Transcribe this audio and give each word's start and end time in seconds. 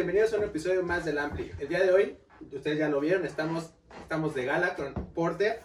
bienvenidos 0.00 0.32
a 0.32 0.38
un 0.38 0.44
episodio 0.44 0.82
más 0.82 1.04
del 1.04 1.18
Ampli. 1.18 1.50
El 1.58 1.68
día 1.68 1.80
de 1.80 1.92
hoy, 1.92 2.16
ustedes 2.50 2.78
ya 2.78 2.88
lo 2.88 3.00
vieron, 3.00 3.26
estamos, 3.26 3.74
estamos 4.00 4.34
de 4.34 4.46
gala 4.46 4.74
con 4.74 4.94
Porter. 5.12 5.60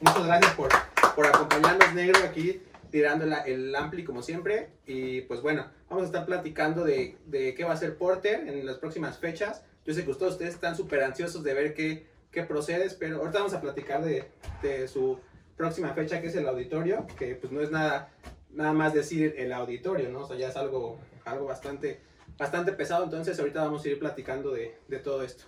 Muchas 0.00 0.24
gracias 0.24 0.54
por, 0.54 0.68
por 1.16 1.26
acompañarnos, 1.26 1.92
negro, 1.92 2.20
aquí 2.24 2.62
tirando 2.92 3.24
el 3.24 3.74
Ampli 3.74 4.04
como 4.04 4.22
siempre. 4.22 4.68
Y 4.86 5.22
pues 5.22 5.42
bueno, 5.42 5.66
vamos 5.90 6.04
a 6.04 6.06
estar 6.06 6.26
platicando 6.26 6.84
de, 6.84 7.16
de 7.26 7.56
qué 7.56 7.64
va 7.64 7.72
a 7.72 7.76
ser 7.76 7.98
Porter 7.98 8.46
en 8.46 8.64
las 8.64 8.76
próximas 8.76 9.18
fechas. 9.18 9.64
Yo 9.84 9.92
sé 9.94 10.04
que 10.04 10.14
todos 10.14 10.34
ustedes 10.34 10.54
están 10.54 10.76
súper 10.76 11.02
ansiosos 11.02 11.42
de 11.42 11.52
ver 11.52 11.74
qué, 11.74 12.06
qué 12.30 12.44
procedes, 12.44 12.94
pero 12.94 13.18
ahorita 13.18 13.38
vamos 13.38 13.54
a 13.54 13.60
platicar 13.60 14.04
de, 14.04 14.26
de 14.62 14.86
su 14.86 15.18
próxima 15.56 15.92
fecha, 15.92 16.20
que 16.20 16.28
es 16.28 16.36
el 16.36 16.46
auditorio, 16.46 17.04
que 17.18 17.34
pues 17.34 17.52
no 17.52 17.60
es 17.60 17.72
nada, 17.72 18.12
nada 18.52 18.74
más 18.74 18.94
decir 18.94 19.34
el 19.38 19.52
auditorio, 19.52 20.08
¿no? 20.08 20.20
O 20.20 20.28
sea, 20.28 20.36
ya 20.36 20.50
es 20.50 20.56
algo, 20.56 21.00
algo 21.24 21.46
bastante, 21.46 21.98
bastante 22.42 22.72
pesado, 22.72 23.04
entonces 23.04 23.38
ahorita 23.38 23.62
vamos 23.62 23.84
a 23.84 23.88
ir 23.88 24.00
platicando 24.00 24.50
de, 24.50 24.76
de 24.88 24.98
todo 24.98 25.22
esto. 25.22 25.44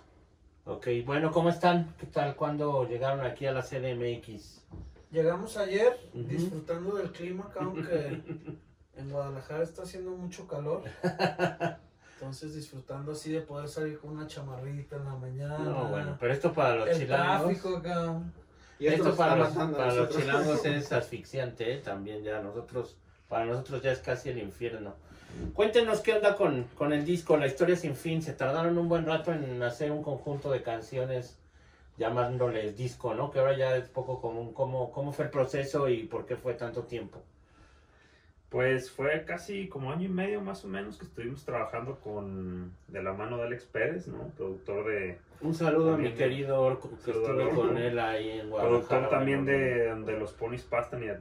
Ok, 0.63 0.87
bueno, 1.05 1.29
¿cómo 1.29 1.49
están? 1.49 1.93
¿Qué 1.99 2.05
tal 2.05 2.37
cuando 2.37 2.87
llegaron 2.87 3.19
aquí 3.25 3.45
a 3.45 3.51
la 3.51 3.61
CDMX? 3.61 4.63
Llegamos 5.11 5.57
ayer 5.57 5.99
disfrutando 6.13 6.95
del 6.95 7.11
clima, 7.11 7.45
acá, 7.45 7.59
aunque 7.63 8.21
en 8.95 9.09
Guadalajara 9.09 9.63
está 9.63 9.83
haciendo 9.83 10.11
mucho 10.11 10.47
calor. 10.47 10.83
Entonces 12.13 12.55
disfrutando 12.55 13.11
así 13.11 13.29
de 13.33 13.41
poder 13.41 13.67
salir 13.67 13.99
con 13.99 14.11
una 14.11 14.25
chamarrita 14.25 14.95
en 14.95 15.03
la 15.03 15.15
mañana. 15.15 15.59
No, 15.59 15.89
bueno, 15.89 16.15
pero 16.17 16.31
esto 16.31 16.53
para 16.53 16.75
los 16.77 16.89
el 16.89 16.97
chilangos. 16.97 17.41
tráfico 17.41 17.77
acá. 17.77 18.21
Y 18.79 18.87
esto, 18.87 19.13
para 19.15 19.35
los, 19.35 19.49
para 19.49 20.09
chilangos 20.09 20.65
es 20.65 20.91
asfixiante, 20.93 21.73
¿eh? 21.73 21.77
también 21.79 22.23
ya 22.23 22.41
nosotros, 22.41 22.97
para 23.27 23.45
nosotros 23.45 23.81
ya 23.81 23.91
es 23.91 23.99
casi 23.99 24.29
el 24.29 24.37
infierno. 24.37 24.95
Cuéntenos 25.53 26.01
qué 26.01 26.13
onda 26.13 26.35
con, 26.35 26.65
con 26.75 26.93
el 26.93 27.05
disco, 27.05 27.37
la 27.37 27.47
historia 27.47 27.75
sin 27.75 27.95
fin. 27.95 28.21
Se 28.21 28.33
tardaron 28.33 28.77
un 28.77 28.89
buen 28.89 29.05
rato 29.05 29.33
en 29.33 29.61
hacer 29.63 29.91
un 29.91 30.03
conjunto 30.03 30.51
de 30.51 30.61
canciones 30.61 31.39
llamándoles 31.97 32.75
disco, 32.75 33.13
¿no? 33.13 33.31
Que 33.31 33.39
ahora 33.39 33.57
ya 33.57 33.75
es 33.77 33.87
poco 33.89 34.19
común. 34.21 34.53
¿Cómo, 34.53 34.91
cómo 34.91 35.13
fue 35.13 35.25
el 35.25 35.31
proceso 35.31 35.87
y 35.87 36.03
por 36.03 36.25
qué 36.25 36.35
fue 36.35 36.53
tanto 36.53 36.83
tiempo? 36.83 37.21
Pues 38.49 38.89
fue 38.91 39.25
casi 39.25 39.67
como 39.67 39.91
año 39.91 40.05
y 40.05 40.09
medio 40.09 40.39
más 40.39 40.63
o 40.63 40.67
menos 40.67 40.97
que 40.97 41.05
estuvimos 41.05 41.43
trabajando 41.43 41.99
con 41.99 42.71
de 42.87 43.03
la 43.03 43.11
mano 43.11 43.37
de 43.37 43.43
Alex 43.43 43.65
Pérez, 43.65 44.07
¿no? 44.07 44.29
Productor 44.37 44.87
de 44.87 45.17
Un 45.41 45.53
saludo 45.53 45.95
a 45.95 45.97
mi 45.97 46.13
querido 46.13 46.61
Orco, 46.61 46.89
que 47.03 47.11
estuve 47.11 47.49
con 47.49 47.77
él 47.77 47.99
ahí 47.99 48.39
en 48.39 48.49
Guadalajara. 48.49 48.85
productor 48.87 49.09
también 49.09 49.45
de, 49.45 49.95
de 50.05 50.19
los 50.19 50.31
ponis 50.31 50.63
pastan 50.63 51.03
y 51.03 51.07
de 51.07 51.17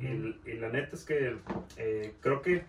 y, 0.00 0.50
y 0.50 0.54
la 0.54 0.68
neta 0.70 0.94
es 0.94 1.04
que 1.04 1.36
eh, 1.76 2.14
creo 2.20 2.40
que 2.40 2.64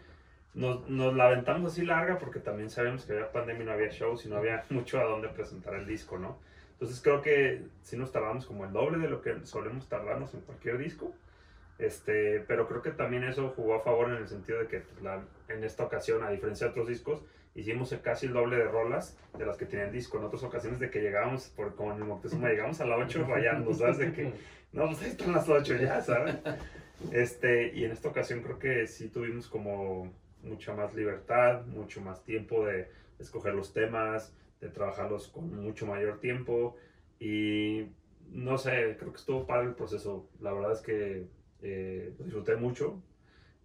nos, 0.53 0.87
nos 0.89 1.13
la 1.15 1.27
aventamos 1.27 1.71
así 1.71 1.85
larga 1.85 2.17
porque 2.19 2.39
también 2.39 2.69
sabemos 2.69 3.05
que 3.05 3.13
había 3.13 3.31
pandemia 3.31 3.63
y 3.63 3.65
no 3.65 3.71
había 3.71 3.89
shows 3.89 4.25
y 4.25 4.29
no 4.29 4.37
había 4.37 4.65
mucho 4.69 4.99
a 4.99 5.03
dónde 5.03 5.29
presentar 5.29 5.73
el 5.75 5.85
disco, 5.87 6.17
¿no? 6.19 6.37
Entonces 6.73 7.01
creo 7.01 7.21
que 7.21 7.61
sí 7.81 7.97
nos 7.97 8.11
tardamos 8.11 8.45
como 8.45 8.65
el 8.65 8.71
doble 8.73 8.97
de 8.99 9.09
lo 9.09 9.21
que 9.21 9.35
solemos 9.45 9.87
tardarnos 9.87 10.33
en 10.33 10.41
cualquier 10.41 10.77
disco. 10.77 11.13
Este, 11.79 12.39
pero 12.47 12.67
creo 12.67 12.81
que 12.81 12.91
también 12.91 13.23
eso 13.23 13.51
jugó 13.55 13.75
a 13.75 13.81
favor 13.81 14.09
en 14.11 14.17
el 14.17 14.27
sentido 14.27 14.59
de 14.59 14.67
que 14.67 14.79
pues, 14.81 15.01
la- 15.01 15.23
en 15.49 15.63
esta 15.63 15.83
ocasión, 15.83 16.23
a 16.23 16.29
diferencia 16.29 16.67
de 16.67 16.71
otros 16.71 16.87
discos, 16.87 17.21
hicimos 17.55 17.93
casi 18.03 18.27
el 18.27 18.33
doble 18.33 18.57
de 18.57 18.65
rolas 18.65 19.17
de 19.37 19.45
las 19.45 19.57
que 19.57 19.65
tenía 19.65 19.85
el 19.85 19.91
disco. 19.91 20.17
En 20.17 20.25
otras 20.25 20.43
ocasiones 20.43 20.79
de 20.79 20.89
que 20.89 21.01
llegábamos, 21.01 21.47
por, 21.55 21.75
como 21.75 21.91
en 21.93 21.97
el 21.97 22.03
Moctezuma, 22.05 22.49
llegamos 22.49 22.79
a 22.81 22.85
las 22.85 22.99
8 22.99 23.25
rayando, 23.27 23.73
¿sabes? 23.73 23.97
De 23.97 24.11
que, 24.13 24.33
no, 24.71 24.85
pues 24.87 25.01
ahí 25.01 25.09
están 25.09 25.31
las 25.31 25.47
8 25.49 25.75
ya, 25.77 26.01
¿sabes? 26.01 26.35
Este, 27.11 27.73
y 27.73 27.85
en 27.85 27.91
esta 27.91 28.09
ocasión 28.09 28.41
creo 28.41 28.59
que 28.59 28.87
sí 28.87 29.09
tuvimos 29.09 29.47
como 29.47 30.11
mucha 30.43 30.73
más 30.73 30.93
libertad, 30.93 31.65
mucho 31.65 32.01
más 32.01 32.23
tiempo 32.23 32.65
de 32.65 32.89
escoger 33.19 33.53
los 33.53 33.73
temas, 33.73 34.35
de 34.61 34.69
trabajarlos 34.69 35.27
con 35.29 35.53
mucho 35.63 35.85
mayor 35.85 36.19
tiempo 36.19 36.75
y 37.19 37.87
no 38.29 38.57
sé, 38.57 38.95
creo 38.97 39.11
que 39.11 39.19
estuvo 39.19 39.45
padre 39.45 39.67
el 39.67 39.75
proceso. 39.75 40.29
La 40.39 40.53
verdad 40.53 40.73
es 40.73 40.81
que 40.81 41.27
eh, 41.61 42.13
lo 42.17 42.25
disfruté 42.25 42.55
mucho 42.55 43.01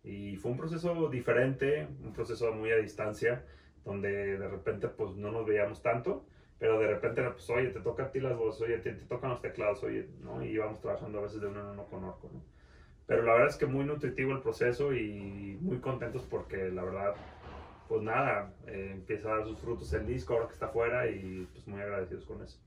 y 0.05 0.37
fue 0.37 0.53
un 0.53 0.59
proceso 0.59 1.09
diferente, 1.09 1.89
un 2.03 2.13
proceso 2.13 2.53
muy 2.53 2.71
a 2.71 2.77
distancia, 2.77 3.45
donde 3.85 4.39
de 4.39 4.49
repente 4.49 4.89
pues 4.89 5.17
no 5.17 5.31
nos 5.31 5.47
veíamos 5.47 5.83
tanto, 5.83 6.25
pero 6.59 6.79
de 6.79 6.87
repente 6.87 7.23
pues 7.23 7.49
oye, 7.51 7.69
te 7.69 7.81
toca 7.81 8.05
a 8.05 8.11
ti 8.11 8.21
las 8.21 8.37
voces, 8.37 8.63
oye, 8.63 8.79
te, 8.79 8.93
te 8.93 9.05
tocan 9.07 9.31
los 9.31 9.41
teclados, 9.41 9.83
oye, 9.85 10.09
¿no? 10.21 10.45
Y 10.45 10.49
íbamos 10.49 10.81
trabajando 10.81 11.19
a 11.19 11.23
veces 11.23 11.41
de 11.41 11.49
uno 11.49 11.61
en 11.61 11.67
uno 11.67 11.87
con 11.87 12.05
Orco, 12.05 12.31
¿no? 12.33 12.58
Pero 13.09 13.23
la 13.25 13.33
verdad 13.33 13.49
es 13.49 13.57
que 13.57 13.67
muy 13.67 13.85
nutritivo 13.85 14.33
el 14.33 14.41
proceso 14.43 14.93
y 14.95 15.59
muy 15.61 15.79
contentos 15.79 16.23
porque 16.31 16.69
la 16.69 16.85
verdad, 16.85 17.15
pues 17.89 18.03
nada, 18.03 18.53
eh, 18.69 18.91
empieza 18.93 19.29
a 19.33 19.39
dar 19.39 19.47
sus 19.49 19.59
frutos 19.59 19.93
el 19.95 20.07
disco 20.07 20.35
ahora 20.35 20.47
que 20.47 20.53
está 20.53 20.67
afuera 20.67 21.11
y 21.11 21.49
pues 21.53 21.67
muy 21.67 21.81
agradecidos 21.81 22.25
con 22.27 22.43
eso. 22.45 22.59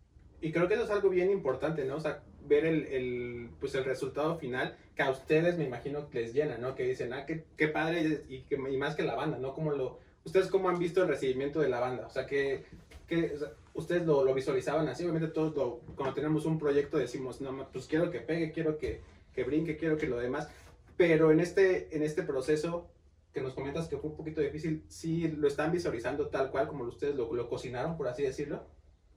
Y 0.42 0.52
creo 0.52 0.68
que 0.68 0.74
eso 0.74 0.84
es 0.84 0.90
algo 0.90 1.10
bien 1.10 1.30
importante, 1.30 1.86
¿no? 1.86 1.98
O 1.98 2.00
sea, 2.00 2.24
ver 2.48 2.66
el, 2.66 2.88
el, 2.88 3.50
pues 3.60 3.76
el 3.76 3.86
resultado 3.86 4.36
final 4.38 4.76
que 4.96 5.04
a 5.04 5.12
ustedes 5.12 5.58
me 5.60 5.66
imagino 5.66 6.10
que 6.10 6.22
les 6.22 6.34
llena, 6.34 6.58
¿no? 6.58 6.74
Que 6.74 6.88
dicen, 6.88 7.14
ah, 7.14 7.26
qué, 7.28 7.46
qué 7.56 7.68
padre 7.68 8.24
y, 8.28 8.42
que, 8.42 8.56
y 8.56 8.78
más 8.78 8.96
que 8.96 9.04
la 9.04 9.14
banda, 9.14 9.38
¿no? 9.38 9.54
Como 9.54 9.72
lo, 9.72 10.00
¿Ustedes 10.26 10.48
cómo 10.48 10.70
han 10.70 10.80
visto 10.80 11.04
el 11.04 11.08
recibimiento 11.08 11.60
de 11.62 11.70
la 11.70 11.80
banda? 11.80 12.08
O 12.08 12.10
sea, 12.10 12.26
que, 12.26 12.64
que 13.08 13.34
o 13.36 13.38
sea, 13.38 13.50
ustedes 13.76 14.06
lo, 14.08 14.24
lo 14.24 14.34
visualizaban 14.34 14.88
así, 14.88 15.04
obviamente 15.04 15.28
todos 15.28 15.56
lo- 15.56 15.80
cuando 15.96 16.16
tenemos 16.16 16.46
un 16.48 16.58
proyecto 16.58 16.98
decimos, 16.98 17.42
no, 17.42 17.68
pues 17.72 17.86
quiero 17.86 18.10
que 18.10 18.20
pegue, 18.22 18.52
quiero 18.52 18.78
que, 18.80 19.02
que 19.34 19.44
brinque, 19.44 19.78
quiero 19.78 19.98
que 19.98 20.08
lo 20.08 20.18
demás, 20.18 20.50
pero 20.98 21.32
en 21.32 21.40
este, 21.40 21.96
en 21.96 22.04
este 22.04 22.24
proceso 22.24 22.90
que 23.34 23.42
nos 23.42 23.54
comentas 23.54 23.88
que 23.88 23.98
fue 23.98 24.10
un 24.10 24.18
poquito 24.18 24.42
difícil, 24.42 24.84
sí 24.90 25.28
lo 25.30 25.48
están 25.48 25.72
visualizando 25.72 26.28
tal 26.28 26.52
cual 26.52 26.68
como 26.68 26.84
ustedes 26.84 27.16
lo, 27.16 27.34
lo 27.34 27.50
cocinaron, 27.50 27.98
por 27.98 28.08
así 28.08 28.24
decirlo. 28.24 28.66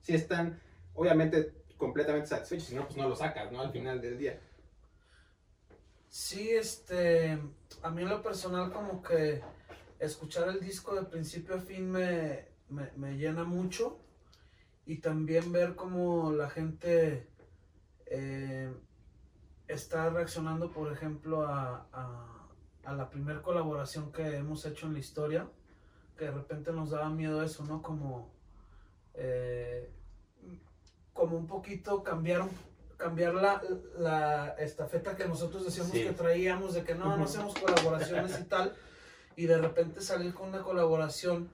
Sí 0.01 0.13
están, 0.13 0.59
obviamente, 0.93 1.53
completamente 1.77 2.27
satisfechos, 2.27 2.67
si 2.67 2.75
no, 2.75 2.85
pues 2.85 2.97
no 2.97 3.09
lo 3.09 3.15
sacas, 3.15 3.51
¿no? 3.51 3.59
Al 3.59 3.71
final 3.71 4.01
del 4.01 4.17
día. 4.17 4.39
Sí, 6.07 6.51
este, 6.51 7.37
a 7.81 7.89
mí 7.89 8.03
en 8.03 8.09
lo 8.09 8.21
personal 8.21 8.71
como 8.71 9.01
que 9.01 9.41
escuchar 9.99 10.47
el 10.47 10.61
disco 10.61 10.95
de 10.95 11.03
principio 11.03 11.55
a 11.55 11.59
fin 11.59 11.91
me, 11.91 12.45
me, 12.69 12.89
me 12.95 13.17
llena 13.17 13.43
mucho 13.43 13.99
y 14.85 14.97
también 14.97 15.51
ver 15.51 15.75
cómo 15.75 16.31
la 16.31 16.49
gente 16.49 17.27
eh, 18.05 18.71
está 19.75 20.09
reaccionando, 20.09 20.71
por 20.71 20.91
ejemplo, 20.91 21.47
a, 21.47 21.87
a, 21.93 22.49
a 22.85 22.93
la 22.93 23.09
primer 23.09 23.41
colaboración 23.41 24.11
que 24.11 24.37
hemos 24.37 24.65
hecho 24.65 24.87
en 24.87 24.93
la 24.93 24.99
historia, 24.99 25.47
que 26.17 26.25
de 26.25 26.31
repente 26.31 26.71
nos 26.71 26.89
daba 26.91 27.09
miedo 27.09 27.43
eso, 27.43 27.63
¿no? 27.65 27.81
Como, 27.81 28.31
eh, 29.13 29.89
como 31.13 31.37
un 31.37 31.47
poquito 31.47 32.03
cambiar 32.03 32.43
cambiar 32.97 33.33
la, 33.35 33.61
la 33.97 34.55
estafeta 34.57 35.17
que 35.17 35.27
nosotros 35.27 35.65
decíamos 35.65 35.91
Sí. 35.91 36.03
que 36.03 36.13
traíamos, 36.13 36.73
de 36.73 36.85
que 36.85 36.95
no, 36.95 37.17
no 37.17 37.25
hacemos 37.25 37.53
colaboraciones 37.55 38.39
y 38.39 38.45
tal, 38.45 38.73
y 39.35 39.47
de 39.47 39.57
repente 39.57 39.99
salir 39.99 40.33
con 40.33 40.47
una 40.47 40.61
colaboración 40.63 41.49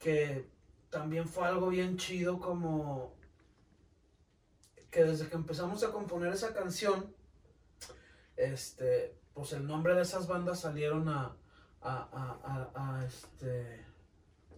que 0.00 0.48
también 0.90 1.28
fue 1.28 1.46
algo 1.46 1.68
bien 1.68 1.96
chido, 1.96 2.40
como 2.40 3.14
que 4.90 5.04
desde 5.04 5.28
que 5.28 5.36
empezamos 5.36 5.84
a 5.84 5.92
componer 5.92 6.32
esa 6.32 6.52
canción, 6.52 7.14
este, 8.36 9.16
pues 9.34 9.52
el 9.52 9.66
nombre 9.66 9.94
de 9.94 10.02
esas 10.02 10.26
bandas 10.26 10.60
salieron 10.60 11.08
a, 11.08 11.36
a, 11.80 11.92
a, 12.12 12.70
a, 12.74 12.98
a, 12.98 13.04
este, 13.04 13.84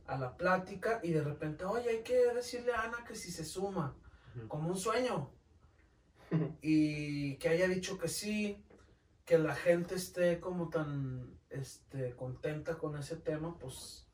a 0.06 0.18
la 0.18 0.36
plática 0.36 1.00
y 1.02 1.12
de 1.12 1.22
repente, 1.22 1.64
oye, 1.64 1.90
hay 1.90 2.02
que 2.02 2.32
decirle 2.34 2.72
a 2.72 2.82
Ana 2.82 3.04
que 3.06 3.14
si 3.14 3.30
se 3.30 3.44
suma, 3.44 3.94
como 4.48 4.68
un 4.68 4.76
sueño 4.76 5.30
y 6.62 7.36
que 7.36 7.48
haya 7.48 7.68
dicho 7.68 7.98
que 7.98 8.08
sí, 8.08 8.64
que 9.24 9.38
la 9.38 9.54
gente 9.54 9.94
esté 9.94 10.40
como 10.40 10.68
tan 10.68 11.38
este, 11.50 12.16
contenta 12.16 12.76
con 12.76 12.96
ese 12.96 13.16
tema, 13.16 13.56
pues 13.58 14.06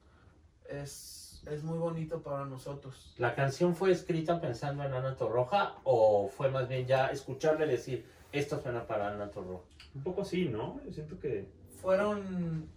es, 0.69 1.43
es 1.47 1.63
muy 1.63 1.79
bonito 1.79 2.23
para 2.23 2.45
nosotros. 2.45 3.15
¿La 3.19 3.35
canción 3.35 3.75
fue 3.75 3.91
escrita 3.93 4.41
pensando 4.41 4.85
en 4.85 4.93
Ana 4.93 5.17
Torroja 5.17 5.79
o 5.85 6.29
fue 6.29 6.51
más 6.51 6.69
bien 6.69 6.87
ya 6.87 7.07
escucharle 7.09 7.67
decir 7.67 8.07
esto 8.33 8.61
suena 8.61 8.87
para 8.87 9.09
Ana 9.09 9.31
Torroja? 9.31 9.65
Un 9.95 10.03
poco 10.03 10.23
así, 10.23 10.49
¿no? 10.49 10.81
Yo 10.85 10.93
siento 10.93 11.19
que 11.19 11.49
Fueron, 11.81 12.69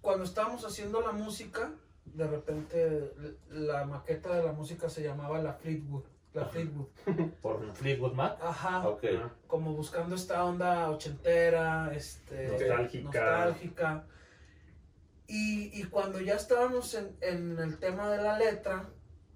cuando 0.00 0.24
estábamos 0.24 0.64
haciendo 0.66 1.00
la 1.00 1.12
música, 1.12 1.72
de 2.04 2.26
repente 2.26 3.12
la 3.48 3.84
maqueta 3.86 4.34
de 4.36 4.42
la 4.44 4.52
música 4.52 4.88
se 4.90 5.02
llamaba 5.02 5.38
La 5.40 5.54
Fleetwood. 5.54 6.04
La 6.34 6.44
Fleetwood. 6.46 6.88
¿Por 7.42 7.72
Fleetwood 7.74 8.12
Mac? 8.12 8.38
Ajá. 8.42 8.86
Ok. 8.88 9.04
ah, 9.18 9.30
como 9.46 9.72
buscando 9.74 10.14
esta 10.14 10.44
onda 10.44 10.90
ochentera, 10.90 11.90
este, 11.94 12.48
Nostálgica. 12.48 13.04
nostálgica. 13.04 14.06
Y, 15.26 15.80
y 15.80 15.84
cuando 15.84 16.20
ya 16.20 16.34
estábamos 16.34 16.94
en, 16.94 17.16
en 17.22 17.58
el 17.58 17.78
tema 17.78 18.10
de 18.10 18.22
la 18.22 18.38
letra, 18.38 18.90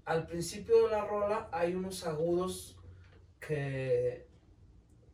al 0.05 0.26
principio 0.26 0.84
de 0.84 0.90
la 0.90 1.05
rola 1.06 1.49
hay 1.52 1.75
unos 1.75 2.06
agudos 2.06 2.78
que, 3.40 4.25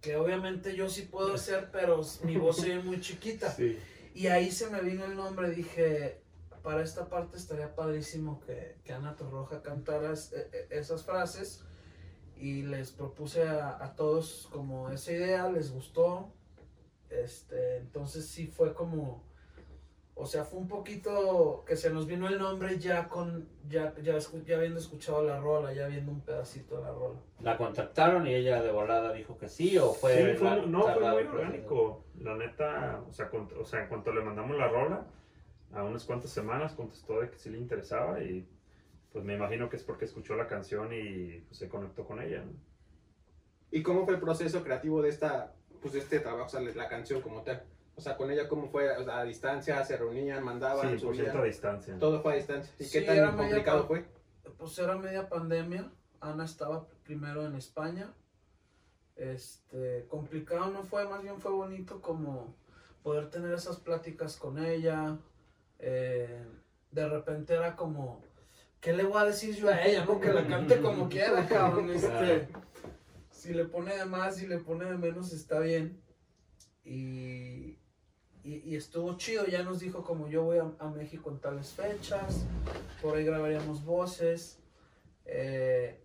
que 0.02 0.16
obviamente 0.16 0.76
yo 0.76 0.90
sí 0.90 1.02
puedo 1.02 1.32
hacer, 1.32 1.70
pero 1.72 2.02
mi 2.24 2.36
voz 2.36 2.62
es 2.64 2.84
muy 2.84 3.00
chiquita. 3.00 3.50
Sí. 3.56 3.78
Y 4.14 4.26
ahí 4.26 4.50
se 4.50 4.68
me 4.68 4.82
vino 4.82 5.06
el 5.06 5.16
nombre, 5.16 5.50
dije, 5.50 6.20
para 6.62 6.82
esta 6.82 7.08
parte 7.08 7.38
estaría 7.38 7.74
padrísimo 7.74 8.40
que, 8.40 8.76
que 8.84 8.92
Ana 8.92 9.16
Torroja 9.16 9.62
cantara 9.62 10.12
es- 10.12 10.32
e- 10.34 10.50
e- 10.52 10.78
esas 10.78 11.02
frases 11.04 11.64
y 12.36 12.62
les 12.62 12.90
propuse 12.90 13.42
a, 13.48 13.82
a 13.82 13.94
todos 13.96 14.48
como 14.52 14.90
esa 14.90 15.12
idea, 15.12 15.48
les 15.50 15.70
gustó, 15.72 16.34
este, 17.08 17.78
entonces 17.78 18.26
sí 18.26 18.46
fue 18.48 18.74
como, 18.74 19.24
o 20.14 20.26
sea, 20.26 20.44
fue 20.44 20.58
un 20.60 20.68
poquito 20.68 21.64
que 21.66 21.74
se 21.76 21.90
nos 21.90 22.06
vino 22.06 22.28
el 22.28 22.38
nombre 22.38 22.78
ya 22.78 23.08
con, 23.08 23.48
ya, 23.68 23.94
ya, 24.02 24.14
escu- 24.16 24.44
ya 24.44 24.56
habiendo 24.56 24.78
escuchado 24.78 25.22
la 25.22 25.40
rola, 25.40 25.72
ya 25.72 25.86
viendo 25.88 26.12
un 26.12 26.20
pedacito 26.20 26.76
de 26.76 26.82
la 26.82 26.92
rola. 26.92 27.18
¿La 27.40 27.56
contactaron 27.56 28.26
y 28.26 28.34
ella 28.34 28.62
de 28.62 28.70
volada 28.70 29.12
dijo 29.12 29.36
que 29.38 29.48
sí 29.48 29.76
o 29.78 29.92
fue.? 29.92 30.32
Sí, 30.32 30.38
fue- 30.38 30.48
la- 30.50 30.66
no, 30.66 30.82
fue 30.82 31.00
muy 31.00 31.22
orgánico. 31.24 32.04
La 32.20 32.36
neta, 32.36 33.02
o 33.08 33.12
sea, 33.12 33.28
con- 33.30 33.48
o 33.58 33.64
sea, 33.64 33.82
en 33.82 33.88
cuanto 33.88 34.12
le 34.12 34.22
mandamos 34.22 34.56
la 34.56 34.68
rola, 34.68 35.06
a 35.72 35.82
unas 35.82 36.04
cuantas 36.04 36.30
semanas 36.30 36.74
contestó 36.74 37.20
de 37.20 37.30
que 37.30 37.38
sí 37.38 37.48
le 37.50 37.58
interesaba 37.58 38.22
y 38.22 38.46
pues 39.12 39.24
me 39.24 39.34
imagino 39.34 39.68
que 39.68 39.76
es 39.76 39.82
porque 39.84 40.04
escuchó 40.06 40.36
la 40.36 40.46
canción 40.46 40.90
y 40.92 41.40
pues, 41.40 41.58
se 41.58 41.68
conectó 41.68 42.04
con 42.04 42.20
ella. 42.22 42.42
¿no? 42.44 42.52
¿Y 43.70 43.82
cómo 43.82 44.04
fue 44.04 44.14
el 44.14 44.20
proceso 44.20 44.62
creativo 44.62 45.00
de 45.02 45.08
esta, 45.08 45.54
pues 45.80 45.94
de 45.94 46.00
este 46.00 46.20
trabajo, 46.20 46.46
o 46.46 46.48
sea, 46.48 46.60
la 46.60 46.88
canción 46.88 47.20
como 47.22 47.42
tal? 47.42 47.62
O 47.94 48.00
sea, 48.00 48.16
con 48.16 48.30
ella, 48.30 48.48
¿cómo 48.48 48.68
fue? 48.68 48.90
O 48.96 49.04
sea, 49.04 49.18
a 49.18 49.24
distancia, 49.24 49.84
se 49.84 49.96
reunían, 49.96 50.42
mandaban, 50.42 50.98
Sí, 50.98 51.04
por 51.04 51.14
cierto 51.14 51.38
a 51.38 51.44
distancia. 51.44 51.98
Todo 51.98 52.22
fue 52.22 52.32
a 52.32 52.36
distancia. 52.36 52.74
¿Y 52.78 52.84
Sí, 52.84 53.00
qué 53.00 53.06
tan 53.06 53.36
complicado 53.36 53.86
fue? 53.86 54.04
pues 54.56 54.78
era 54.78 54.96
media 54.96 55.28
pandemia. 55.28 55.90
Ana 56.20 56.44
estaba 56.44 56.86
primero 57.04 57.44
en 57.44 57.56
España. 57.56 58.14
Este, 59.16 60.06
complicado 60.08 60.70
no 60.70 60.84
fue, 60.84 61.06
más 61.06 61.22
bien 61.22 61.40
fue 61.40 61.50
bonito 61.50 62.00
como 62.00 62.54
poder 63.02 63.28
tener 63.28 63.52
esas 63.52 63.78
pláticas 63.78 64.36
con 64.36 64.58
ella. 64.64 65.18
Eh, 65.78 66.44
de 66.90 67.08
repente 67.08 67.54
era 67.54 67.74
como, 67.74 68.22
¿qué 68.80 68.92
le 68.92 69.04
voy 69.04 69.20
a 69.20 69.26
decir 69.26 69.54
yo 69.54 69.68
a 69.68 69.82
ella? 69.82 70.04
No, 70.04 70.20
que 70.20 70.32
la 70.32 70.46
cante 70.46 70.80
como 70.80 71.08
quiera, 71.08 71.46
cabrón. 71.48 71.90
Este, 71.90 72.48
si 73.30 73.52
le 73.52 73.64
pone 73.64 73.96
de 73.96 74.04
más, 74.04 74.36
si 74.36 74.46
le 74.46 74.58
pone 74.58 74.84
de 74.84 74.96
menos, 74.96 75.32
está 75.32 75.58
bien. 75.58 76.00
Y, 76.84 77.78
y, 78.44 78.56
y 78.70 78.76
estuvo 78.76 79.16
chido, 79.16 79.46
ya 79.46 79.62
nos 79.62 79.80
dijo 79.80 80.02
como 80.02 80.28
yo 80.28 80.42
voy 80.44 80.58
a, 80.58 80.70
a 80.78 80.88
México 80.90 81.30
en 81.30 81.38
tales 81.38 81.70
fechas, 81.72 82.44
por 83.00 83.16
ahí 83.16 83.24
grabaríamos 83.24 83.84
voces. 83.84 84.58
eh, 85.24 85.98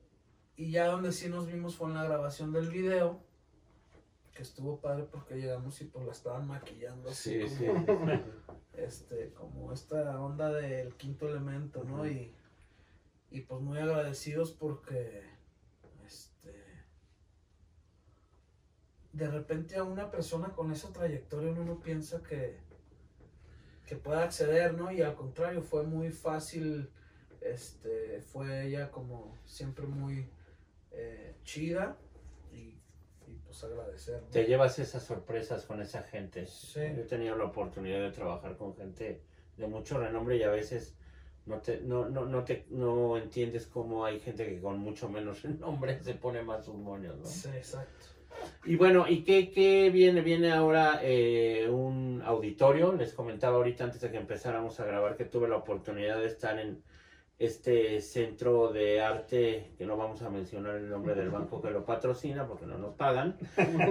y 0.56 0.72
ya 0.72 0.88
donde 0.88 1.12
sí 1.12 1.30
nos 1.30 1.45
vimos 1.48 1.75
fue 1.75 1.88
en 1.89 1.94
la 1.95 2.04
grabación 2.04 2.51
del 2.51 2.69
video, 2.69 3.19
que 4.34 4.42
estuvo 4.44 4.80
padre 4.80 5.04
porque 5.04 5.36
llegamos 5.36 5.80
y 5.81 5.86
pues 5.86 6.06
la 6.06 6.12
estaban 6.12 6.48
maquillando 6.48 7.10
así 7.10 7.48
Sí, 7.48 7.56
sí. 7.57 7.66
como, 7.66 8.12
este, 8.74 9.33
como 9.33 9.72
esta 9.74 10.19
onda 10.19 10.51
del 10.51 10.95
quinto 10.95 11.28
elemento, 11.28 11.83
¿no? 11.83 12.07
Y, 12.07 12.33
y 13.30 13.42
pues 13.42 13.62
muy 13.62 13.78
agradecidos 13.78 14.51
porque 14.51 15.24
este 16.06 16.54
de 19.18 19.28
repente 19.28 19.75
a 19.75 19.84
una 19.84 20.12
persona 20.12 20.50
con 20.50 20.72
esa 20.72 20.94
trayectoria 20.94 21.52
uno 21.52 21.66
no 21.66 21.80
piensa 21.80 22.22
que, 22.22 22.56
que 23.86 23.96
pueda 23.96 24.24
acceder, 24.24 24.75
¿no? 24.75 24.92
Y 24.92 25.02
al 25.02 25.16
contrario, 25.16 25.64
fue 25.64 25.84
muy 25.84 26.12
fácil, 26.12 26.92
este, 27.42 28.22
fue 28.22 28.68
ella 28.68 28.92
como 28.92 29.36
siempre 29.46 29.88
muy 29.88 30.30
eh, 30.92 31.36
chida 31.44 31.98
y, 32.52 32.80
y, 33.25 33.40
pues 33.44 33.64
agradecer. 33.64 34.22
¿no? 34.22 34.28
Te 34.30 34.46
llevas 34.46 34.78
esas 34.78 35.04
sorpresas 35.04 35.66
con 35.66 35.81
esa 35.81 36.04
gente. 36.04 36.46
Sí. 36.46 36.81
Yo 36.96 37.02
he 37.02 37.08
tenido 37.08 37.36
la 37.36 37.46
oportunidad 37.46 38.00
de 38.00 38.12
trabajar 38.12 38.56
con 38.56 38.75
gente 38.75 39.24
de 39.58 39.68
mucho 39.68 39.98
renombre 39.98 40.38
y 40.38 40.44
a 40.44 40.52
veces 40.52 40.96
no 41.48 41.60
te, 41.60 41.81
no, 41.81 42.08
no, 42.08 42.25
no 42.25 42.44
te 42.44 42.68
no 42.69 43.18
entiendes 43.18 43.66
cómo 43.66 44.06
hay 44.06 44.19
gente 44.19 44.46
que 44.46 44.62
con 44.62 44.78
mucho 44.78 45.10
menos 45.10 45.42
renombre 45.42 46.04
se 46.04 46.14
pone 46.14 46.44
más 46.44 46.68
moños, 46.68 47.18
¿no? 47.18 47.25
Sí, 47.25 47.50
exacto. 47.50 48.17
Y 48.68 48.75
bueno, 48.75 49.06
¿y 49.08 49.24
qué, 49.24 49.50
qué 49.50 49.90
viene? 49.90 50.19
Viene 50.22 50.52
ahora 50.52 51.00
eh, 51.02 51.69
un 51.69 52.22
auditorio. 52.25 52.92
Les 52.92 53.14
comentaba 53.14 53.56
ahorita 53.56 53.86
antes 53.86 54.02
de 54.02 54.12
que 54.12 54.18
empezáramos 54.18 54.80
a 54.81 54.86
grabar 54.86 55.16
que 55.16 55.24
tuve 55.24 55.48
la 55.48 55.56
oportunidad 55.56 56.19
de 56.19 56.28
estar 56.28 56.60
en 56.60 56.84
este 57.40 58.02
centro 58.02 58.74
de 58.74 59.02
arte, 59.02 59.72
que 59.78 59.86
no 59.86 59.96
vamos 59.96 60.22
a 60.22 60.30
mencionar 60.30 60.75
el 60.75 60.90
nombre 60.90 61.16
del 61.16 61.30
banco 61.30 61.62
que 61.62 61.72
lo 61.72 61.86
patrocina 61.86 62.46
porque 62.46 62.66
no 62.66 62.78
nos 62.78 62.96
pagan, 62.96 63.38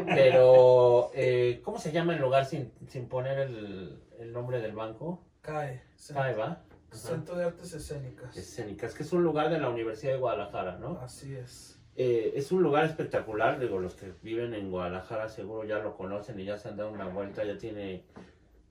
pero 0.06 1.11
eh, 1.14 1.61
¿cómo 1.64 1.78
se 1.78 1.93
llama 1.93 2.14
el 2.14 2.20
lugar 2.20 2.44
sin, 2.44 2.73
sin 2.88 3.08
poner 3.08 3.38
el, 3.38 3.99
el 4.19 4.32
nombre 4.32 4.61
del 4.61 4.73
banco? 4.73 5.23
CAE, 5.43 5.81
CAE, 6.12 6.34
¿va? 6.34 6.64
Centro 6.90 7.37
de 7.37 7.44
Artes 7.44 7.73
Escénicas. 7.73 8.37
Escénicas, 8.37 8.94
que 8.94 9.05
es 9.05 9.12
un 9.12 9.23
lugar 9.23 9.49
de 9.49 9.58
la 9.58 9.70
Universidad 9.70 10.12
de 10.12 10.19
Guadalajara, 10.19 10.78
¿no? 10.78 10.99
Así 11.00 11.34
es. 11.34 11.75
Eh, 11.98 12.34
es 12.37 12.52
un 12.52 12.62
lugar 12.62 12.84
espectacular, 12.84 13.58
digo, 13.58 13.78
los 13.78 13.94
que 13.94 14.12
viven 14.22 14.52
en 14.54 14.70
Guadalajara 14.70 15.28
seguro 15.28 15.64
ya 15.64 15.78
lo 15.78 15.96
conocen 15.96 16.38
y 16.40 16.44
ya 16.44 16.58
se 16.58 16.69
han 16.69 16.76
dado 16.76 16.90
una 16.90 17.08
vuelta, 17.08 17.43
ya 17.43 17.56
tiene, 17.56 18.02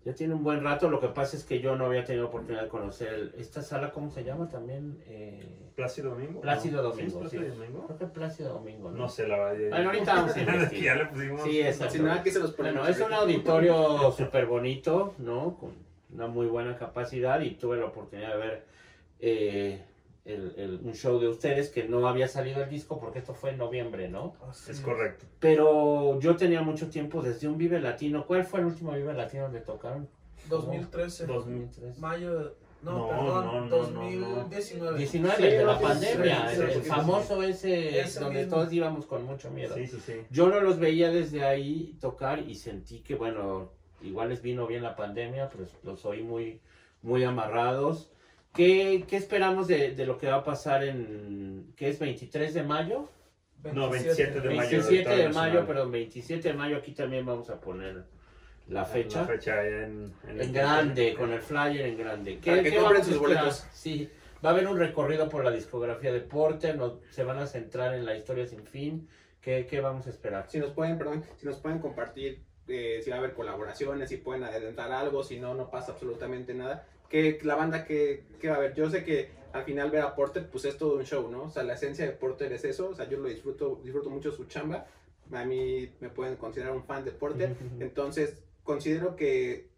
ya 0.04 0.14
tiene 0.14 0.36
un 0.36 0.44
buen 0.44 0.64
rato. 0.64 0.90
Lo 0.92 1.00
que 1.00 1.08
pasa 1.08 1.36
es 1.36 1.44
que 1.44 1.60
yo 1.60 1.76
no 1.76 1.88
había 1.88 2.04
tenido 2.04 2.28
oportunidad 2.28 2.62
de 2.64 2.70
conocer 2.70 3.14
el- 3.14 3.34
esta 3.40 3.64
sala, 3.64 3.92
¿cómo 3.92 4.12
se 4.12 4.24
llama 4.24 4.48
también? 4.48 5.02
Eh, 5.08 5.44
Plácido 5.76 6.12
Domingo. 6.12 6.40
Plácido 6.42 6.84
¿no? 6.84 6.90
Domingo, 6.90 7.12
¿Sí. 7.28 7.38
Plácido 7.38 7.56
Domingo? 7.56 7.86
creo 7.88 7.98
que 7.98 8.06
Plácido 8.06 8.54
Domingo, 8.54 8.92
¿no? 8.92 8.98
No 8.98 9.10
sé, 9.10 9.28
la 9.28 9.38
verdad. 9.40 9.60
ya- 9.60 9.70
Bueno, 9.70 9.90
ahorita 9.90 10.14
vamos 10.14 10.32
a 10.32 10.36
ya 10.46 10.56
investigar. 10.56 10.98
le 10.98 11.06
pusimos. 11.08 11.42
Sí, 11.44 11.62
exacto. 11.62 12.04
No, 12.04 12.12
aquí 12.14 12.30
se 12.30 12.40
los. 12.40 12.56
Bueno, 12.56 12.88
es 12.88 13.00
un 13.02 13.12
auditorio 13.14 14.12
súper 14.12 14.46
bonito, 14.46 15.16
¿no? 15.18 15.58
Con 15.58 15.74
una 16.14 16.28
muy 16.28 16.46
buena 16.46 16.78
capacidad 16.78 17.40
y 17.42 17.56
tuve 17.56 17.78
la 17.78 17.86
oportunidad 17.88 18.34
de 18.34 18.38
ver 18.38 18.66
eh, 19.20 19.84
el- 20.26 20.54
el- 20.58 20.80
un 20.84 20.94
show 20.94 21.20
de 21.20 21.28
ustedes 21.28 21.70
que 21.70 21.84
no 21.88 22.08
había 22.08 22.28
salido 22.28 22.64
el 22.64 22.70
disco 22.70 23.00
porque 23.00 23.20
esto 23.20 23.34
fue 23.36 23.52
en 23.52 23.58
noviembre, 23.60 24.10
¿no? 24.10 24.34
Así 24.50 24.72
Es 24.72 24.80
correcto. 24.82 25.26
Pero 25.40 26.20
yo 26.20 26.36
tenía 26.36 26.62
mucho 26.64 26.90
tiempo 26.90 27.22
desde 27.22 27.48
un 27.48 27.58
Vive 27.58 27.80
Latino. 27.80 28.26
¿Cuál 28.26 28.44
fue 28.44 28.60
el 28.62 28.66
último 28.66 28.92
Vive 28.92 29.14
Latino 29.14 29.44
donde 29.44 29.62
tocaron? 29.62 30.08
2013. 30.50 31.26
2003. 31.28 31.98
Mayo. 32.00 32.40
de- 32.40 32.66
No, 32.82 32.92
No, 33.00 33.08
perdón, 33.10 33.46
no, 33.46 33.52
no, 33.54 33.62
no, 33.62 33.78
2019. 33.78 34.98
19 35.00 35.36
Sí, 35.38 35.44
de 35.44 35.66
la 35.66 35.80
pandemia, 35.80 36.50
sí, 36.50 36.62
el, 36.62 36.68
sí, 36.70 36.74
el 36.78 36.84
sí, 36.84 36.90
famoso 36.90 37.42
ese, 37.42 38.00
Ese 38.00 38.20
donde 38.20 38.42
mismo. 38.42 38.56
todos 38.58 38.74
íbamos 38.74 39.06
con 39.08 39.24
mucho 39.26 39.50
miedo. 39.50 39.74
Sí, 39.74 39.88
sí, 39.88 39.98
sí. 40.06 40.14
Yo 40.30 40.50
no 40.50 40.60
los 40.60 40.78
veía 40.78 41.10
desde 41.10 41.44
ahí 41.44 41.98
tocar 42.00 42.40
y 42.48 42.54
sentí 42.54 43.00
que, 43.00 43.16
bueno, 43.16 43.72
igual 44.04 44.30
les 44.30 44.44
vino 44.44 44.68
bien 44.68 44.84
la 44.84 44.96
pandemia, 44.96 45.50
pero 45.50 45.66
los 45.82 46.06
oí 46.06 46.22
muy, 46.22 46.60
muy 47.02 47.24
amarrados. 47.24 48.12
¿Qué, 48.56 49.06
qué 49.08 49.18
esperamos 49.18 49.68
de, 49.68 49.92
de 49.96 50.06
lo 50.06 50.18
que 50.18 50.28
va 50.28 50.38
a 50.38 50.44
pasar 50.44 50.84
en, 50.84 51.74
qué 51.76 51.90
es 51.90 52.00
23 52.00 52.54
de 52.54 52.64
mayo? 52.64 53.10
No, 53.74 53.90
27 53.90 54.42
de 54.42 54.50
mayo. 54.56 54.70
27 54.70 55.10
de 55.18 55.30
mayo, 55.30 55.66
perdón, 55.66 55.92
27 55.92 56.48
de 56.50 56.54
mayo, 56.54 56.78
aquí 56.78 56.92
también 56.94 57.26
vamos 57.26 57.50
a 57.50 57.60
poner 57.60 58.04
la 58.70 58.86
fecha. 58.86 59.22
La 59.22 59.28
fecha 59.28 59.66
en, 59.66 60.14
en 60.28 60.42
En 60.42 60.54
grande, 60.54 61.14
con 61.16 61.32
el 61.34 61.42
flyer 61.42 61.86
en 61.88 61.98
grande. 61.98 62.40
Para 62.46 62.64
que 62.64 62.76
compren 62.76 63.04
sus 63.04 63.18
boletos. 63.20 63.66
Sí, 63.74 64.10
va 64.44 64.50
a 64.50 64.54
haber 64.54 64.68
un 64.68 64.78
recorrido 64.78 65.28
por 65.30 65.44
la 65.44 65.52
discografía 65.52 66.14
de 66.14 66.22
Porter, 66.22 66.78
no- 66.78 67.00
se 67.10 67.24
van 67.24 67.40
a 67.40 67.48
centrar 67.48 67.94
en 67.96 68.06
la 68.06 68.16
historia 68.16 68.46
sin 68.46 68.66
fin. 68.66 69.08
¿Qué, 69.42 69.66
qué 69.70 69.80
vamos 69.82 70.08
a 70.08 70.10
esperar? 70.10 70.46
Si 70.50 70.58
nos 70.60 70.72
pueden, 70.72 70.98
perdón, 70.98 71.24
si 71.38 71.46
nos 71.46 71.58
pueden 71.58 71.80
compartir, 71.80 72.42
eh, 72.68 73.00
si 73.04 73.10
va 73.12 73.18
a 73.18 73.20
haber 73.20 73.34
colaboraciones, 73.34 74.10
si 74.10 74.18
pueden 74.18 74.44
adelantar 74.44 74.92
algo, 74.92 75.24
si 75.24 75.40
no, 75.40 75.54
no 75.54 75.70
pasa 75.70 75.92
absolutamente 75.92 76.54
nada. 76.56 76.88
Que 77.10 77.40
la 77.44 77.56
banda 77.56 77.86
que, 77.86 78.24
que 78.40 78.48
va 78.50 78.56
a 78.56 78.58
haber, 78.58 78.74
yo 78.74 78.90
sé 78.90 79.04
que 79.04 79.30
al 79.54 79.64
final 79.64 79.90
ver 79.92 80.02
a 80.02 80.16
Porter, 80.16 80.50
pues 80.50 80.66
es 80.66 80.78
todo 80.78 80.98
un 80.98 81.06
show, 81.06 81.30
¿no? 81.32 81.44
O 81.44 81.50
sea, 81.50 81.64
la 81.64 81.74
esencia 81.76 82.06
de 82.06 82.12
Porter 82.12 82.52
es 82.52 82.66
eso, 82.66 82.90
o 82.90 82.96
sea, 82.96 83.08
yo 83.08 83.18
lo 83.20 83.30
disfruto, 83.30 83.80
disfruto 83.84 84.10
mucho 84.10 84.32
su 84.32 84.46
chamba. 84.46 84.88
A 85.32 85.46
mí 85.46 85.92
me 86.02 86.10
pueden 86.10 86.36
considerar 86.36 86.74
un 86.74 86.84
fan 86.84 87.04
de 87.06 87.12
Porter. 87.12 87.56
Entonces, 87.80 88.44
considero 88.64 89.16
que 89.16 89.70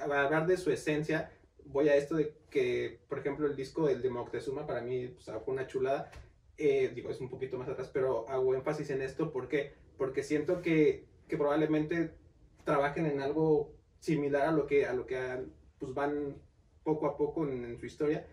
al 0.00 0.12
hablar 0.12 0.46
de 0.46 0.56
su 0.56 0.70
esencia, 0.70 1.32
voy 1.64 1.88
a 1.88 1.96
esto 1.96 2.16
de 2.16 2.34
que, 2.50 3.00
por 3.08 3.18
ejemplo, 3.18 3.46
el 3.46 3.56
disco 3.56 3.86
del 3.86 4.02
de 4.02 4.10
Moctezuma 4.10 4.66
para 4.66 4.80
mí 4.82 5.08
pues, 5.08 5.24
fue 5.44 5.54
una 5.54 5.66
chulada. 5.66 6.10
Eh, 6.58 6.92
digo, 6.94 7.10
es 7.10 7.20
un 7.20 7.30
poquito 7.30 7.56
más 7.58 7.68
atrás, 7.68 7.90
pero 7.92 8.28
hago 8.28 8.54
énfasis 8.54 8.90
en 8.90 9.00
esto. 9.02 9.32
¿Por 9.32 9.48
qué? 9.48 9.72
Porque 9.96 10.22
siento 10.22 10.60
que, 10.62 11.04
que 11.26 11.36
probablemente 11.36 12.10
trabajen 12.64 13.06
en 13.06 13.20
algo 13.22 13.72
similar 13.98 14.42
a 14.48 14.52
lo 14.52 14.66
que, 14.66 14.86
a 14.86 14.92
lo 14.92 15.06
que 15.06 15.16
han- 15.16 15.52
pues 15.80 15.94
van 15.94 16.36
poco 16.84 17.06
a 17.06 17.16
poco 17.16 17.48
en, 17.48 17.78
su 17.80 17.86
historia. 17.86 18.26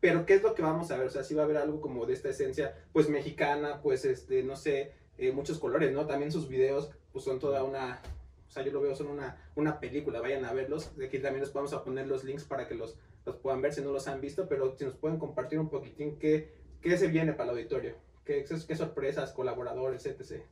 Pero 0.00 0.26
¿qué 0.26 0.34
es 0.34 0.42
lo 0.42 0.54
que 0.54 0.62
vamos 0.62 0.90
a 0.90 0.98
ver? 0.98 1.06
O 1.06 1.10
sea, 1.10 1.22
si 1.22 1.34
va 1.34 1.42
a 1.42 1.44
haber 1.44 1.56
algo 1.56 1.80
como 1.80 2.04
de 2.04 2.12
esta 2.12 2.28
esencia, 2.28 2.76
pues 2.92 3.08
mexicana, 3.08 3.80
pues 3.80 4.04
este, 4.04 4.42
no 4.42 4.56
sé, 4.56 4.92
eh, 5.16 5.30
muchos 5.32 5.58
colores, 5.58 5.92
¿no? 5.92 6.06
También 6.06 6.32
sus 6.32 6.48
videos, 6.48 6.90
pues 7.12 7.24
son 7.24 7.38
toda 7.38 7.62
una, 7.62 8.02
o 8.48 8.50
sea, 8.50 8.64
yo 8.64 8.72
lo 8.72 8.80
veo, 8.80 8.96
son 8.96 9.06
una, 9.06 9.36
una 9.54 9.78
película, 9.78 10.20
vayan 10.20 10.44
a 10.44 10.52
verlos. 10.52 10.96
De 10.96 11.06
aquí 11.06 11.20
también 11.20 11.44
les 11.44 11.52
vamos 11.52 11.72
a 11.72 11.84
poner 11.84 12.08
los 12.08 12.24
links 12.24 12.44
para 12.44 12.66
que 12.66 12.74
los, 12.74 12.98
los 13.24 13.36
puedan 13.36 13.62
ver 13.62 13.72
si 13.72 13.80
no 13.80 13.92
los 13.92 14.08
han 14.08 14.20
visto, 14.20 14.48
pero 14.48 14.76
si 14.76 14.84
nos 14.84 14.94
pueden 14.94 15.18
compartir 15.18 15.60
un 15.60 15.70
poquitín 15.70 16.18
qué, 16.18 16.52
qué 16.80 16.98
se 16.98 17.06
viene 17.06 17.32
para 17.32 17.52
el 17.52 17.58
auditorio, 17.58 17.94
qué, 18.24 18.44
qué 18.44 18.76
sorpresas, 18.76 19.32
colaboradores, 19.32 20.04
etc. 20.06 20.42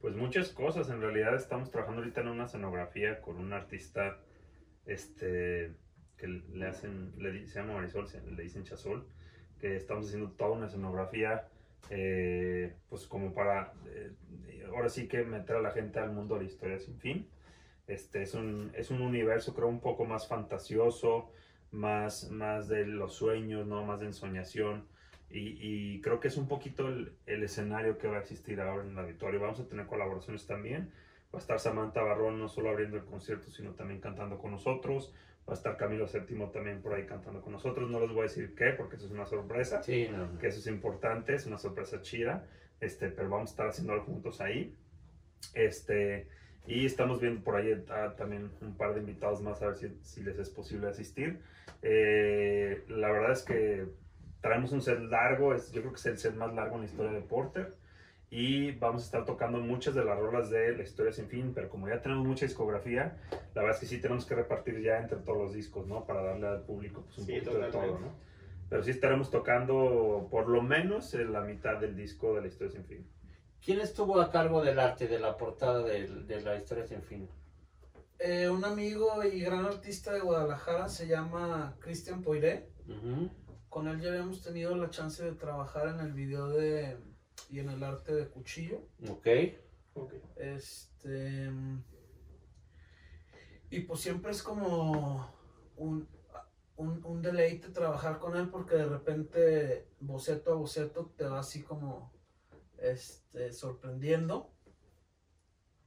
Pues 0.00 0.14
muchas 0.14 0.50
cosas. 0.50 0.88
En 0.90 1.00
realidad 1.00 1.34
estamos 1.34 1.70
trabajando 1.70 2.02
ahorita 2.02 2.20
en 2.20 2.28
una 2.28 2.44
escenografía 2.44 3.20
con 3.20 3.36
un 3.36 3.52
artista 3.52 4.20
este, 4.92 5.72
que 6.16 6.26
le 6.28 6.66
hacen, 6.66 7.12
le, 7.18 7.46
se 7.46 7.60
llama 7.60 7.74
Marisol, 7.74 8.06
se- 8.08 8.20
le 8.30 8.42
dicen 8.42 8.64
Chazol, 8.64 9.06
que 9.60 9.76
estamos 9.76 10.06
haciendo 10.06 10.30
toda 10.32 10.50
una 10.52 10.66
escenografía, 10.66 11.48
eh, 11.90 12.74
pues 12.88 13.06
como 13.06 13.32
para, 13.34 13.72
eh, 13.86 14.12
ahora 14.74 14.88
sí 14.88 15.08
que 15.08 15.24
meter 15.24 15.56
a 15.56 15.60
la 15.60 15.70
gente 15.72 15.98
al 15.98 16.12
mundo 16.12 16.34
de 16.36 16.42
la 16.42 16.46
historia 16.48 16.78
sin 16.78 16.98
fin. 16.98 17.28
Este 17.86 18.22
es 18.22 18.34
un, 18.34 18.70
es 18.74 18.90
un 18.90 19.00
universo, 19.02 19.54
creo, 19.54 19.68
un 19.68 19.80
poco 19.80 20.04
más 20.04 20.28
fantasioso, 20.28 21.32
más, 21.72 22.30
más 22.30 22.68
de 22.68 22.86
los 22.86 23.14
sueños, 23.14 23.66
¿no? 23.66 23.84
Más 23.84 24.00
de 24.00 24.06
ensoñación. 24.06 24.86
Y, 25.30 25.58
y 25.96 26.00
creo 26.00 26.20
que 26.20 26.28
es 26.28 26.36
un 26.36 26.48
poquito 26.48 26.88
el, 26.88 27.12
el 27.26 27.42
escenario 27.42 27.98
que 27.98 28.08
va 28.08 28.16
a 28.18 28.20
existir 28.20 28.60
ahora 28.60 28.84
en 28.84 28.90
el 28.92 28.98
auditorio. 28.98 29.40
Vamos 29.40 29.60
a 29.60 29.66
tener 29.68 29.86
colaboraciones 29.86 30.46
también. 30.46 30.92
Va 31.32 31.38
a 31.38 31.42
estar 31.42 31.60
Samantha 31.60 32.02
Barrón 32.02 32.38
no 32.38 32.48
solo 32.48 32.70
abriendo 32.70 32.96
el 32.96 33.04
concierto, 33.04 33.50
sino 33.50 33.72
también 33.72 34.00
cantando 34.00 34.38
con 34.38 34.50
nosotros. 34.50 35.14
Va 35.48 35.52
a 35.52 35.56
estar 35.56 35.76
Camilo 35.76 36.06
VII 36.06 36.46
también 36.52 36.82
por 36.82 36.94
ahí 36.94 37.06
cantando 37.06 37.40
con 37.40 37.52
nosotros. 37.52 37.90
No 37.90 38.00
les 38.00 38.10
voy 38.10 38.20
a 38.20 38.22
decir 38.24 38.54
qué, 38.54 38.70
porque 38.70 38.96
eso 38.96 39.06
es 39.06 39.12
una 39.12 39.26
sorpresa. 39.26 39.82
Sí, 39.82 40.08
no. 40.10 40.38
Que 40.38 40.48
eso 40.48 40.58
es 40.58 40.66
importante, 40.66 41.34
es 41.34 41.46
una 41.46 41.58
sorpresa 41.58 42.00
chida. 42.02 42.46
Este, 42.80 43.08
pero 43.08 43.28
vamos 43.28 43.50
a 43.50 43.52
estar 43.52 43.68
haciéndolo 43.68 44.02
juntos 44.02 44.40
ahí. 44.40 44.74
Este, 45.54 46.28
y 46.66 46.86
estamos 46.86 47.20
viendo 47.20 47.42
por 47.42 47.56
ahí 47.56 47.84
ah, 47.90 48.14
también 48.16 48.50
un 48.60 48.76
par 48.76 48.94
de 48.94 49.00
invitados 49.00 49.40
más 49.42 49.62
a 49.62 49.66
ver 49.66 49.76
si, 49.76 49.98
si 50.02 50.22
les 50.22 50.38
es 50.38 50.50
posible 50.50 50.88
asistir. 50.88 51.40
Eh, 51.82 52.84
la 52.88 53.10
verdad 53.10 53.32
es 53.32 53.42
que 53.42 53.86
traemos 54.40 54.72
un 54.72 54.82
set 54.82 54.98
largo, 55.00 55.54
es, 55.54 55.70
yo 55.72 55.80
creo 55.80 55.92
que 55.92 55.98
es 55.98 56.06
el 56.06 56.18
set 56.18 56.34
más 56.34 56.52
largo 56.54 56.76
en 56.76 56.82
la 56.82 56.86
historia 56.86 57.12
de 57.12 57.20
Porter. 57.22 57.74
Y 58.32 58.70
vamos 58.72 59.02
a 59.02 59.04
estar 59.06 59.24
tocando 59.24 59.58
muchas 59.58 59.94
de 59.94 60.04
las 60.04 60.16
rolas 60.16 60.50
de 60.50 60.76
la 60.76 60.82
historia 60.84 61.12
sin 61.12 61.26
fin, 61.26 61.52
pero 61.52 61.68
como 61.68 61.88
ya 61.88 62.00
tenemos 62.00 62.24
mucha 62.24 62.46
discografía, 62.46 63.16
la 63.54 63.62
verdad 63.62 63.74
es 63.74 63.80
que 63.80 63.86
sí 63.86 64.00
tenemos 64.00 64.24
que 64.24 64.36
repartir 64.36 64.80
ya 64.80 64.98
entre 64.98 65.18
todos 65.18 65.36
los 65.38 65.52
discos, 65.52 65.86
¿no? 65.88 66.04
Para 66.06 66.22
darle 66.22 66.46
al 66.46 66.62
público 66.62 67.02
pues, 67.02 67.18
un 67.18 67.26
Sí, 67.26 67.32
poquito 67.32 67.50
de 67.54 67.58
todo, 67.58 67.66
totalmente. 67.72 68.00
¿no? 68.06 68.12
Pero 68.68 68.84
sí 68.84 68.90
estaremos 68.92 69.30
tocando 69.32 70.28
por 70.30 70.48
lo 70.48 70.62
menos 70.62 71.12
en 71.14 71.32
la 71.32 71.40
mitad 71.40 71.78
del 71.80 71.96
disco 71.96 72.36
de 72.36 72.42
la 72.42 72.46
historia 72.46 72.72
sin 72.72 72.84
fin. 72.84 73.04
¿Quién 73.64 73.80
estuvo 73.80 74.20
a 74.20 74.30
cargo 74.30 74.62
del 74.62 74.78
arte, 74.78 75.08
de 75.08 75.18
la 75.18 75.36
portada 75.36 75.82
del- 75.82 76.26
de, 76.28 76.40
la 76.40 76.54
historia 76.54 76.86
sin 76.86 77.02
fin? 77.02 77.28
Eh, 78.20 78.48
un 78.48 78.64
amigo 78.64 79.24
y 79.24 79.40
gran 79.40 79.64
artista 79.66 80.12
de 80.12 80.20
Guadalajara 80.20 80.88
se 80.88 81.08
llama 81.08 81.74
Cristian 81.80 82.22
Poiré. 82.22 82.68
Ujú. 82.86 83.28
Con 83.68 83.88
él 83.88 84.00
ya 84.00 84.10
habíamos 84.10 84.40
tenido 84.42 84.76
la 84.76 84.88
chance 84.90 85.24
de 85.24 85.32
trabajar 85.32 85.88
en 85.88 86.00
el 86.00 86.12
video 86.12 86.48
de 86.48 86.96
y 87.48 87.60
en 87.60 87.70
el 87.70 87.82
arte 87.82 88.14
de 88.14 88.28
cuchillo. 88.28 88.82
Ok. 89.08 89.26
Ok. 89.94 90.14
Este. 90.36 91.50
Y 93.70 93.80
pues 93.80 94.00
siempre 94.00 94.32
es 94.32 94.42
como 94.42 95.32
un, 95.76 96.08
un, 96.76 97.04
un 97.04 97.22
deleite 97.22 97.68
trabajar 97.68 98.18
con 98.18 98.36
él 98.36 98.48
porque 98.48 98.74
de 98.74 98.86
repente 98.86 99.86
boceto 100.00 100.52
a 100.52 100.56
boceto 100.56 101.12
te 101.16 101.24
va 101.24 101.38
así 101.40 101.62
como 101.62 102.12
este, 102.78 103.52
sorprendiendo. 103.52 104.50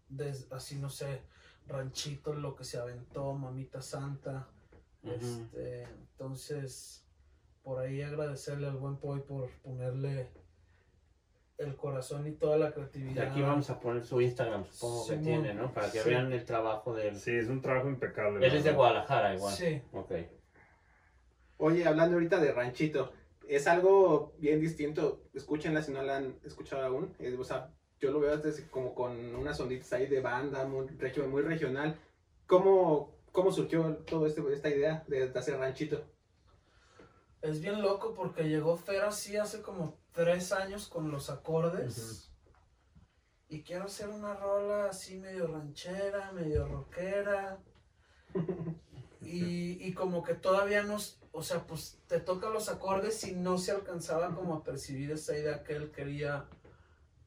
Des- 0.07 0.47
así 0.51 0.77
no 0.77 0.89
sé, 0.89 1.21
Ranchito, 1.67 2.33
lo 2.33 2.55
que 2.55 2.63
se 2.63 2.77
aventó, 2.77 3.33
Mamita 3.33 3.81
Santa. 3.81 4.47
Este, 5.03 5.83
entonces, 5.83 7.03
por 7.63 7.79
ahí 7.79 8.01
agradecerle 8.01 8.67
al 8.67 8.77
buen 8.77 8.95
Poi 8.97 9.19
por 9.21 9.49
ponerle 9.61 10.29
el 11.57 11.75
corazón 11.75 12.25
y 12.27 12.31
toda 12.31 12.57
la 12.57 12.69
Y 12.69 12.71
creatividad. 12.73 13.27
aquí 13.29 13.41
vamos 13.41 13.69
a 13.69 13.79
poner 13.79 14.03
su 14.03 14.19
Instagram, 14.19 14.65
supongo 14.71 15.07
que 15.07 15.17
tiene, 15.17 15.53
¿no? 15.53 15.71
Para 15.73 15.91
que 15.91 15.99
Sí. 15.99 16.09
vean 16.09 16.31
el 16.33 16.43
trabajo 16.45 16.93
de 16.93 17.09
él. 17.09 17.15
Sí, 17.17 17.31
es 17.31 17.47
un 17.47 17.61
trabajo 17.61 17.87
impecable. 17.89 18.45
Él 18.45 18.51
la 18.53 18.57
es 18.57 18.63
de. 18.63 18.71
Guadalajara 18.73 19.35
igual. 19.35 19.53
Sí. 19.53 19.81
Ok. 19.91 20.11
Oye, 21.57 21.85
hablando 21.85 22.15
ahorita 22.15 22.39
de 22.39 22.51
ranchito, 22.51 23.13
es 23.47 23.67
algo 23.67 24.33
bien 24.39 24.59
distinto. 24.59 25.23
Escúchenla 25.33 25.81
si 25.81 25.91
no 25.91 26.01
la 26.01 26.17
han 26.17 26.39
escuchado 26.43 26.83
aún. 26.83 27.15
O 27.39 27.43
sea, 27.43 27.69
yo 27.99 28.11
lo 28.11 28.19
veo 28.19 28.37
desde 28.37 28.67
como 28.69 28.93
con 28.93 29.35
unas 29.35 29.59
onditas 29.59 29.93
ahí 29.93 30.07
de 30.07 30.19
banda, 30.21 30.65
muy, 30.65 30.87
muy 31.29 31.41
regional. 31.41 31.97
¿Cómo, 32.47 33.15
¿Cómo 33.31 33.51
surgió 33.51 33.95
toda 34.05 34.27
esta 34.27 34.69
idea 34.69 35.03
de, 35.07 35.29
de 35.29 35.39
hacer 35.39 35.57
ranchito? 35.57 36.03
Es 37.41 37.61
bien 37.61 37.81
loco 37.81 38.13
porque 38.13 38.43
llegó 38.49 38.75
Fer 38.77 39.03
así 39.03 39.37
hace 39.37 39.61
como 39.61 39.97
tres 40.13 40.51
años 40.51 40.87
con 40.87 41.11
los 41.11 41.29
acordes. 41.29 42.31
Y 43.47 43.63
quiero 43.63 43.85
hacer 43.85 44.09
una 44.09 44.33
rola 44.33 44.89
así 44.89 45.19
medio 45.19 45.47
ranchera, 45.47 46.31
medio 46.31 46.67
rockera. 46.67 47.59
Y, 49.25 49.81
y 49.81 49.93
como 49.93 50.21
que 50.21 50.33
todavía 50.33 50.83
nos, 50.83 51.17
o 51.31 51.41
sea, 51.41 51.65
pues 51.65 51.97
te 52.07 52.19
toca 52.19 52.49
los 52.49 52.67
acordes 52.67 53.23
y 53.23 53.33
no 53.33 53.57
se 53.57 53.71
alcanzaba 53.71 54.35
como 54.35 54.53
a 54.53 54.63
percibir 54.63 55.11
esa 55.11 55.37
idea 55.37 55.63
que 55.63 55.77
él 55.77 55.91
quería 55.91 56.45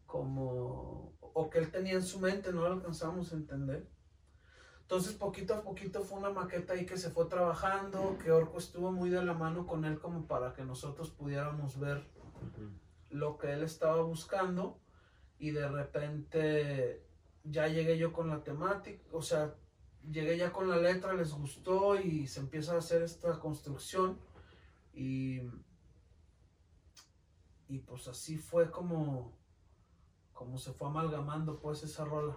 como, 0.05 1.17
o 1.21 1.51
que 1.51 1.59
él 1.59 1.71
tenía 1.71 1.95
en 1.95 2.03
su 2.03 2.21
mente, 2.21 2.53
no 2.53 2.69
lo 2.69 2.75
alcanzábamos 2.75 3.33
a 3.33 3.37
entender. 3.37 3.89
Entonces 4.83 5.15
poquito 5.15 5.55
a 5.55 5.63
poquito 5.63 6.03
fue 6.03 6.19
una 6.19 6.31
maqueta 6.31 6.75
ahí 6.75 6.87
que 6.87 6.97
se 6.97 7.11
fue 7.11 7.27
trabajando, 7.27 8.17
que 8.23 8.31
Orco 8.31 8.59
estuvo 8.59 8.93
muy 8.93 9.11
de 9.11 9.25
la 9.25 9.35
mano 9.35 9.67
con 9.67 9.85
él 9.85 9.99
como 9.99 10.27
para 10.27 10.55
que 10.55 10.65
nosotros 10.65 11.11
pudiéramos 11.11 11.79
ver. 11.81 12.07
Lo 13.11 13.39
que 13.39 13.53
él 13.53 13.63
estaba 13.63 14.03
buscando 14.03 14.79
y 15.39 15.51
de 15.51 15.69
repente 15.69 17.03
ya 17.45 17.69
llegué 17.69 17.99
yo 17.99 18.13
con 18.13 18.29
la 18.29 18.43
temática, 18.43 19.03
o 19.13 19.23
sea, 19.23 19.55
llegué 20.11 20.37
ya 20.37 20.53
con 20.53 20.69
la 20.69 20.77
letra, 20.77 21.13
les 21.15 21.33
gustó 21.33 21.99
y 22.01 22.27
se 22.27 22.41
empieza 22.41 22.75
a 22.75 22.79
hacer 22.79 23.03
esta 23.03 23.39
construcción 23.39 24.19
y, 24.93 25.41
y 27.69 27.79
pues 27.79 28.09
así 28.09 28.39
fue 28.39 28.71
como, 28.71 29.37
como 30.33 30.59
se 30.59 30.73
fue 30.73 30.89
amalgamando 30.89 31.59
pues 31.59 31.83
esa 31.83 32.05
rola. 32.05 32.37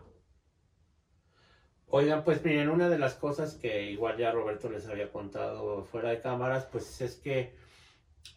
Oigan, 1.92 2.24
pues 2.24 2.44
miren, 2.46 2.70
una 2.70 2.88
de 2.88 3.00
las 3.00 3.16
cosas 3.16 3.56
que 3.56 3.92
igual 3.92 4.18
ya 4.18 4.32
Roberto 4.32 4.70
les 4.70 4.88
había 4.88 5.12
contado 5.12 5.84
fuera 5.86 6.10
de 6.10 6.22
cámaras, 6.22 6.66
pues 6.66 7.02
es 7.02 7.16
que 7.16 7.56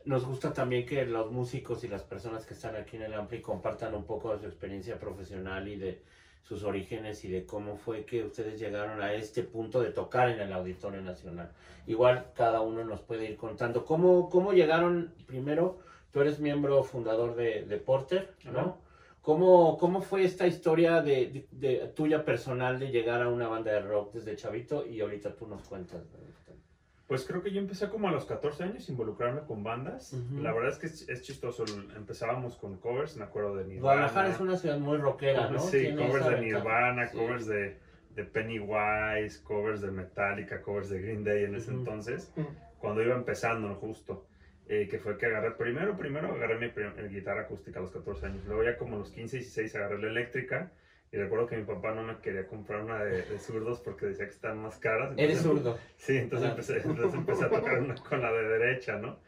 nos 0.04 0.24
gusta 0.26 0.52
también 0.52 0.84
que 0.86 1.04
los 1.06 1.30
músicos 1.30 1.84
y 1.84 1.88
las 1.88 2.02
personas 2.02 2.44
que 2.46 2.54
están 2.54 2.76
aquí 2.76 2.96
en 2.96 3.02
el 3.02 3.14
Ampli 3.14 3.40
compartan 3.40 3.94
un 3.94 4.04
poco 4.04 4.32
de 4.32 4.40
su 4.40 4.46
experiencia 4.46 4.98
profesional 4.98 5.68
y 5.68 5.76
de 5.76 6.02
sus 6.42 6.64
orígenes 6.64 7.24
y 7.24 7.30
de 7.30 7.46
cómo 7.46 7.76
fue 7.76 8.04
que 8.04 8.24
ustedes 8.24 8.58
llegaron 8.58 9.00
a 9.00 9.12
este 9.14 9.44
punto 9.44 9.80
de 9.80 9.90
tocar 9.90 10.28
en 10.28 10.40
el 10.40 10.52
Auditorio 10.52 11.00
Nacional. 11.00 11.52
Igual 11.86 12.26
cada 12.34 12.60
uno 12.62 12.84
nos 12.84 13.00
puede 13.00 13.26
ir 13.30 13.36
contando 13.36 13.84
cómo, 13.84 14.28
cómo 14.28 14.52
llegaron 14.52 15.14
primero, 15.26 15.78
tú 16.10 16.20
eres 16.20 16.40
miembro 16.40 16.82
fundador 16.82 17.36
de, 17.36 17.62
de 17.64 17.76
Porter, 17.78 18.34
¿no? 18.44 18.76
¿Cómo, 19.22 19.78
¿Cómo 19.78 20.02
fue 20.02 20.24
esta 20.24 20.48
historia 20.48 21.00
de, 21.00 21.46
de- 21.52 21.78
de 21.78 21.86
tuya 21.94 22.24
personal 22.24 22.80
de 22.80 22.88
llegar 22.90 23.22
a 23.22 23.28
una 23.28 23.46
banda 23.46 23.70
de 23.72 23.80
rock 23.80 24.14
desde 24.14 24.34
chavito 24.34 24.84
y 24.84 25.00
ahorita 25.00 25.36
tú 25.36 25.46
nos 25.46 25.62
cuentas? 25.62 26.02
Pues 27.12 27.26
creo 27.26 27.42
que 27.42 27.50
yo 27.52 27.60
empecé 27.60 27.90
como 27.90 28.08
a 28.08 28.10
los 28.10 28.24
14 28.24 28.62
años 28.64 28.88
a 28.88 28.90
involucrarme 28.90 29.42
con 29.42 29.62
bandas. 29.62 30.14
Ujú. 30.14 30.42
La 30.42 30.50
verdad 30.50 30.70
es 30.70 30.78
que 30.78 30.86
es, 30.86 31.06
es 31.10 31.20
chistoso. 31.20 31.66
Empezábamos 31.94 32.56
con 32.56 32.78
covers, 32.78 33.18
me 33.18 33.24
acuerdo 33.24 33.54
de 33.56 33.64
Nirvana. 33.64 33.82
Guadalajara 33.82 34.28
es 34.30 34.40
una 34.40 34.56
ciudad 34.56 34.78
muy 34.78 34.96
rockera, 34.96 35.50
¿no? 35.50 35.58
Sí, 35.58 35.94
covers 35.94 36.26
de. 36.26 36.40
Nirvana, 36.40 37.06
Sí. 37.08 37.18
covers 37.18 37.46
de, 37.46 37.76
de 38.14 38.24
Pennywise, 38.24 39.42
covers 39.44 39.82
de 39.82 39.90
Metallica, 39.90 40.62
covers 40.62 40.88
de 40.88 41.02
Green 41.02 41.22
Day 41.22 41.44
en 41.44 41.54
ese 41.54 41.70
Ujú. 41.72 41.80
entonces, 41.80 42.32
Ujú. 42.34 42.48
cuando 42.78 43.02
iba 43.02 43.14
empezando 43.14 43.74
justo. 43.74 44.26
eh, 44.68 44.88
que 44.88 44.98
fue 44.98 45.18
que 45.18 45.26
agarré 45.26 45.50
primero, 45.50 45.98
primero 45.98 46.32
agarré 46.32 46.56
mi 46.58 46.66
eh, 46.74 47.08
guitarra 47.10 47.42
acústica 47.42 47.78
a 47.78 47.82
los 47.82 47.90
14 47.90 48.24
años. 48.24 48.46
Luego 48.46 48.62
ya 48.64 48.78
como 48.78 48.94
a 48.96 49.00
los 49.00 49.10
15 49.10 49.36
y 49.36 49.40
16 49.40 49.74
agarré 49.76 49.98
la 50.00 50.08
eléctrica. 50.08 50.72
Y 51.12 51.18
recuerdo 51.18 51.46
que 51.46 51.58
mi 51.58 51.64
papá 51.64 51.92
no 51.94 52.02
me 52.02 52.16
quería 52.20 52.46
comprar 52.46 52.82
una 52.84 53.04
de, 53.04 53.22
de 53.22 53.38
zurdos 53.38 53.80
porque 53.80 54.06
decía 54.06 54.24
que 54.24 54.32
estaban 54.32 54.58
más 54.62 54.78
caras. 54.78 55.12
Eres 55.18 55.38
Entonces- 55.44 55.62
zurdo. 55.62 55.78
Sí, 55.96 56.16
entonces 56.16 56.48
empecé, 56.50 56.76
entonces 56.78 57.14
empecé 57.14 57.44
a 57.44 57.50
tocar 57.50 57.78
una 57.80 57.94
con 57.96 58.22
la 58.22 58.32
de 58.32 58.48
derecha, 58.48 58.96
¿no? 58.96 59.18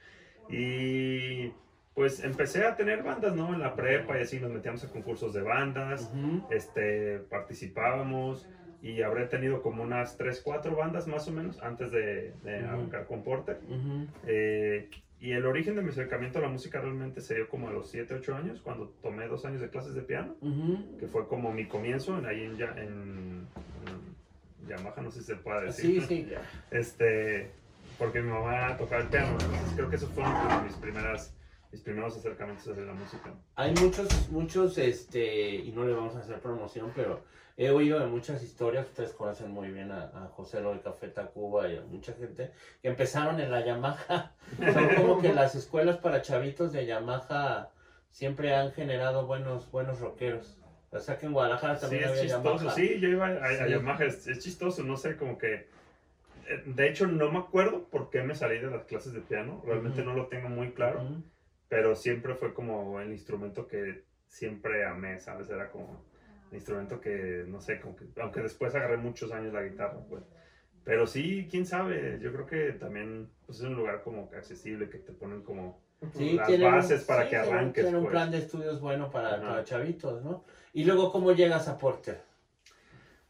Y 0.48 1.52
pues 1.94 2.24
empecé 2.24 2.64
a 2.66 2.74
tener 2.74 3.02
bandas, 3.02 3.36
¿no? 3.36 3.52
En 3.52 3.60
la 3.60 3.74
prepa 3.76 4.18
y 4.18 4.22
así 4.22 4.40
nos 4.40 4.50
metíamos 4.50 4.82
a 4.84 4.88
concursos 4.90 5.32
de 5.34 5.42
bandas, 5.42 6.10
este, 6.50 7.18
participábamos 7.18 8.48
y 8.82 9.02
habré 9.02 9.26
tenido 9.26 9.62
como 9.62 9.82
unas 9.82 10.16
3, 10.16 10.40
4 10.42 10.74
bandas 10.76 11.06
más 11.06 11.28
o 11.28 11.32
menos 11.32 11.62
antes 11.62 11.90
de, 11.90 12.32
de 12.42 12.58
Ujú. 12.60 12.66
arrancar 12.68 13.06
con 13.06 13.22
Porter. 13.22 13.58
Eh, 14.26 14.88
y 15.24 15.32
el 15.32 15.46
origen 15.46 15.74
de 15.74 15.80
mi 15.80 15.88
acercamiento 15.88 16.38
a 16.38 16.42
la 16.42 16.48
música 16.48 16.80
realmente 16.82 17.22
se 17.22 17.34
dio 17.34 17.48
como 17.48 17.68
a 17.68 17.72
los 17.72 17.88
7, 17.90 18.14
8 18.14 18.34
años, 18.36 18.60
cuando 18.60 18.88
tomé 19.00 19.26
dos 19.26 19.44
años 19.46 19.62
de 19.62 19.70
clases 19.70 19.94
de 19.94 20.02
piano, 20.02 20.36
que 21.00 21.06
fue 21.06 21.26
como 21.26 21.50
mi 21.50 21.66
comienzo 21.66 22.18
en, 22.18 22.26
ahí 22.26 22.42
en, 22.42 22.56
Ya- 22.58 22.74
en- 22.76 23.46
en 23.86 24.68
Yamaha, 24.68 25.00
no 25.00 25.10
sé 25.10 25.20
si 25.20 25.26
se 25.26 25.36
puede 25.36 25.66
decir. 25.66 26.02
Sí, 26.02 26.24
sí. 26.26 26.28
Este, 26.70 27.50
porque 27.98 28.20
mi 28.20 28.30
mamá 28.30 28.76
tocaba 28.76 29.00
el 29.00 29.08
piano, 29.08 29.32
entonces 29.32 29.72
creo 29.74 29.88
que 29.88 29.96
eso 29.96 30.08
fue 30.08 30.22
una 30.24 30.58
de 30.58 30.64
mis 30.64 30.74
primeras 30.76 31.34
mis 31.72 31.80
primeros 31.82 32.16
acercamientos 32.16 32.68
a 32.68 32.80
la 32.82 32.92
música. 32.92 33.32
Hay 33.56 33.74
muchos, 33.80 34.30
muchos, 34.30 34.78
este, 34.78 35.56
y 35.56 35.72
no 35.72 35.84
le 35.84 35.92
vamos 35.94 36.14
a 36.14 36.20
hacer 36.20 36.38
promoción, 36.38 36.92
pero 36.94 37.24
he 37.56 37.70
oído 37.70 37.98
de 38.00 38.06
muchas 38.06 38.42
historias, 38.42 38.86
ustedes 38.86 39.12
conocen 39.12 39.50
muy 39.50 39.70
bien 39.70 39.92
a, 39.92 40.04
a 40.14 40.28
José 40.28 40.60
Lo 40.60 40.72
de 40.72 40.80
Café 40.80 41.08
Tacuba 41.08 41.68
y 41.68 41.76
a 41.76 41.82
mucha 41.82 42.12
gente, 42.14 42.50
que 42.82 42.88
empezaron 42.88 43.38
en 43.40 43.50
la 43.50 43.64
Yamaha. 43.64 44.32
Son 44.72 44.88
como 44.94 45.20
que 45.20 45.32
las 45.32 45.54
escuelas 45.54 45.96
para 45.98 46.22
chavitos 46.22 46.72
de 46.72 46.84
Yamaha 46.86 47.68
siempre 48.10 48.54
han 48.54 48.72
generado 48.72 49.26
buenos, 49.26 49.70
buenos 49.70 50.00
rockeros. 50.00 50.58
O 50.90 50.98
sea 51.00 51.18
que 51.18 51.26
en 51.26 51.32
Guadalajara 51.32 51.74
Sí, 51.76 51.80
también 51.82 52.04
es 52.04 52.10
había 52.10 52.22
chistoso. 52.22 52.56
Yamaha. 52.64 52.74
Sí, 52.74 53.00
yo 53.00 53.08
iba 53.08 53.26
a, 53.26 53.44
a 53.44 53.64
Sí. 53.64 53.70
Yamaha, 53.70 54.04
es, 54.04 54.26
es 54.26 54.38
chistoso, 54.38 54.82
no 54.82 54.96
sé, 54.96 55.16
como 55.16 55.38
que... 55.38 55.54
eh, 56.46 56.62
De 56.66 56.88
hecho, 56.88 57.06
no 57.06 57.30
me 57.30 57.38
acuerdo 57.38 57.84
por 57.84 58.10
qué 58.10 58.22
me 58.22 58.34
salí 58.34 58.58
de 58.58 58.70
las 58.70 58.84
clases 58.84 59.12
de 59.12 59.20
piano, 59.20 59.60
realmente 59.64 60.02
no 60.04 60.14
lo 60.14 60.26
tengo 60.26 60.48
muy 60.48 60.72
claro, 60.72 61.02
Ujú. 61.02 61.22
pero 61.68 61.94
siempre 61.96 62.34
fue 62.34 62.52
como 62.54 63.00
el 63.00 63.10
instrumento 63.12 63.66
que 63.66 64.04
siempre 64.28 64.84
amé, 64.84 65.18
¿sabes? 65.18 65.48
Era 65.50 65.68
como 65.70 66.00
instrumento 66.54 67.00
que, 67.00 67.44
no 67.46 67.60
sé, 67.60 67.80
como 67.80 67.96
que, 67.96 68.06
aunque 68.20 68.40
después 68.40 68.74
agarré 68.74 68.96
muchos 68.96 69.32
años 69.32 69.52
la 69.52 69.62
guitarra, 69.62 69.98
pues. 70.08 70.22
Pero 70.84 71.06
sí, 71.06 71.48
quién 71.50 71.64
sabe, 71.64 72.18
yo 72.20 72.32
creo 72.32 72.46
que 72.46 72.72
también 72.72 73.30
pues, 73.46 73.58
es 73.58 73.64
un 73.64 73.74
lugar 73.74 74.02
como 74.02 74.28
que 74.30 74.36
accesible, 74.36 74.88
que 74.90 74.98
te 74.98 75.12
ponen 75.12 75.42
como... 75.42 75.82
Sí, 76.14 76.34
las 76.34 76.46
tienen 76.46 76.70
bases 76.70 77.04
para 77.04 77.24
sí, 77.24 77.30
que 77.30 77.36
arranques, 77.36 77.84
Tienen 77.84 77.96
un 77.96 78.02
pues. 78.02 78.12
plan 78.12 78.30
de 78.30 78.38
estudios 78.38 78.80
bueno 78.80 79.10
para, 79.10 79.64
chavitos, 79.64 80.22
¿no? 80.22 80.44
Y 80.74 80.84
luego, 80.84 81.10
¿cómo 81.10 81.32
llegas 81.32 81.66
a 81.68 81.78
Porter? 81.78 82.20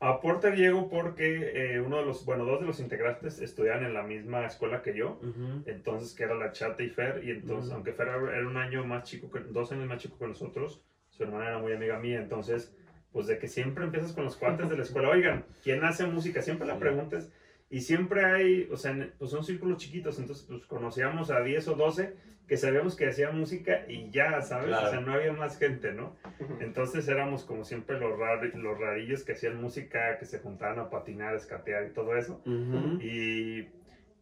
A 0.01 0.21
Porter 0.21 0.57
llego 0.57 0.89
porque 0.89 1.53
eh, 1.55 1.81
uno 1.81 1.99
de 1.99 2.05
los, 2.05 2.25
bueno, 2.25 2.45
dos 2.45 2.61
de 2.61 2.67
los 2.67 2.81
integrantes 2.81 3.41
estudiaban 3.41 3.85
en 3.85 3.95
la 3.95 4.03
misma 4.03 4.45
escuela 4.45 4.83
que 4.83 4.95
yo, 4.95 5.21
entonces 5.67 6.13
que 6.15 6.25
era 6.25 6.35
la 6.35 6.51
Chata 6.51 6.83
y 6.83 6.91
Fer, 6.91 7.23
y 7.25 7.31
entonces, 7.31 7.73
aunque 7.73 7.93
Fer 7.93 8.09
era 8.09 8.37
era 8.37 8.47
un 8.47 8.57
año 8.57 8.85
más 8.85 9.05
chico, 9.05 9.31
que, 9.31 9.39
dos 9.41 9.71
años 9.71 9.87
más 9.87 9.99
chico 9.99 10.19
que 10.19 10.27
nosotros, 10.27 10.83
su 11.11 11.23
hermana 11.23 11.47
era 11.47 11.59
muy 11.59 11.73
amiga 11.73 11.99
mía, 11.99 12.21
entonces, 12.21 12.75
pues 13.15 13.29
de 13.29 13.39
que 13.39 13.47
siempre 13.47 13.85
empiezas 13.85 14.13
con 14.13 14.25
los 14.25 14.37
cuates 14.37 14.69
de 14.69 14.77
la 14.77 14.83
escuela, 14.83 15.09
oigan, 15.09 15.45
¿quién 15.63 15.85
hace 15.85 16.05
música? 16.05 16.43
Siempre 16.43 16.67
la 16.67 16.75
Sí. 16.75 16.81
preguntes, 16.81 17.33
y 17.71 17.81
siempre 17.81 18.25
hay, 18.25 18.69
o 18.71 18.77
sea, 18.77 18.95
pues 19.19 19.31
son 19.31 19.45
círculos 19.45 19.79
chiquitos, 19.79 20.19
entonces 20.19 20.45
pues 20.49 20.67
conocíamos 20.67 21.31
a 21.31 21.41
10 21.41 21.67
o 21.69 21.75
12 21.77 22.15
que 22.49 22.57
sabíamos 22.57 22.97
que 22.97 23.07
hacían 23.07 23.39
música 23.39 23.85
y 23.89 24.11
ya, 24.11 24.43
¿sabes? 24.43 24.67
Claro. 24.67 24.89
O 24.89 24.91
sea, 24.91 25.01
no 25.01 25.13
había 25.15 25.33
más 25.33 25.59
gente, 25.59 25.93
¿no? 25.93 26.17
Entonces 26.61 27.07
éramos 27.09 27.45
como 27.45 27.65
siempre 27.65 27.99
los, 27.99 28.19
rar- 28.19 28.53
los 28.55 28.79
rarillos 28.79 29.23
que 29.25 29.33
hacían 29.33 29.61
música, 29.63 30.19
que 30.19 30.27
se 30.27 30.41
juntaban 30.41 30.79
a 30.81 30.91
patinar, 30.91 31.35
a 31.35 31.37
escatear 31.39 31.87
y 31.87 31.93
todo 31.95 32.17
eso. 32.17 32.43
Ujú. 32.45 33.01
Y, 33.01 33.69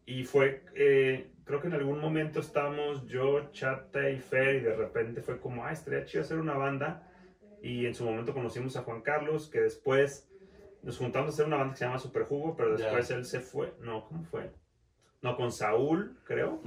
y 0.05 0.23
fue, 0.23 0.61
eh, 0.75 1.27
creo 1.45 1.59
que 1.61 1.67
en 1.67 1.73
algún 1.73 1.99
momento 1.99 2.39
estábamos 2.39 3.05
yo, 3.07 3.49
Chata 3.51 4.09
y 4.09 4.19
Fer, 4.19 4.55
y 4.55 4.59
de 4.61 4.75
repente 4.75 5.21
fue 5.21 5.39
como, 5.39 5.65
ah, 5.65 5.71
estaría 5.73 6.05
chido 6.05 6.23
hacer 6.23 6.37
una 6.37 6.53
banda. 6.53 7.09
Y 7.63 7.85
en 7.87 7.95
su 7.95 8.03
momento 8.05 8.33
conocimos 8.33 8.75
a 8.77 8.83
Juan 8.83 9.01
Carlos, 9.01 9.49
que 9.49 9.61
después 9.61 10.29
nos 10.83 10.97
juntamos 10.97 11.29
a 11.29 11.33
hacer 11.33 11.45
una 11.45 11.55
banda 11.55 11.73
que 11.73 11.79
se 11.79 11.85
llama 11.85 11.97
Super 11.97 12.23
Jugo, 12.23 12.55
pero 12.57 12.75
después 12.77 13.09
él 13.11 13.25
se 13.25 13.39
fue. 13.39 13.73
No, 13.79 14.05
¿cómo 14.05 14.23
fue? 14.25 14.51
No, 15.21 15.35
con 15.37 15.51
Saúl, 15.51 16.17
creo. 16.25 16.61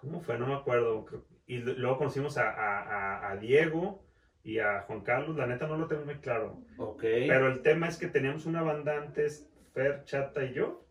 ¿Cómo 0.00 0.20
fue? 0.22 0.38
No 0.38 0.46
me 0.46 0.54
acuerdo. 0.54 1.04
Y 1.46 1.58
luego 1.58 1.98
conocimos 1.98 2.38
a, 2.38 3.28
a- 3.30 3.36
Diego 3.36 4.02
y 4.42 4.58
a 4.60 4.80
Juan 4.82 5.02
Carlos. 5.02 5.36
La 5.36 5.46
neta 5.46 5.66
no 5.66 5.76
lo 5.76 5.86
tengo 5.86 6.04
muy 6.06 6.14
claro. 6.16 6.58
Ok. 6.78 7.02
Pero 7.02 7.48
el 7.48 7.60
tema 7.60 7.86
es 7.88 7.98
que 7.98 8.06
teníamos 8.08 8.46
una 8.46 8.62
banda 8.62 8.96
antes, 8.96 9.46
Fer, 9.74 10.04
Chata 10.04 10.42
y 10.44 10.54
yo, 10.54 10.82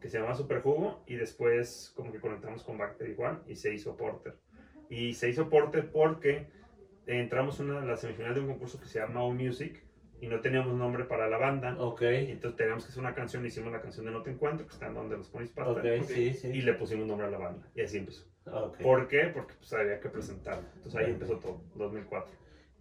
que 0.00 0.08
se 0.08 0.18
llamaba 0.18 0.36
Super 0.36 0.60
Jugo. 0.62 1.02
Y 1.06 1.16
después 1.16 1.92
como 1.96 2.12
que 2.12 2.20
conectamos 2.20 2.62
con 2.62 2.78
Bacter 2.78 3.16
Juan 3.16 3.42
y 3.48 3.56
se 3.56 3.74
hizo 3.74 3.96
Porter. 3.96 4.36
Y 4.88 5.14
se 5.14 5.28
hizo 5.28 5.48
Porter 5.48 5.90
porque 5.90 6.46
entramos 7.18 7.58
en 7.60 7.70
una 7.70 7.80
de 7.80 7.86
las 7.86 8.00
semifinales 8.00 8.36
de 8.36 8.42
un 8.42 8.48
concurso 8.48 8.78
que 8.80 8.86
se 8.86 9.00
llama 9.00 9.22
O 9.22 9.32
Music 9.32 9.82
y 10.20 10.28
no 10.28 10.40
teníamos 10.40 10.74
nombre 10.74 11.04
para 11.04 11.28
la 11.28 11.38
banda. 11.38 11.74
Ok. 11.78 12.02
Entonces 12.02 12.56
teníamos 12.56 12.84
que 12.84 12.90
hacer 12.90 13.00
una 13.00 13.14
canción, 13.14 13.44
hicimos 13.46 13.72
la 13.72 13.80
canción 13.80 14.04
de 14.06 14.12
No 14.12 14.22
Te 14.22 14.30
Encuentro, 14.30 14.66
que 14.66 14.72
está 14.72 14.86
en 14.86 14.94
donde 14.94 15.16
los 15.16 15.28
ponis 15.28 15.50
Ok, 15.56 15.82
sí, 16.06 16.34
sí. 16.34 16.48
Y 16.48 16.62
le 16.62 16.74
pusimos 16.74 17.06
nombre 17.06 17.26
a 17.26 17.30
la 17.30 17.38
banda. 17.38 17.66
Y 17.74 17.80
así 17.80 17.98
empezó. 17.98 18.26
Ok. 18.46 18.78
¿Por 18.82 19.08
qué? 19.08 19.30
Porque 19.32 19.54
pues 19.54 19.72
había 19.72 19.98
que 19.98 20.08
presentarlo. 20.10 20.68
Entonces 20.76 21.00
ahí 21.00 21.10
empezó 21.10 21.38
todo, 21.38 21.62
2004. 21.74 22.32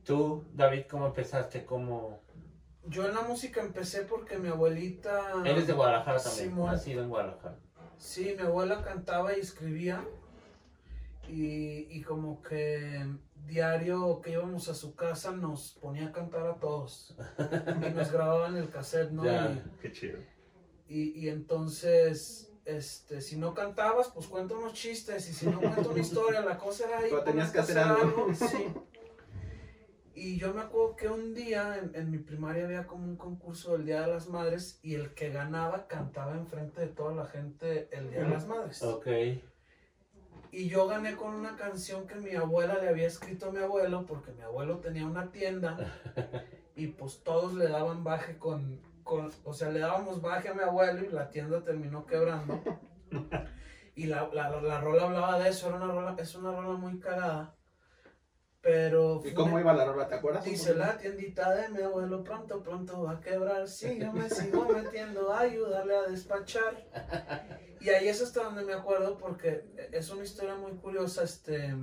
Tú, 0.04 0.46
David, 0.54 0.84
¿cómo 0.90 1.08
empezaste? 1.08 1.66
¿Cómo... 1.66 2.22
Yo 2.86 3.08
en 3.08 3.14
la 3.14 3.22
música 3.22 3.62
empecé 3.62 4.04
porque 4.04 4.38
mi 4.38 4.50
abuelita... 4.50 5.34
Eres 5.46 5.68
de 5.68 5.74
Guadalajara 5.74 6.22
también, 6.22 6.50
Simón. 6.50 6.72
nacido 6.72 7.04
en 7.04 7.10
Guadalajara. 7.10 7.58
Sí, 7.98 8.34
mi 8.38 8.44
abuela 8.46 8.82
cantaba 8.82 9.38
y 9.38 9.42
escribía. 9.42 10.04
Y, 11.28 11.86
y 11.90 12.02
como 12.02 12.42
que 12.42 13.06
diario 13.50 14.22
que 14.22 14.32
íbamos 14.32 14.70
a 14.70 14.74
su 14.74 14.96
casa 14.96 15.32
nos 15.32 15.74
ponía 15.82 16.08
a 16.08 16.12
cantar 16.14 16.48
a 16.48 16.56
todos. 16.56 17.16
Y 17.86 17.90
nos 17.94 18.12
grababan 18.12 18.56
el 18.56 18.70
cassette, 18.70 19.12
¿no? 19.12 19.26
Ya. 19.26 19.52
Y- 19.52 19.80
Qué 19.82 19.92
chido. 19.92 20.20
Y, 20.88 21.20
y 21.20 21.30
entonces, 21.30 22.52
este, 22.66 23.22
si 23.22 23.38
no 23.38 23.54
cantabas, 23.54 24.10
pues 24.14 24.28
cuenta 24.28 24.56
unos 24.56 24.74
chistes. 24.74 25.30
Y 25.30 25.34
si 25.34 25.48
no 25.48 25.60
cuenta 25.60 25.82
una 25.90 26.00
historia, 26.00 26.42
la 26.42 26.58
cosa 26.58 26.88
era 26.88 27.00
ahí. 27.00 27.10
Pero 27.10 27.24
tenías 27.24 27.52
que 27.52 27.60
hacer 27.60 27.78
algo. 27.80 28.34
Sí. 28.34 28.68
Y 30.16 30.38
yo 30.38 30.54
me 30.54 30.62
acuerdo 30.62 30.96
que 30.98 31.08
un 31.08 31.34
día 31.34 31.78
en, 31.78 31.92
en 31.96 32.12
mi 32.12 32.18
primaria 32.18 32.66
había 32.66 32.86
como 32.88 33.06
un 33.06 33.16
concurso 33.16 33.74
del 33.78 33.86
Día 33.86 34.02
de 34.02 34.08
las 34.08 34.28
Madres 34.28 34.80
y 34.84 34.96
el 34.96 35.14
que 35.14 35.30
ganaba 35.30 35.88
cantaba 35.88 36.34
enfrente 36.36 36.82
de 36.82 36.88
toda 36.88 37.14
la 37.16 37.26
gente 37.26 37.88
el 37.92 38.10
Día 38.10 38.24
de 38.24 38.30
las 38.30 38.46
Madres. 38.48 38.82
Ok. 38.84 39.08
Y 40.52 40.68
yo 40.68 40.88
gané 40.88 41.16
con 41.16 41.36
una 41.36 41.56
canción 41.56 42.08
que 42.08 42.16
mi 42.16 42.36
abuela 42.36 42.80
le 42.80 42.90
había 42.90 43.08
escrito 43.08 43.50
a 43.50 43.52
mi 43.52 43.60
abuelo 43.60 44.06
porque 44.06 44.32
mi 44.32 44.42
abuelo 44.42 44.80
tenía 44.80 45.06
una 45.06 45.32
tienda 45.32 45.78
y 46.76 46.88
pues 46.88 47.24
todos 47.24 47.54
le 47.54 47.68
daban 47.68 48.04
baje 48.04 48.38
con, 48.38 48.80
con 49.04 49.32
o 49.44 49.54
sea, 49.54 49.70
le 49.70 49.80
dábamos 49.80 50.22
baje 50.22 50.50
a 50.50 50.54
mi 50.54 50.64
abuelo 50.64 51.04
y 51.04 51.10
la 51.10 51.30
tienda 51.30 51.64
terminó 51.64 52.06
quebrando. 52.06 52.62
Y 53.96 54.06
la, 54.06 54.30
la, 54.32 54.50
la 54.62 54.80
rola 54.80 55.08
hablaba 55.08 55.40
de 55.40 55.50
eso, 55.50 55.68
era 55.68 55.76
una 55.76 55.88
rola, 55.88 56.16
es 56.18 56.34
una 56.34 56.54
rola 56.54 56.78
muy 56.78 57.00
cagada. 57.00 57.54
Pero 58.62 59.22
¿Y 59.24 59.34
cómo 59.34 59.58
iba 59.60 59.74
la 59.74 59.86
rola? 59.86 60.08
¿Te 60.08 60.16
acuerdas? 60.16 60.44
Dice 60.44 60.76
la 60.76 60.98
tiendita 60.98 61.56
de 61.56 61.70
mi 61.70 61.82
abuelo 61.82 62.24
pronto, 62.24 62.62
pronto 62.62 63.04
va 63.04 63.14
a 63.14 63.22
quebrar. 63.22 63.68
Si 63.68 64.00
yo 64.00 64.12
me 64.12 64.30
sigo 64.30 64.68
metiendo, 64.68 65.34
ayúdale 65.34 65.96
a 65.96 66.04
despachar. 66.04 66.86
Y 67.80 67.90
ahí 67.90 68.10
es 68.10 68.22
hasta 68.22 68.44
donde 68.44 68.64
me 68.64 68.74
acuerdo 68.74 69.18
porque 69.18 69.64
es 69.94 70.10
una 70.10 70.24
historia 70.24 70.56
muy 70.56 70.74
curiosa. 70.74 71.24
Este, 71.24 71.74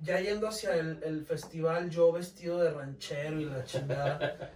ya 0.00 0.18
yendo 0.18 0.48
hacia 0.48 0.74
el, 0.74 1.00
el 1.04 1.24
festival, 1.24 1.90
yo 1.90 2.10
vestido 2.10 2.58
de 2.58 2.72
ranchero 2.72 3.40
y 3.40 3.44
la 3.44 3.64
chingada. 3.64 4.50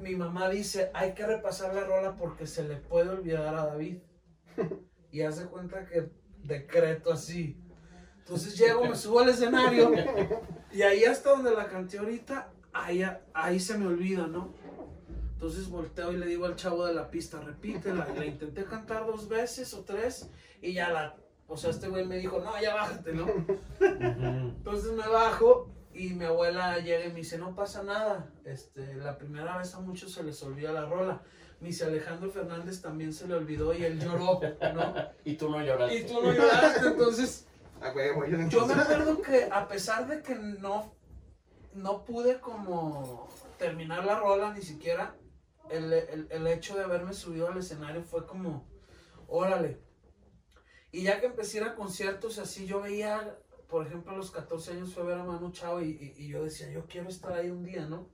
mi 0.00 0.16
mamá 0.16 0.48
dice: 0.48 0.90
Hay 0.94 1.14
que 1.14 1.24
repasar 1.24 1.72
la 1.72 1.84
rola 1.84 2.16
porque 2.16 2.48
se 2.48 2.64
le 2.64 2.76
puede 2.76 3.10
olvidar 3.10 3.54
a 3.54 3.66
David. 3.66 3.98
Y 5.10 5.22
hace 5.22 5.46
cuenta 5.46 5.86
que 5.86 6.10
decreto 6.42 7.12
así. 7.12 7.56
Entonces 8.28 8.58
llego, 8.58 8.84
me 8.84 8.94
subo 8.94 9.20
al 9.20 9.30
escenario 9.30 9.90
y 10.70 10.82
ahí 10.82 11.02
hasta 11.06 11.30
donde 11.30 11.50
la 11.50 11.66
canté 11.66 11.96
ahorita, 11.96 12.50
ahí, 12.74 13.02
ahí 13.32 13.58
se 13.58 13.78
me 13.78 13.86
olvida, 13.86 14.26
¿no? 14.26 14.52
Entonces 15.32 15.70
volteo 15.70 16.12
y 16.12 16.18
le 16.18 16.26
digo 16.26 16.44
al 16.44 16.54
chavo 16.54 16.84
de 16.84 16.92
la 16.92 17.10
pista, 17.10 17.40
repítela. 17.40 18.06
Y 18.14 18.18
la 18.18 18.26
intenté 18.26 18.64
cantar 18.66 19.06
dos 19.06 19.30
veces 19.30 19.72
o 19.72 19.80
tres 19.82 20.28
y 20.60 20.74
ya 20.74 20.90
la... 20.90 21.16
O 21.46 21.56
sea, 21.56 21.70
este 21.70 21.88
güey 21.88 22.04
me 22.04 22.18
dijo, 22.18 22.38
no, 22.40 22.60
ya 22.60 22.74
bájate, 22.74 23.14
¿no? 23.14 23.28
Entonces 23.80 24.92
me 24.92 25.08
bajo 25.08 25.70
y 25.94 26.10
mi 26.10 26.26
abuela 26.26 26.78
llega 26.80 27.06
y 27.06 27.08
me 27.08 27.20
dice, 27.20 27.38
no 27.38 27.54
pasa 27.54 27.82
nada. 27.82 28.30
Este, 28.44 28.94
la 28.96 29.16
primera 29.16 29.56
vez 29.56 29.74
a 29.74 29.80
muchos 29.80 30.12
se 30.12 30.22
les 30.22 30.42
olvida 30.42 30.70
la 30.70 30.84
rola. 30.84 31.22
Me 31.60 31.68
dice, 31.68 31.86
Alejandro 31.86 32.30
Fernández 32.30 32.82
también 32.82 33.14
se 33.14 33.26
le 33.26 33.36
olvidó 33.36 33.72
y 33.72 33.84
él 33.84 33.98
lloró, 33.98 34.38
¿no? 34.74 34.94
Y 35.24 35.36
tú 35.36 35.48
no 35.48 35.62
lloraste. 35.62 35.98
Y 35.98 36.04
tú 36.04 36.20
no 36.22 36.30
lloraste, 36.30 36.88
entonces... 36.88 37.47
A 37.80 37.92
huevo, 37.92 38.24
yo 38.26 38.38
Yo 38.48 38.66
me 38.66 38.74
acuerdo 38.74 39.22
que 39.22 39.48
a 39.50 39.68
pesar 39.68 40.06
de 40.08 40.22
que 40.22 40.34
no, 40.34 40.94
no 41.74 42.04
pude 42.04 42.40
como 42.40 43.28
terminar 43.58 44.04
la 44.04 44.18
rola 44.18 44.52
ni 44.52 44.62
siquiera, 44.62 45.14
el, 45.70 45.92
el- 45.92 46.28
el 46.30 46.46
hecho 46.46 46.76
de 46.76 46.84
haberme 46.84 47.12
subido 47.12 47.48
al 47.48 47.58
escenario 47.58 48.02
fue 48.02 48.26
como, 48.26 48.66
órale. 49.28 49.80
Y 50.90 51.02
ya 51.02 51.20
que 51.20 51.26
empecé 51.26 51.58
a 51.58 51.62
ir 51.62 51.68
a 51.68 51.74
conciertos 51.74 52.38
así, 52.38 52.66
yo 52.66 52.80
veía, 52.80 53.38
por 53.68 53.86
ejemplo, 53.86 54.12
a 54.12 54.16
los 54.16 54.30
14 54.30 54.72
años 54.72 54.94
fue 54.94 55.02
a 55.02 55.06
ver 55.06 55.18
a 55.18 55.24
Manu 55.24 55.50
Chao 55.52 55.80
y, 55.82 55.90
y- 55.90 56.24
y 56.24 56.28
yo 56.28 56.42
decía, 56.44 56.70
yo 56.70 56.86
quiero 56.86 57.08
estar 57.08 57.32
ahí 57.34 57.50
un 57.50 57.62
día, 57.64 57.86
¿no? 57.86 58.08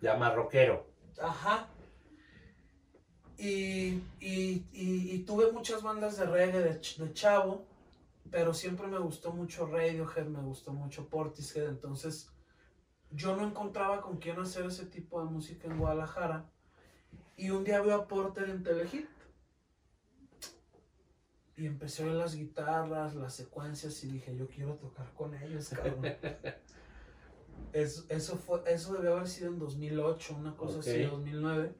Ya 0.00 0.16
más 0.16 0.34
rockero. 0.34 0.86
Ajá. 1.20 1.68
Y, 3.36 4.02
y- 4.20 4.66
y- 4.72 5.12
y 5.14 5.18
tuve 5.24 5.50
muchas 5.52 5.82
bandas 5.82 6.16
de 6.18 6.26
reggae 6.26 6.60
de, 6.60 6.74
de 6.74 7.12
chavo, 7.14 7.67
pero 8.30 8.52
siempre 8.54 8.86
me 8.86 8.98
gustó 8.98 9.32
mucho 9.32 9.66
Radiohead, 9.66 10.26
me 10.26 10.40
gustó 10.42 10.72
mucho 10.72 11.08
Portishead, 11.08 11.68
entonces 11.68 12.30
yo 13.10 13.36
no 13.36 13.46
encontraba 13.46 14.00
con 14.02 14.18
quién 14.18 14.38
hacer 14.38 14.66
ese 14.66 14.86
tipo 14.86 15.22
de 15.24 15.30
música 15.30 15.66
en 15.68 15.78
Guadalajara. 15.78 16.50
Y 17.36 17.50
un 17.50 17.64
día 17.64 17.80
veo 17.80 17.94
a 17.96 18.08
Porter 18.08 18.50
en 18.50 18.62
Telehit. 18.62 19.08
Y 21.56 21.66
empecé 21.66 22.02
a 22.02 22.06
oír 22.06 22.14
las 22.16 22.34
guitarras, 22.36 23.14
las 23.14 23.34
secuencias 23.34 24.02
y 24.04 24.08
dije, 24.12 24.36
yo 24.36 24.46
quiero 24.48 24.74
tocar 24.74 25.12
con 25.14 25.34
ellos, 25.34 25.68
cabrón. 25.70 26.02
Es- 27.72 28.06
eso, 28.08 28.36
fue, 28.36 28.62
eso 28.66 28.94
debió 28.94 29.14
haber 29.16 29.28
sido 29.28 29.48
en 29.50 29.58
2008, 29.58 30.36
una 30.36 30.56
cosa 30.56 30.78
así, 30.78 31.04
Ok. 31.04 31.10
2009. 31.10 31.74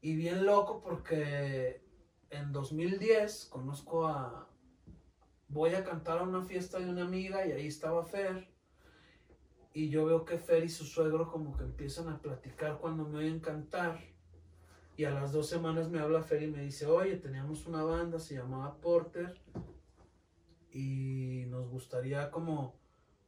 Y 0.00 0.16
bien 0.16 0.44
loco 0.44 0.80
porque 0.80 1.84
en 2.30 2.50
2010 2.52 3.46
conozco 3.46 4.06
a... 4.08 4.49
Voy 5.52 5.74
a 5.74 5.82
cantar 5.82 6.18
a 6.18 6.22
una 6.22 6.42
fiesta 6.42 6.78
de 6.78 6.88
una 6.88 7.02
amiga 7.02 7.44
y 7.44 7.50
ahí 7.50 7.66
estaba 7.66 8.04
Fer. 8.04 8.48
Y 9.72 9.88
yo 9.88 10.04
veo 10.04 10.24
que 10.24 10.38
Fer 10.38 10.62
y 10.62 10.68
su 10.68 10.84
suegro 10.84 11.28
como 11.28 11.56
que 11.56 11.64
empiezan 11.64 12.08
a 12.08 12.22
platicar 12.22 12.78
cuando 12.78 13.04
me 13.04 13.18
oyen 13.18 13.40
cantar. 13.40 13.98
Y 14.96 15.04
a 15.04 15.10
las 15.10 15.32
dos 15.32 15.48
semanas 15.48 15.88
me 15.88 15.98
habla 15.98 16.22
Fer 16.22 16.44
y 16.44 16.46
me 16.46 16.62
dice, 16.62 16.86
oye, 16.86 17.16
teníamos 17.16 17.66
una 17.66 17.82
banda, 17.82 18.20
se 18.20 18.36
llamaba 18.36 18.76
Porter. 18.76 19.40
Y 20.70 21.46
nos 21.48 21.68
gustaría 21.68 22.30
como 22.30 22.76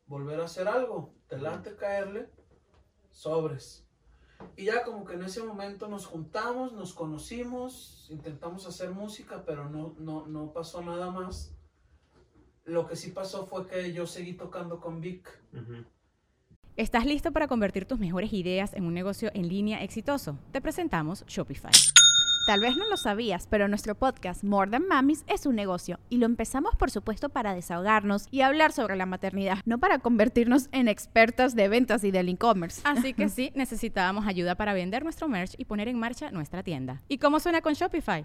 volver 0.06 0.40
a 0.40 0.44
hacer 0.44 0.68
algo. 0.68 1.12
¿Te 1.26 1.38
late 1.38 1.74
caerle? 1.74 2.30
Sobres. 3.11 3.85
Y 4.56 4.66
ya 4.66 4.85
como 4.85 5.04
que 5.04 5.14
en 5.14 5.24
ese 5.24 5.42
momento 5.42 5.88
nos 5.88 6.06
juntamos, 6.06 6.72
nos 6.72 6.94
conocimos, 6.94 8.06
intentamos 8.11 8.64
hacer 8.66 8.90
música, 8.90 9.42
pero 9.44 9.68
no, 9.68 9.96
no, 9.98 10.28
no 10.28 10.52
pasó 10.52 10.82
nada 10.82 11.11
más. 11.11 11.51
Lo 12.64 12.87
que 12.87 12.96
sí 12.96 13.11
pasó 13.11 13.46
fue 13.46 13.66
que 13.66 13.92
yo 13.92 14.07
seguí 14.07 14.35
tocando 14.35 14.81
con 14.81 15.01
Vic. 15.01 15.29
¿Estás 16.77 17.05
listo 17.05 17.33
para 17.33 17.48
convertir 17.48 17.87
tus 17.87 17.98
mejores 17.98 18.33
ideas 18.33 18.72
en 18.75 18.85
un 18.85 18.94
negocio 18.94 19.31
en 19.35 19.48
línea 19.48 19.83
exitoso? 19.83 20.38
Te 20.53 20.61
presentamos 20.61 21.25
Shopify. 21.27 21.72
Tal 22.46 22.61
vez 22.61 22.77
no 22.77 22.88
lo 22.88 22.96
sabías, 22.96 23.46
pero 23.48 23.68
nuestro 23.68 23.94
podcast 23.94 24.42
More 24.42 24.70
Than 24.70 24.88
Mamis 24.88 25.25
es 25.29 25.46
un 25.46 25.55
negocio 25.55 26.01
y 26.09 26.16
lo 26.16 26.27
empezamos 26.27 26.75
por 26.77 26.90
supuesto 26.90 27.29
para 27.29 27.55
desahogarnos 27.55 28.27
y 28.33 28.40
hablar 28.40 28.72
sobre 28.72 28.96
la 28.96 29.07
maternidad, 29.07 29.59
no 29.64 29.79
para 29.79 29.98
convertirnos 29.98 30.68
en 30.72 30.88
expertas 30.88 31.55
de 31.55 31.68
ventas 31.68 32.03
y 32.03 32.11
del 32.11 32.29
e-commerce. 32.29 32.81
Así 32.85 33.12
que 33.14 33.29
sí, 33.29 33.53
necesitábamos 33.55 34.27
ayuda 34.27 34.57
para 34.57 34.72
vender 34.72 35.05
nuestro 35.05 35.29
merch 35.29 35.55
y 35.57 35.66
poner 35.66 35.88
en 35.88 35.98
marcha 35.98 36.31
nuestra 36.33 36.62
tienda. 36.62 37.03
¿Y 37.09 37.18
cómo 37.18 37.38
suena 37.38 37.61
con 37.61 37.75
Shopify? 37.75 38.25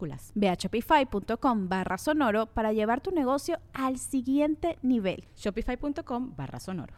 Ve 0.35 0.49
a 0.49 0.55
shopify.com 0.55 1.69
barra 1.69 1.97
sonoro 1.97 2.47
para 2.47 2.73
llevar 2.73 3.01
tu 3.01 3.11
negocio 3.11 3.59
al 3.73 3.97
siguiente 3.97 4.77
nivel. 4.81 5.23
Shopify.com 5.35 6.35
barra 6.35 6.59
sonoro. 6.59 6.95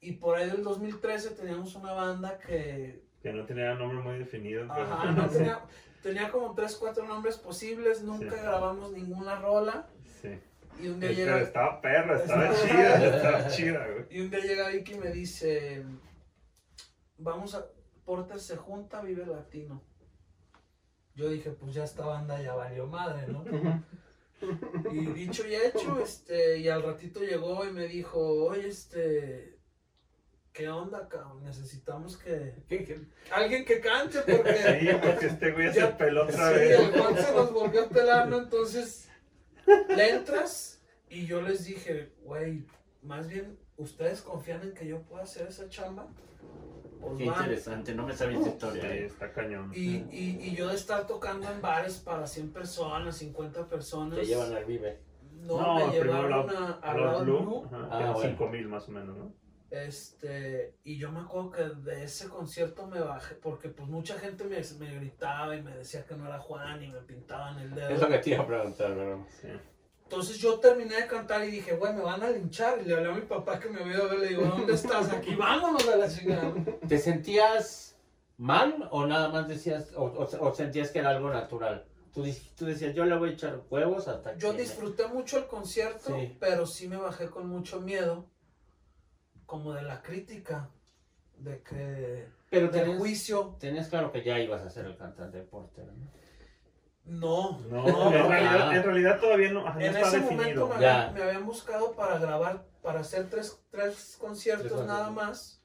Y 0.00 0.12
por 0.12 0.36
ahí 0.36 0.48
del 0.50 0.62
2013 0.62 1.30
teníamos 1.30 1.74
una 1.74 1.92
banda 1.92 2.38
que 2.38 3.02
Que 3.22 3.32
no 3.32 3.44
tenía 3.46 3.74
nombre 3.74 3.98
muy 4.00 4.18
definido. 4.18 4.70
Ajá, 4.70 5.10
no 5.12 5.28
tenía, 5.28 5.60
tenía 6.02 6.30
como 6.30 6.54
tres, 6.54 6.76
cuatro 6.76 7.06
nombres 7.06 7.38
posibles, 7.38 8.02
nunca 8.02 8.30
Sí. 8.36 8.42
grabamos 8.42 8.92
ninguna 8.92 9.36
rola. 9.40 9.86
Sí. 10.22 10.38
Y 10.80 10.88
un 10.88 11.00
día 11.00 11.08
Pero 11.08 11.20
llega, 11.20 11.40
estaba 11.40 11.80
perra, 11.80 12.16
estaba 12.16 12.50
Estaba- 12.50 12.68
chida, 13.00 13.16
estaba 13.16 13.48
chida, 13.48 13.86
güey. 13.88 14.06
y 14.10 14.20
un 14.20 14.30
día 14.30 14.40
llega 14.40 14.68
Vicky 14.68 14.92
y 14.92 14.98
me 14.98 15.10
dice, 15.10 15.84
vamos 17.18 17.54
a, 17.54 17.64
Porter 18.04 18.38
se 18.38 18.56
junta, 18.56 19.00
vive 19.00 19.26
latino. 19.26 19.82
Yo 21.16 21.28
dije, 21.30 21.50
pues 21.50 21.74
ya 21.74 21.84
esta 21.84 22.04
banda 22.04 22.40
ya 22.40 22.54
valió 22.54 22.86
madre, 22.86 23.26
¿no? 23.26 23.42
Y 24.92 25.06
dicho 25.06 25.46
y 25.48 25.54
hecho, 25.54 25.98
este, 25.98 26.58
y 26.58 26.68
al 26.68 26.82
ratito 26.82 27.20
llegó 27.20 27.64
y 27.64 27.72
me 27.72 27.88
dijo, 27.88 28.20
oye, 28.44 28.68
este, 28.68 29.58
¿qué 30.52 30.68
onda, 30.68 31.08
cabrón? 31.08 31.42
Necesitamos 31.42 32.18
que, 32.18 32.54
alguien 33.32 33.64
que 33.64 33.80
cante 33.80 34.20
porque... 34.20 34.54
Sí, 34.80 34.88
porque 35.02 35.26
este 35.26 35.52
güey 35.52 35.72
se 35.72 35.86
peló 35.86 36.24
otra 36.24 36.50
Sí, 36.50 36.54
vez. 36.54 36.80
el 36.80 37.00
Juan 37.00 37.16
se 37.16 37.32
nos 37.32 37.50
volvió 37.50 37.84
a 37.84 37.88
pelar, 37.88 38.28
¿no? 38.28 38.38
Entonces, 38.42 39.08
le 39.88 40.10
entras 40.10 40.82
y 41.08 41.24
yo 41.24 41.40
les 41.40 41.64
dije, 41.64 42.12
güey, 42.22 42.66
más 43.02 43.28
bien, 43.28 43.58
¿ustedes 43.78 44.20
confían 44.20 44.60
en 44.62 44.74
que 44.74 44.86
yo 44.86 45.00
pueda 45.00 45.22
hacer 45.24 45.46
esa 45.48 45.66
chamba? 45.70 46.08
Qué 47.16 47.24
interesante, 47.24 47.94
no 47.94 48.06
me 48.06 48.14
sabía 48.14 48.36
esa 48.38 48.44
Sí, 48.48 48.50
historia. 48.52 48.94
¿eh? 48.94 49.06
está 49.06 49.32
cañón. 49.32 49.72
Y, 49.74 49.96
y, 50.10 50.38
y 50.42 50.54
yo 50.56 50.68
de 50.68 50.74
estar 50.74 51.06
tocando 51.06 51.50
en 51.50 51.60
bares 51.60 51.98
para 51.98 52.26
100 52.26 52.52
personas, 52.52 53.16
50 53.16 53.66
personas, 53.68 54.18
Te 54.18 54.24
llevan 54.26 54.54
al 54.54 54.64
Vive. 54.64 55.00
no, 55.42 55.56
No, 55.78 55.86
me 55.86 55.92
llevaron 55.92 56.46
la- 56.46 56.78
a, 56.82 56.90
a 56.90 56.94
Loud 56.94 57.04
Loud 57.12 57.22
Blue, 57.24 57.40
Blue, 57.42 57.64
ajá, 57.66 57.76
Ah, 57.84 57.88
que 57.96 58.02
eran 58.04 58.14
bueno. 58.14 58.30
5 58.30 58.48
mil 58.48 58.68
más 58.68 58.88
o 58.88 58.92
menos, 58.92 59.16
¿no? 59.16 59.32
Este, 59.70 60.76
y 60.84 60.96
yo 60.96 61.10
me 61.10 61.20
acuerdo 61.20 61.50
que 61.50 61.62
de 61.64 62.04
ese 62.04 62.28
concierto 62.28 62.86
me 62.86 63.00
bajé, 63.00 63.34
porque 63.34 63.68
pues 63.68 63.88
mucha 63.88 64.18
gente 64.18 64.44
me, 64.44 64.60
me 64.78 64.94
gritaba 64.96 65.56
y 65.56 65.62
me 65.62 65.76
decía 65.76 66.04
que 66.06 66.16
no 66.16 66.26
era 66.26 66.38
Juan 66.38 66.82
y 66.82 66.88
me 66.88 67.00
pintaban 67.00 67.58
el 67.58 67.74
dedo. 67.74 67.88
Es 67.90 68.00
lo 68.00 68.08
que 68.08 68.18
te 68.18 68.30
iba 68.30 68.42
a 68.42 68.46
preguntar, 68.46 68.94
¿verdad? 68.94 69.18
Sí. 69.28 69.48
Entonces 70.08 70.38
yo 70.38 70.60
terminé 70.60 70.94
de 70.94 71.06
cantar 71.08 71.44
y 71.44 71.50
dije, 71.50 71.74
güey, 71.76 71.92
me 71.92 72.02
van 72.02 72.22
a 72.22 72.30
linchar. 72.30 72.78
Y 72.80 72.84
le 72.84 72.94
hablé 72.94 73.10
a 73.10 73.14
mi 73.14 73.22
papá 73.22 73.58
que 73.58 73.68
me 73.68 73.80
había 73.82 74.04
ver, 74.04 74.18
le 74.20 74.28
digo, 74.28 74.44
¿dónde 74.44 74.72
estás? 74.74 75.10
Aquí, 75.12 75.34
vámonos 75.34 75.86
a 75.88 75.96
la 75.96 76.08
chingada. 76.08 76.54
¿Te 76.86 76.98
sentías 76.98 77.96
mal 78.36 78.88
o 78.92 79.04
nada 79.06 79.28
más 79.30 79.48
decías, 79.48 79.92
o, 79.96 80.04
o- 80.04 80.48
o 80.48 80.54
sentías 80.54 80.90
que 80.92 81.00
era 81.00 81.10
algo 81.10 81.28
natural? 81.30 81.84
Tú, 82.14 82.24
tú 82.56 82.64
decías, 82.66 82.94
yo 82.94 83.04
le 83.04 83.16
voy 83.18 83.30
a 83.30 83.32
echar 83.32 83.60
huevos 83.68 84.06
hasta 84.06 84.36
Yo 84.36 84.52
que 84.52 84.56
me- 84.58 84.62
disfruté 84.62 85.08
mucho 85.08 85.38
el 85.38 85.46
concierto, 85.46 86.14
Sí. 86.16 86.36
pero 86.38 86.66
sí 86.66 86.86
me 86.88 86.96
bajé 86.96 87.28
con 87.28 87.48
mucho 87.48 87.80
miedo, 87.80 88.26
como 89.44 89.72
de 89.74 89.82
la 89.82 90.02
crítica, 90.02 90.70
de 91.38 91.62
que, 91.62 92.26
Pero 92.48 92.68
del 92.68 92.82
tenías, 92.82 92.98
juicio. 92.98 93.56
tenías 93.58 93.88
claro 93.88 94.12
que 94.12 94.22
ya 94.22 94.38
ibas 94.38 94.62
a 94.62 94.70
ser 94.70 94.86
el 94.86 94.96
cantante 94.96 95.38
de 95.38 95.44
Porter, 95.44 95.84
¿no? 95.86 96.06
No, 97.06 97.60
No, 97.70 97.82
no, 97.86 98.12
en, 98.12 98.22
no. 98.22 98.28
realidad, 98.28 98.68
Ah. 98.70 98.76
en 98.76 98.82
realidad 98.82 99.20
todavía 99.20 99.52
no, 99.52 99.66
ajá, 99.66 99.78
no 99.78 99.84
En 99.84 99.96
está 99.96 100.08
ese 100.08 100.20
definido. 100.20 100.66
momento 100.66 100.68
me 100.68 100.74
habían, 100.74 101.14
me 101.14 101.22
habían 101.22 101.46
buscado 101.46 101.92
para 101.92 102.18
grabar, 102.18 102.64
para 102.82 103.00
hacer 103.00 103.30
tres, 103.30 103.58
tres 103.70 104.16
conciertos 104.20 104.72
Tres 104.72 104.86
nada 104.86 105.10
más. 105.10 105.62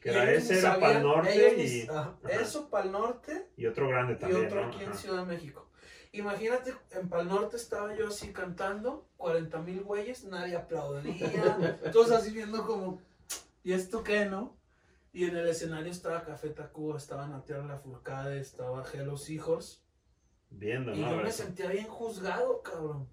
Que 0.00 0.10
Y 0.12 0.14
era 0.14 0.30
ese, 0.30 0.58
era 0.60 0.78
para 0.78 0.98
el 0.98 1.02
norte 1.02 1.54
y, 1.64 1.88
ajá. 1.88 2.14
Eso 2.28 2.70
para 2.70 2.84
el 2.84 2.92
norte 2.92 3.48
y 3.56 3.66
otro 3.66 3.88
grande 3.88 4.12
y 4.12 4.16
también. 4.16 4.46
otro 4.46 4.60
¿no? 4.62 4.68
aquí 4.68 4.84
en. 4.84 4.94
Ciudad 4.94 5.26
de 5.26 5.34
México. 5.34 5.68
Imagínate, 6.12 6.74
en 6.92 7.08
Pal 7.10 7.28
Norte 7.28 7.56
estaba 7.56 7.94
yo 7.94 8.06
así 8.08 8.32
cantando, 8.32 9.06
40 9.18 9.58
mil 9.58 9.82
güeyes, 9.82 10.24
nadie 10.24 10.56
aplaudía, 10.56 11.78
todos 11.92 12.10
así 12.12 12.30
viendo 12.30 12.64
como, 12.64 13.02
¿y 13.62 13.72
esto 13.74 14.02
qué, 14.02 14.24
no? 14.24 14.56
Y 15.12 15.24
en 15.24 15.36
el 15.36 15.46
escenario 15.48 15.90
estaba 15.90 16.22
Café 16.24 16.50
Tacuba, 16.50 16.96
estaba 16.96 17.26
Natier 17.26 17.62
La 17.64 17.76
Furcade, 17.78 18.38
estaba 18.40 18.82
Hello 18.90 19.18
Seahorse, 19.18 19.80
Viendo, 20.50 20.94
y 20.94 21.00
¿no? 21.00 21.10
yo 21.10 21.16
me 21.16 21.30
sentía 21.32 21.68
bien 21.70 21.86
juzgado, 21.86 22.62
cabrón. 22.62 23.08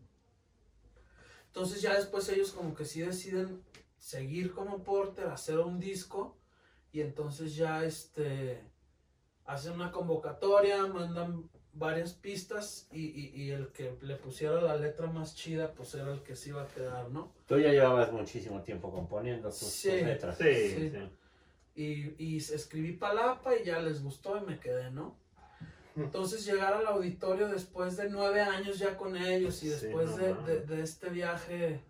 Entonces 1.48 1.82
ya 1.82 1.96
después 1.96 2.28
ellos 2.30 2.52
como 2.52 2.74
que 2.74 2.86
sí 2.86 3.02
deciden 3.02 3.62
seguir 3.98 4.54
como 4.54 4.84
Porter, 4.84 5.28
hacer 5.28 5.60
un 5.60 5.80
disco, 5.80 6.36
y 6.91 7.02
entonces 7.02 7.56
ya 7.56 7.84
este 7.84 8.62
hacen 9.46 9.74
una 9.74 9.91
convocatoria, 9.91 10.86
mandan 10.88 11.50
varias 11.74 12.13
pistas 12.13 12.88
y, 12.91 13.02
y- 13.06 13.32
y 13.43 13.50
el 13.52 13.69
que 13.72 13.98
le 14.02 14.15
pusiera 14.15 14.62
la 14.62 14.76
letra 14.78 15.08
más 15.08 15.36
chida 15.36 15.74
pues 15.74 15.93
era 15.96 16.12
el 16.13 16.22
que 16.22 16.36
se 16.36 16.50
iba 16.50 16.62
a 16.63 16.67
quedar, 16.67 17.10
¿no? 17.10 17.34
Tú 17.48 17.58
ya 17.60 17.72
llevabas 17.72 18.12
muchísimo 18.12 18.62
tiempo 18.62 18.91
componiendo 18.91 19.50
tus, 19.50 19.84
letras. 19.86 20.38
Sí, 20.38 20.69
Sí. 20.69 20.89
sí. 20.91 20.98
Y, 21.76 22.24
y 22.24 22.38
escribí 22.38 22.93
palapa 22.93 23.56
y 23.56 23.63
ya 23.63 23.80
les 23.80 24.04
gustó 24.04 24.38
y 24.38 24.41
me 24.41 24.60
quedé, 24.60 24.91
¿no? 24.91 25.17
Entonces 25.95 26.45
llegar 26.45 26.73
al 26.73 26.88
auditorio 26.88 27.47
después 27.49 27.97
de 27.97 28.10
nueve 28.10 28.41
años 28.41 28.79
ya 28.79 28.97
con 28.97 29.15
ellos 29.15 29.62
y 29.63 29.69
Sí, 29.69 29.69
después 29.69 30.10
no 30.12 30.17
de, 30.17 30.34
de- 30.34 30.60
de 30.65 30.82
este 30.84 31.10
viaje, 31.10 31.84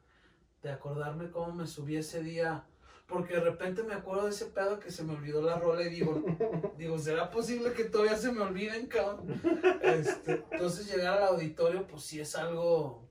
de 0.62 0.72
acordarme 0.72 1.32
cómo 1.32 1.54
me 1.54 1.68
subí 1.68 1.96
ese 1.96 2.22
día, 2.22 2.66
porque 3.08 3.36
de 3.36 3.42
repente 3.42 3.84
me 3.84 3.94
acuerdo 3.94 4.26
de 4.26 4.32
ese 4.32 4.46
pedo 4.48 4.80
que 4.80 4.92
se 4.92 5.04
me 5.04 5.14
olvidó 5.14 5.42
la 5.42 5.58
rola 5.58 5.84
y 5.84 5.90
digo, 5.90 6.22
digo, 6.78 6.98
¿será 7.00 7.32
posible 7.32 7.72
que 7.74 7.86
todavía 7.86 8.18
se 8.18 8.32
me 8.32 8.42
olviden, 8.42 8.88
cabrón? 8.88 9.42
Este, 9.82 10.44
entonces 10.52 10.94
llegar 10.94 11.18
al 11.22 11.28
auditorio 11.30 11.86
pues 11.88 12.04
sí 12.04 12.20
es 12.20 12.36
algo 12.36 13.08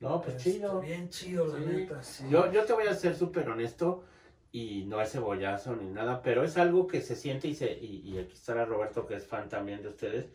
No, 0.00 0.20
pues 0.20 0.36
este, 0.36 0.52
chido. 0.52 0.80
bien 0.80 1.08
chido, 1.10 1.46
la 1.46 1.58
neta. 1.60 2.02
sí. 2.02 2.24
Yo, 2.28 2.50
yo 2.50 2.64
te 2.64 2.72
voy 2.72 2.86
a 2.88 2.94
ser 2.94 3.14
súper 3.16 3.48
honesto 3.48 4.04
y 4.52 4.84
no 4.84 5.00
es 5.00 5.10
cebollazo 5.10 5.74
ni 5.74 5.88
nada, 5.88 6.22
pero 6.22 6.44
es 6.44 6.58
algo 6.58 6.86
que 6.86 7.00
se 7.00 7.16
siente 7.16 7.48
y, 7.48 7.54
se, 7.54 7.72
y, 7.72 8.02
y 8.04 8.18
aquí 8.18 8.34
estará 8.34 8.66
Roberto 8.66 9.06
que 9.06 9.16
es 9.16 9.26
fan 9.26 9.48
también 9.48 9.82
de 9.82 9.88
ustedes. 9.88 10.26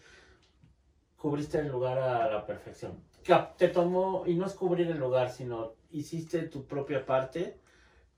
Cubriste 1.15 1.59
el 1.59 1.67
lugar 1.67 1.99
a 1.99 2.29
la 2.29 2.45
perfección. 2.45 3.03
te 3.57 3.67
tomó, 3.69 4.23
y 4.25 4.33
no 4.33 4.47
es 4.47 4.53
cubrir 4.53 4.87
el 4.87 4.97
lugar, 4.97 5.29
sino 5.29 5.75
hiciste 5.91 6.43
tu 6.43 6.65
propia 6.65 7.05
parte 7.05 7.59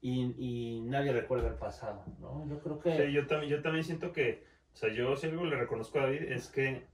y, 0.01 0.35
y 0.37 0.81
nadie 0.81 1.11
recuerda 1.11 1.49
el 1.49 1.55
pasado, 1.55 2.03
¿no? 2.19 2.47
Yo 2.47 2.59
creo 2.59 2.79
que... 2.79 2.95
Sí, 2.95 3.11
yo 3.11 3.27
también, 3.27 3.51
yo 3.51 3.61
también 3.61 3.83
siento 3.83 4.13
que, 4.13 4.45
o 4.73 4.75
sea, 4.77 4.93
yo 4.93 5.17
si 5.17 5.27
algo 5.27 5.45
le 5.45 5.57
reconozco 5.57 5.99
a 5.99 6.03
David 6.03 6.31
es 6.31 6.47
que, 6.47 6.85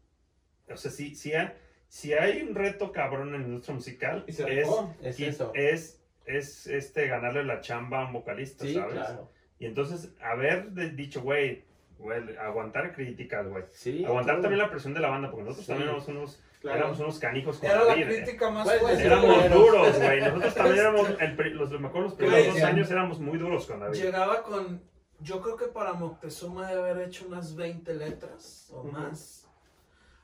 o 0.67 0.77
sea, 0.77 0.89
si, 0.89 1.13
si, 1.13 1.33
hay, 1.33 1.51
si 1.87 2.13
hay 2.13 2.41
un 2.41 2.55
reto 2.55 2.91
cabrón 2.91 3.35
en 3.35 3.41
la 3.41 3.47
industria 3.47 3.75
musical, 3.75 4.23
Y 4.27 4.31
se 4.31 4.61
es. 4.61 4.69
Es 5.01 5.19
eso. 5.19 5.51
es, 5.53 6.01
es 6.25 6.67
este, 6.67 7.07
ganarle 7.07 7.43
la 7.43 7.61
chamba 7.61 8.01
a 8.01 8.05
un 8.07 8.13
vocalista, 8.13 8.65
Sí, 8.65 8.73
¿sabes? 8.73 8.93
claro. 8.93 9.29
Y 9.59 9.65
entonces, 9.65 10.13
haber 10.21 10.71
dicho, 10.95 11.21
güey, 11.21 11.63
güey, 11.97 12.35
aguantar 12.37 12.93
críticas, 12.93 13.47
güey. 13.47 13.63
Sí, 13.71 14.03
Aguantar 14.03 14.35
todo. 14.35 14.41
también 14.43 14.59
la 14.59 14.69
presión 14.69 14.93
de 14.93 14.99
la 14.99 15.09
banda, 15.09 15.29
porque 15.31 15.43
nosotros 15.45 15.65
Sí. 15.65 15.71
también 15.71 15.89
éramos 15.89 16.07
unos, 16.09 16.41
Claro. 16.59 16.77
éramos 16.79 16.99
unos 16.99 17.19
canijos 17.19 17.59
con 17.59 17.69
Era 17.69 17.83
la 17.85 17.95
¿eh? 17.95 18.05
crítica 18.05 18.49
más 18.49 18.67
Pues, 18.67 18.81
fuerte. 18.81 19.05
Éramos 19.05 19.37
Pero- 19.43 19.55
duros, 19.59 19.95
güey. 20.01 20.19
Nosotros 20.21 20.55
también 20.55 20.79
éramos, 20.79 21.09
el 21.19 21.35
pri- 21.35 21.53
los, 21.53 21.71
me 21.79 21.87
acuerdo, 21.87 22.07
los 22.09 22.15
primeros 22.15 22.47
dos 22.53 22.63
años 22.63 22.91
éramos 22.91 23.19
muy 23.19 23.37
duros 23.37 23.65
con 23.65 23.79
David. 23.79 23.97
Llegaba 24.01 24.43
con. 24.43 24.81
Yo 25.21 25.41
creo 25.41 25.55
que 25.55 25.67
para 25.67 25.93
Moctezuma 25.93 26.67
debe 26.69 26.89
haber 26.89 27.07
hecho 27.07 27.25
unas 27.27 27.55
20 27.55 27.93
letras 27.93 28.69
o 28.73 28.83
más. 28.83 29.44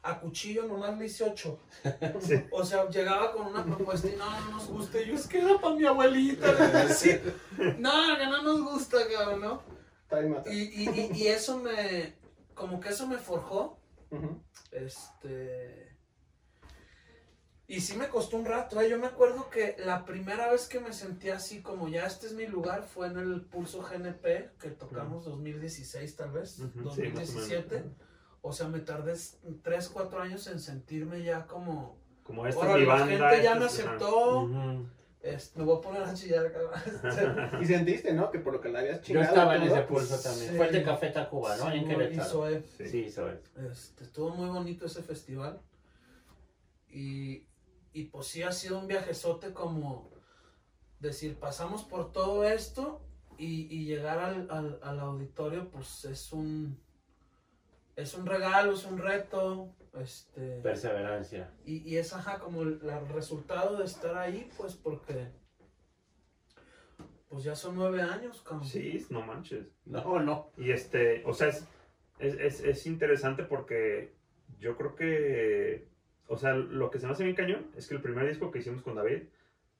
A 0.03 0.19
cuchillo 0.19 0.65
nomás 0.65 0.97
le 0.97 1.05
hice 1.05 1.23
8. 1.23 1.59
Sí. 2.21 2.43
O 2.51 2.63
sea, 2.65 2.89
llegaba 2.89 3.31
con 3.31 3.47
una 3.47 3.63
propuesta 3.63 4.07
y 4.07 4.15
no, 4.15 4.29
no 4.41 4.51
nos 4.51 4.67
gusta. 4.67 4.99
Y 4.99 5.07
yo 5.07 5.15
es 5.15 5.27
que 5.27 5.39
era 5.39 5.59
para 5.59 5.75
mi 5.75 5.85
abuelita. 5.85 6.51
decía. 6.87 7.21
No, 7.77 8.17
que 8.17 8.25
no 8.25 8.41
nos 8.41 8.61
gusta, 8.63 8.97
cabrón, 9.07 9.41
¿no? 9.41 9.63
Y, 10.47 10.83
y, 10.83 10.89
y, 10.89 11.11
y 11.15 11.27
eso 11.27 11.57
me. 11.59 12.15
Como 12.53 12.79
que 12.79 12.89
eso 12.89 13.07
me 13.07 13.17
forjó. 13.17 13.79
Este. 14.71 15.91
Y 17.71 17.79
sí 17.79 17.95
me 17.95 18.09
costó 18.09 18.35
un 18.35 18.43
rato, 18.43 18.81
¿eh? 18.81 18.89
yo 18.89 18.97
me 18.99 19.07
acuerdo 19.07 19.49
que 19.49 19.77
la 19.79 20.03
primera 20.03 20.51
vez 20.51 20.67
que 20.67 20.81
me 20.81 20.91
sentí 20.91 21.29
así 21.29 21.61
como 21.61 21.87
ya 21.87 22.05
este 22.05 22.27
es 22.27 22.33
mi 22.33 22.45
lugar 22.45 22.83
fue 22.83 23.07
en 23.07 23.17
el 23.17 23.45
Pulso 23.45 23.81
GNP, 23.81 24.57
que 24.59 24.71
tocamos 24.71 25.23
2016 25.23 26.17
tal 26.17 26.31
vez, 26.31 26.51
sí, 26.51 26.63
más 26.75 26.97
o 26.97 27.01
2017. 27.01 27.75
menos. 27.75 27.93
O 28.41 28.51
sea, 28.53 28.67
me 28.67 28.79
tardé 28.79 29.13
3, 29.63 29.89
4 29.89 30.21
años 30.21 30.47
en 30.47 30.59
sentirme 30.59 31.23
ya 31.23 31.45
como... 31.47 31.99
Como 32.23 32.45
esta 32.47 32.61
es 32.61 32.67
Ahora 32.67 32.79
mi 32.79 32.85
la 32.85 32.93
banda. 32.95 33.07
gente 33.29 33.43
ya 33.43 33.53
esta 33.53 33.59
me 33.59 33.65
aceptó, 33.65 34.49
este, 35.21 35.59
me 35.59 35.65
voy 35.65 35.77
a 35.77 35.81
poner 35.81 36.03
a 36.03 36.13
chillar, 36.13 36.51
cabrón. 36.51 36.71
Y 37.61 37.65
sentiste, 37.65 38.13
¿no? 38.13 38.31
Que 38.31 38.39
por 38.39 38.53
lo 38.53 38.61
que 38.61 38.69
la 38.69 38.79
habías 38.79 38.97
Yo 38.99 39.03
chingado. 39.03 39.27
estaba 39.27 39.55
en 39.57 39.63
ese 39.63 39.81
pulso 39.81 40.09
pues, 40.09 40.23
también. 40.23 40.49
sí. 40.51 40.57
Fue 40.57 40.67
el 40.67 40.73
de 40.73 40.83
Café 40.83 41.09
Tacuba, 41.09 41.57
¿no? 41.57 41.65
Ahí 41.65 41.79
en 41.79 41.83
Sí, 41.85 41.89
Querétaro. 41.89 42.27
hizo, 42.27 42.49
eh. 42.49 42.63
Sí. 42.77 42.87
Sí, 42.87 43.03
eso 43.05 43.29
es. 43.29 43.39
Este, 43.71 44.03
estuvo 44.05 44.29
muy 44.29 44.49
bonito 44.49 44.85
ese 44.85 45.01
festival. 45.03 45.59
Y, 46.89 47.47
y 47.93 48.05
pues 48.05 48.27
sí 48.27 48.43
ha 48.43 48.51
sido 48.51 48.79
un 48.79 48.87
viajezote 48.87 49.53
como 49.53 50.09
decir, 50.99 51.37
pasamos 51.39 51.83
por 51.83 52.11
todo 52.11 52.43
esto 52.45 53.01
y, 53.37 53.67
y 53.75 53.85
llegar 53.85 54.19
al, 54.19 54.47
al, 54.51 54.79
al 54.83 54.99
auditorio, 54.99 55.69
pues 55.69 56.05
es 56.05 56.31
un 56.33 56.79
es 57.95 58.13
un 58.13 58.25
regalo, 58.25 58.73
es 58.73 58.85
un 58.85 58.97
reto. 58.97 59.75
Este, 59.93 60.61
Perseverancia. 60.61 61.51
y, 61.65 61.79
y 61.89 61.97
es 61.97 62.13
ajá, 62.13 62.39
como 62.39 62.61
el, 62.61 62.79
el 62.81 63.07
resultado 63.09 63.77
de 63.77 63.83
estar 63.85 64.17
ahí, 64.17 64.49
pues 64.57 64.75
porque 64.75 65.27
pues 67.27 67.43
ya 67.45 67.55
son 67.55 67.75
nueve 67.75 68.01
años, 68.01 68.41
cabrón. 68.41 68.65
Sí, 68.67 69.05
no 69.09 69.21
manches. 69.21 69.65
No, 69.85 70.19
no. 70.19 70.51
Y 70.57 70.71
este, 70.71 71.23
o 71.25 71.33
sea, 71.33 71.47
es, 71.47 71.65
es, 72.19 72.35
es, 72.35 72.63
es 72.63 72.85
interesante 72.85 73.43
porque 73.43 74.13
yo 74.59 74.75
creo 74.75 74.95
que, 74.95 75.87
o 76.27 76.37
sea, 76.37 76.53
lo 76.53 76.91
que 76.91 76.99
se 76.99 77.05
me 77.05 77.13
hace 77.13 77.23
bien 77.23 77.35
cañón 77.35 77.67
es 77.75 77.87
que 77.87 77.95
el 77.95 78.01
primer 78.01 78.27
disco 78.27 78.51
que 78.51 78.59
hicimos 78.59 78.81
con 78.81 78.95
David, 78.95 79.23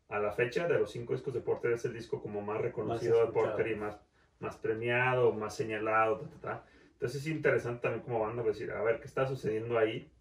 a 0.07 0.19
la 0.19 0.31
fecha 0.31 0.67
de 0.67 0.79
los 0.79 0.91
cinco 0.91 1.13
discos 1.13 1.33
de 1.33 1.41
Porter, 1.41 1.73
es 1.73 1.85
el 1.85 1.93
disco 1.93 2.21
como 2.21 2.41
más 2.41 2.59
reconocido 2.61 3.25
de. 3.25 3.31
Porter 3.31 3.67
y 3.67 3.75
más, 3.75 3.97
más 4.39 4.57
premiado, 4.57 5.33
más 5.33 5.55
señalado, 5.55 6.19
ta, 6.19 6.27
ta, 6.27 6.39
ta. 6.41 6.65
Entonces 7.01 7.23
es 7.23 7.27
interesante 7.29 7.81
también 7.81 8.03
como 8.03 8.19
banda 8.19 8.43
decir, 8.43 8.69
a 8.69 8.83
ver, 8.83 8.99
¿qué 8.99 9.07
está 9.07 9.25
sucediendo 9.25 9.75
ahí? 9.79 10.11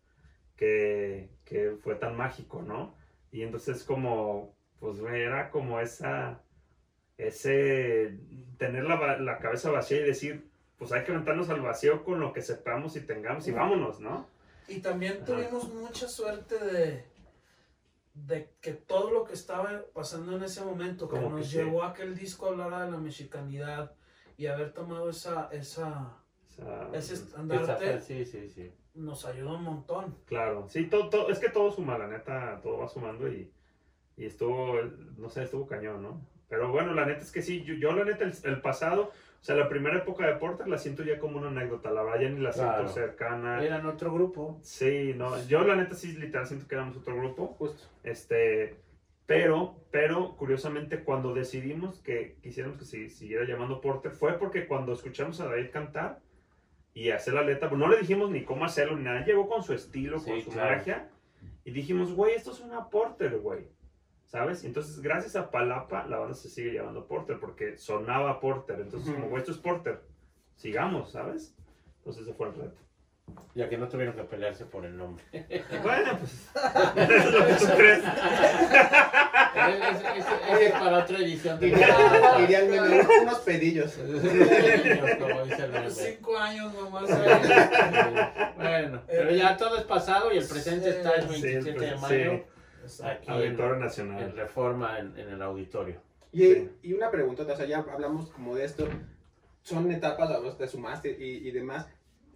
Que, 0.57 1.29
que 1.45 1.77
fue 1.83 1.95
tan 1.97 2.16
mágico, 2.16 2.62
¿no? 2.62 2.95
Y 3.31 3.43
entonces 3.43 3.85
como, 3.85 4.55
pues 4.79 4.99
era 5.01 5.51
como 5.51 5.79
esa, 5.79 6.40
ese, 7.19 8.19
tener 8.57 8.85
la, 8.85 9.19
la 9.19 9.38
cabeza 9.40 9.71
vacía 9.71 10.01
y 10.01 10.05
decir, 10.05 10.49
pues 10.79 10.90
hay 10.93 11.05
que 11.05 11.12
aventarnos 11.12 11.51
al 11.51 11.61
vacío 11.61 12.03
con 12.03 12.19
lo 12.19 12.33
que 12.33 12.40
sepamos 12.40 12.97
y 12.97 13.03
tengamos 13.03 13.47
y 13.47 13.53
vámonos, 13.53 14.01
¿no? 14.01 14.27
Y 14.66 14.81
también 14.81 15.23
Ajá. 15.23 15.27
tuvimos 15.27 15.69
mucha 15.69 16.09
suerte 16.09 16.59
de, 16.64 17.05
de 18.14 18.55
que 18.62 18.73
todo 18.73 19.11
lo 19.11 19.25
que 19.25 19.35
estaba 19.35 19.83
pasando 19.93 20.35
en 20.35 20.45
ese 20.45 20.64
momento, 20.64 21.11
que 21.11 21.19
que 21.19 21.29
nos 21.29 21.47
sí. 21.47 21.59
llevó 21.59 21.83
a 21.83 21.93
que 21.93 22.05
el 22.05 22.16
disco 22.16 22.47
hablara 22.47 22.87
de 22.87 22.93
la 22.93 22.97
mexicanidad 22.97 23.93
y 24.38 24.47
haber 24.47 24.73
tomado 24.73 25.11
esa, 25.11 25.51
esa, 25.53 26.20
O 26.61 26.64
sea, 26.64 26.88
ese 26.92 27.14
Esa 27.14 27.25
estandarte, 27.25 28.01
Sí, 28.01 28.25
sí, 28.25 28.49
sí. 28.51 28.70
nos 28.94 29.25
ayudó 29.25 29.57
un 29.57 29.64
montón. 29.64 30.14
Claro, 30.27 30.66
sí, 30.68 30.85
todo, 30.87 31.09
todo- 31.09 31.31
es 31.31 31.38
que 31.38 31.49
todo 31.49 31.70
suma, 31.73 31.96
la 31.99 32.07
neta, 32.09 32.61
todo 32.62 32.79
va 32.79 32.88
sumando 32.88 33.29
y, 33.29 33.51
y 34.16 34.25
estuvo, 34.27 34.75
no 35.16 35.29
sé, 35.31 35.44
estuvo 35.44 35.66
cañón, 35.66 36.03
¿no? 36.03 36.20
Pero 36.49 36.70
bueno, 36.73 36.92
la 36.94 37.07
neta 37.07 37.20
es 37.20 37.31
que 37.33 37.42
sí, 37.42 37.62
yo, 37.62 37.75
yo 37.75 37.92
la 37.92 38.05
neta, 38.05 38.25
el, 38.25 38.33
el 38.44 38.61
pasado, 38.61 39.03
o 39.40 39.42
sea, 39.42 39.55
la 39.55 39.68
primera 39.68 39.99
época 39.99 40.27
de 40.27 40.35
Porter 40.35 40.66
la 40.68 40.77
siento 40.79 41.05
ya 41.05 41.18
como 41.18 41.38
una 41.38 41.49
anécdota, 41.49 41.90
la 41.92 42.03
verdad 42.03 42.20
ya 42.23 42.29
ni 42.29 42.40
la 42.40 42.53
siento 42.53 42.73
Claro. 42.75 42.88
cercana. 42.88 43.64
Eran 43.64 43.87
otro 43.87 44.12
grupo. 44.12 44.59
Sí, 44.62 45.14
no, 45.16 45.40
yo 45.46 45.62
la 45.64 45.77
neta 45.77 45.94
sí, 45.94 46.12
literal, 46.12 46.46
siento 46.46 46.66
que 46.66 46.75
éramos 46.75 46.96
otro 46.96 47.16
grupo. 47.16 47.55
Justo. 47.59 47.88
Este, 48.03 48.75
pero, 49.27 49.77
pero, 49.92 50.37
curiosamente, 50.37 51.05
cuando 51.05 51.33
decidimos 51.33 52.01
que 52.01 52.37
quisiéramos 52.42 52.79
que 52.79 52.85
se 52.85 53.09
siguiera 53.09 53.44
llamando 53.46 53.81
Porter, 53.81 54.11
fue 54.11 54.33
porque 54.38 54.66
cuando 54.66 54.92
escuchamos 54.92 55.40
a 55.40 55.46
David 55.46 55.70
cantar 55.73 56.18
y 56.94 57.11
hacer 57.11 57.35
la 57.35 57.42
letra, 57.42 57.68
pues 57.68 57.79
no 57.79 57.88
le 57.88 57.98
dijimos 57.98 58.31
ni 58.31 58.44
cómo 58.44 58.64
hacerlo 58.64 58.96
ni 58.96 59.05
nada, 59.05 59.24
llegó 59.24 59.48
con 59.48 59.62
su 59.62 59.72
estilo, 59.72 60.22
con 60.22 60.40
su 60.40 60.50
claro. 60.50 60.76
magia, 60.76 61.09
y 61.64 61.70
dijimos, 61.70 62.12
güey, 62.12 62.35
esto 62.35 62.53
es 62.53 62.61
una 62.61 62.88
Porter, 62.88 63.38
güey, 63.38 63.68
¿sabes? 64.24 64.64
Entonces, 64.64 65.00
gracias 65.00 65.37
a 65.37 65.50
Palapa, 65.50 66.07
la 66.07 66.18
banda 66.18 66.35
se 66.35 66.48
sigue 66.48 66.74
llamando 66.74 67.07
Porter, 67.07 67.38
porque 67.38 67.79
sonaba 67.79 68.40
Porter, 68.40 68.81
entonces, 68.81 69.14
como, 69.14 69.29
güey, 69.29 69.40
esto 69.40 69.53
es 69.53 69.59
Porter, 69.59 70.00
sigamos, 70.57 71.12
¿sabes? 71.12 71.55
Entonces, 71.98 72.22
ese 72.22 72.35
fue 72.35 72.48
el 72.48 72.55
reto. 72.55 72.81
Ya 73.55 73.68
que 73.68 73.79
no 73.79 73.88
tuvieron 73.88 74.16
que 74.16 74.24
pelearse 74.24 74.64
por 74.66 74.85
el 74.85 74.96
nombre. 74.96 75.22
Bueno, 75.83 76.18
pues, 76.18 76.50
es 76.96 77.33
lo 77.33 77.46
que 77.46 77.55
tú 77.55 77.66
crees. 77.76 78.03
Ese 79.68 80.66
es, 80.66 80.73
para 80.73 80.99
otra 81.05 81.18
edición 81.18 81.61
de 81.61 81.68
Iría, 81.68 82.59
al 82.59 82.68
menú, 82.68 83.03
unos 83.23 83.38
pedillos. 83.40 83.92
como 85.18 85.44
dice 85.44 85.64
el 85.64 85.73
meme. 85.73 85.90
Cinco 85.90 86.37
años 86.38 86.73
nomás. 86.75 87.09
Bueno, 88.57 89.03
pero 89.07 89.31
ya 89.33 89.57
todo 89.57 89.77
es 89.77 89.85
pasado 89.85 90.33
y 90.33 90.38
el 90.38 90.46
presente 90.46 90.90
está 90.90 91.12
el 91.14 91.23
sí, 91.29 91.42
27 91.42 91.81
de 91.81 91.90
sí. 91.90 92.01
mayo 92.01 92.44
aquí 93.05 93.27
en, 93.29 93.33
Auditorio 93.35 93.75
en 93.75 93.81
Nacional. 93.81 94.33
Reforma 94.37 94.99
en, 94.99 95.18
en 95.18 95.29
el 95.31 95.42
auditorio. 95.42 96.01
Y, 96.33 96.38
Sí. 96.44 96.70
y 96.83 96.92
una 96.92 97.11
pregunta, 97.11 97.42
o 97.42 97.57
sea, 97.57 97.66
ya 97.66 97.79
hablamos 97.79 98.31
como 98.31 98.55
de 98.55 98.64
esto, 98.64 98.88
son 99.62 99.90
etapas, 99.90 100.31
a 100.31 100.38
los 100.38 100.57
te 100.57 100.66
sumaste 100.68 101.16
y, 101.18 101.46
y 101.49 101.51
demás. 101.51 101.87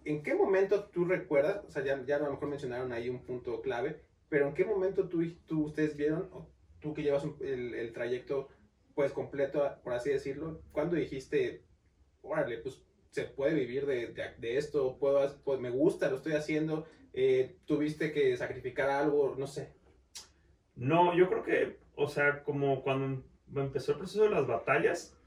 ¿En 0.03 0.21
qué 0.21 0.35
momento 0.35 0.83
tú 0.85 1.05
recuerdas, 1.05 1.61
o 1.67 1.71
sea, 1.71 1.83
ya, 1.83 1.99
ya 2.05 2.17
a 2.17 2.19
lo 2.19 2.29
mejor 2.31 2.47
mencionaron 2.49 2.91
ahí 2.91 3.09
un 3.09 3.19
punto 3.23 3.61
clave, 3.61 4.01
pero 4.29 4.47
en 4.47 4.53
qué 4.53 4.63
momento 4.65 5.07
tú, 5.07 5.21
y- 5.23 5.37
tú 5.47 5.65
ustedes 5.65 5.95
vieron, 5.97 6.29
o 6.31 6.45
tú 6.85 6.93
que 6.93 7.01
llevas 7.01 7.23
un- 7.23 7.35
el, 7.41 7.73
el 7.73 7.91
trayecto 7.93 8.47
pues 8.93 9.11
completo, 9.11 9.67
por 9.83 9.93
así 9.93 10.11
decirlo, 10.11 10.61
cuando 10.71 10.95
dijiste, 10.95 11.63
órale, 12.21 12.59
pues 12.59 12.79
se 13.09 13.23
puede 13.23 13.55
vivir 13.55 13.87
de, 13.87 14.07
de, 14.13 14.23
de 14.37 14.57
esto, 14.57 14.97
puedo, 14.99 15.35
pues, 15.43 15.59
me 15.59 15.71
gusta, 15.71 16.09
lo 16.11 16.17
estoy 16.17 16.33
haciendo, 16.33 16.85
eh, 17.11 17.55
tuviste 17.65 18.11
que 18.13 18.37
sacrificar 18.37 18.89
algo, 18.91 19.35
no 19.37 19.47
sé. 19.47 19.73
No, 20.75 21.15
yo 21.17 21.27
creo 21.27 21.43
que, 21.43 21.77
o 21.95 22.07
sea, 22.07 22.43
como 22.43 22.83
cuando 22.83 23.23
empezó 23.55 23.93
el 23.93 23.97
proceso 23.97 24.23
de 24.23 24.29
las 24.29 24.45
batallas, 24.45 25.17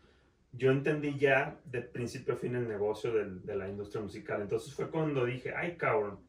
yo 0.52 0.70
entendí 0.70 1.18
ya 1.18 1.58
de 1.64 1.82
principio 1.82 2.34
a 2.34 2.36
fin 2.36 2.54
el 2.54 2.68
negocio 2.68 3.12
del- 3.12 3.44
de 3.44 3.56
la 3.56 3.68
industria 3.68 4.00
musical. 4.02 4.40
Entonces 4.42 4.72
fue 4.72 4.90
cuando 4.90 5.24
dije, 5.26 5.52
ay, 5.54 5.76
cabrón, 5.76 6.20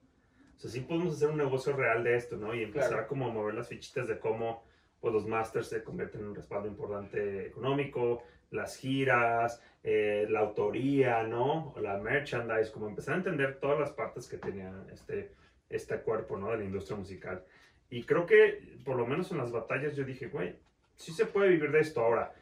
o 0.58 0.60
sea, 0.60 0.70
sí 0.72 0.82
podemos 0.82 1.16
hacer 1.16 1.30
un 1.30 1.38
negocio 1.38 1.72
real 1.74 2.04
de 2.04 2.16
esto, 2.18 2.36
¿no? 2.36 2.54
Y 2.56 2.64
empezar 2.64 2.90
Claro. 2.90 3.08
como 3.08 3.28
a 3.28 3.32
mover 3.32 3.54
las 3.54 3.68
fichitas 3.70 4.08
de 4.10 4.20
cómo 4.20 4.64
pues, 5.00 5.14
los 5.14 5.26
masters 5.26 5.68
se 5.68 5.84
convierten 5.84 6.22
en 6.22 6.28
un 6.28 6.36
respaldo 6.36 6.68
importante 6.68 7.48
económico, 7.48 8.24
las 8.52 8.78
giras, 8.78 9.62
eh, 9.84 10.28
la 10.30 10.40
autoría, 10.40 11.24
¿no? 11.24 11.74
La 11.82 11.98
merchandise, 11.98 12.72
como 12.72 12.88
empezar 12.88 13.16
a 13.16 13.18
entender 13.18 13.60
todas 13.60 13.80
las 13.80 13.92
partes 13.92 14.28
que 14.28 14.38
tenía 14.38 14.74
este, 14.92 15.32
este 15.70 16.00
cuerpo, 16.02 16.38
¿no? 16.38 16.52
De 16.52 16.58
la 16.58 16.64
industria 16.64 16.98
musical. 16.98 17.44
Y 17.90 18.04
creo 18.04 18.26
que, 18.26 18.78
por 18.84 18.98
lo 18.98 19.06
menos 19.06 19.32
en 19.32 19.38
las 19.38 19.52
batallas, 19.52 19.96
yo 19.96 20.04
dije, 20.04 20.28
güey, 20.28 20.56
sí 20.96 21.12
se 21.12 21.26
puede 21.26 21.50
vivir 21.50 21.72
de 21.72 21.80
esto 21.80 22.02
ahora. 22.02 22.34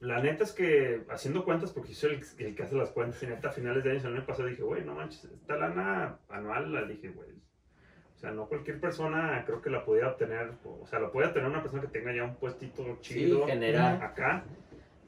La 0.00 0.20
neta 0.20 0.44
es 0.44 0.52
que, 0.52 1.04
haciendo 1.08 1.44
cuentas, 1.44 1.72
porque 1.72 1.94
soy 1.94 2.14
el, 2.14 2.46
el 2.46 2.54
que 2.54 2.62
hace 2.62 2.76
las 2.76 2.90
cuentas, 2.90 3.22
y 3.22 3.26
neta, 3.26 3.48
a 3.48 3.52
finales 3.52 3.82
de 3.82 3.90
año, 3.90 4.08
el 4.08 4.16
año 4.16 4.26
pasado, 4.26 4.48
dije, 4.48 4.62
güey, 4.62 4.84
no 4.84 4.94
manches, 4.94 5.24
esta 5.24 5.56
lana 5.56 6.18
anual, 6.28 6.72
la 6.72 6.82
dije, 6.84 7.08
güey. 7.08 7.30
O 8.18 8.20
sea, 8.20 8.32
no 8.32 8.48
cualquier 8.48 8.80
persona 8.80 9.44
creo 9.46 9.62
que 9.62 9.70
la 9.70 9.84
pudiera 9.84 10.08
obtener, 10.08 10.50
o 10.64 10.84
sea, 10.88 10.98
lo 10.98 11.12
puede 11.12 11.28
obtener 11.28 11.48
una 11.48 11.62
persona 11.62 11.82
que 11.82 11.86
tenga 11.86 12.12
ya 12.12 12.24
un 12.24 12.34
puestito 12.34 12.98
chido 13.00 13.46
general. 13.46 14.02
acá. 14.02 14.42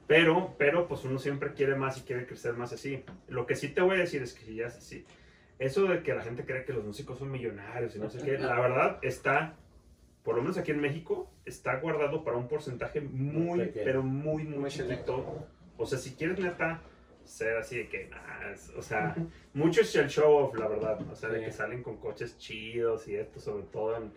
Pero, 0.07 0.55
pero, 0.57 0.87
pues 0.87 1.03
uno 1.03 1.19
siempre 1.19 1.51
quiere 1.51 1.75
más 1.75 1.97
y 1.97 2.01
quiere 2.03 2.25
crecer 2.25 2.53
más 2.53 2.71
así. 2.71 3.03
Lo 3.27 3.45
que 3.45 3.57
sí 3.57 3.67
te 3.67 3.81
voy 3.81 3.97
a 3.97 3.99
decir 3.99 4.21
es 4.21 4.33
que 4.33 4.55
ya 4.55 4.69
sí, 4.69 5.05
eso 5.59 5.87
de 5.87 6.03
que 6.03 6.13
la 6.13 6.21
gente 6.21 6.45
cree 6.45 6.63
que 6.63 6.71
los 6.71 6.85
músicos 6.85 7.19
son 7.19 7.31
millonarios 7.31 7.93
y 7.97 7.99
no 7.99 8.09
sé 8.09 8.23
qué, 8.23 8.37
la 8.37 8.57
verdad 8.57 8.99
está, 9.01 9.55
por 10.23 10.37
lo 10.37 10.41
menos 10.41 10.57
aquí 10.57 10.71
en 10.71 10.79
México, 10.79 11.29
está 11.43 11.81
guardado 11.81 12.23
para 12.23 12.37
un 12.37 12.47
porcentaje 12.47 13.01
muy, 13.01 13.71
pero 13.73 14.03
muy, 14.03 14.45
muy, 14.45 14.69
chiquito. 14.69 15.45
O 15.77 15.85
sea, 15.85 15.97
si 15.97 16.15
quieres 16.15 16.39
neta 16.39 16.81
ser 17.31 17.57
así 17.57 17.77
de 17.77 17.89
que, 17.89 18.07
nada, 18.07 18.55
o 18.77 18.81
sea, 18.81 19.15
mucho 19.53 19.81
es 19.81 19.95
el 19.95 20.09
show 20.09 20.31
off, 20.33 20.55
la 20.55 20.67
verdad. 20.67 20.99
O 21.11 21.15
sea, 21.15 21.29
de 21.29 21.43
que 21.43 21.51
salen 21.51 21.81
con 21.81 21.97
coches 21.97 22.37
chidos 22.37 23.07
y 23.07 23.15
esto, 23.15 23.39
sobre 23.39 23.63
todo 23.63 23.97
en 23.97 24.11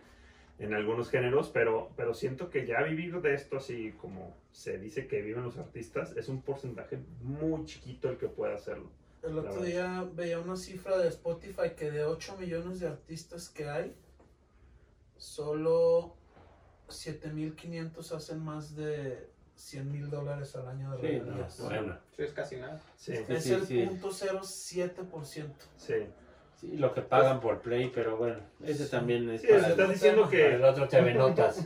en 0.57 0.73
algunos 0.73 1.09
géneros, 1.09 1.49
pero, 1.49 1.91
pero 1.97 2.13
siento 2.13 2.49
que 2.49 2.65
ya 2.65 2.81
vivir 2.81 3.19
de 3.21 3.33
esto, 3.33 3.57
así 3.57 3.91
como 3.99 4.35
se 4.51 4.77
dice 4.77 5.07
que 5.07 5.21
viven 5.21 5.43
los 5.43 5.57
artistas, 5.57 6.15
es 6.15 6.29
un 6.29 6.41
porcentaje 6.41 6.99
muy 7.21 7.65
chiquito 7.65 8.09
el 8.09 8.17
que 8.17 8.29
puede 8.29 8.53
hacerlo. 8.53 8.89
El 9.21 9.37
otro 9.39 9.63
día 9.63 10.07
veía 10.13 10.39
una 10.39 10.55
cifra 10.55 10.97
de 10.97 11.09
Spotify 11.09 11.71
que 11.75 11.91
de 11.91 12.05
8 12.05 12.37
millones 12.37 12.79
de 12.79 12.87
artistas 12.87 13.49
que 13.49 13.67
hay, 13.67 13.95
solo 15.17 16.15
7500 16.87 18.11
hacen 18.11 18.39
más 18.39 18.75
de 18.75 19.27
100 19.55 19.91
mil 19.91 20.09
dólares 20.09 20.55
al 20.55 20.67
año 20.67 20.91
de 20.91 20.97
regalías. 20.97 21.61
bueno. 21.61 21.97
es 22.17 22.33
casi 22.33 22.57
nada. 22.57 22.81
es 22.97 23.49
el 23.49 23.87
punto 23.87 24.09
0.07%. 24.09 25.53
Sí. 25.77 25.93
Sí, 26.55 26.77
lo 26.77 26.93
que 26.93 27.01
pagan 27.01 27.41
por 27.41 27.61
play, 27.61 27.91
pero 27.93 28.15
bueno, 28.15 28.39
ese 28.63 28.87
también 28.87 29.29
es. 29.29 29.41
Sí, 29.41 29.47
estás 29.49 29.89
diciendo 29.89 30.29
que. 30.29 30.55
el 30.55 30.63
otro 30.63 30.87
TV 30.87 31.13
Notas. 31.15 31.65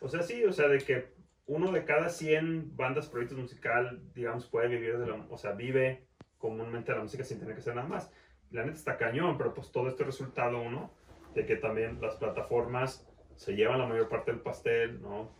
o 0.00 0.08
sea, 0.08 0.22
sí, 0.22 0.44
o 0.44 0.52
sea, 0.52 0.68
de 0.68 0.78
que 0.78 1.08
uno 1.46 1.72
de 1.72 1.84
cada 1.84 2.08
100 2.08 2.76
bandas, 2.76 3.08
proyectos 3.08 3.38
musical, 3.38 4.00
digamos, 4.14 4.46
puede 4.46 4.68
vivir 4.68 4.98
de 4.98 5.06
la. 5.06 5.16
O 5.30 5.36
sea, 5.36 5.52
vive 5.52 6.06
comúnmente 6.38 6.92
de 6.92 6.98
la 6.98 7.02
música 7.02 7.24
sin 7.24 7.40
tener 7.40 7.54
que 7.54 7.60
hacer 7.60 7.74
nada 7.74 7.88
más. 7.88 8.10
La 8.52 8.64
neta 8.64 8.76
está 8.76 8.96
cañón, 8.96 9.36
pero 9.36 9.52
pues 9.52 9.72
todo 9.72 9.88
este 9.88 10.04
resultado, 10.04 10.60
uno, 10.60 10.92
de 11.34 11.44
que 11.44 11.56
también 11.56 12.00
las 12.00 12.14
plataformas 12.14 13.06
se 13.34 13.54
llevan 13.54 13.78
la 13.78 13.86
mayor 13.86 14.08
parte 14.08 14.30
del 14.30 14.40
pastel, 14.40 15.00
¿no? 15.02 15.30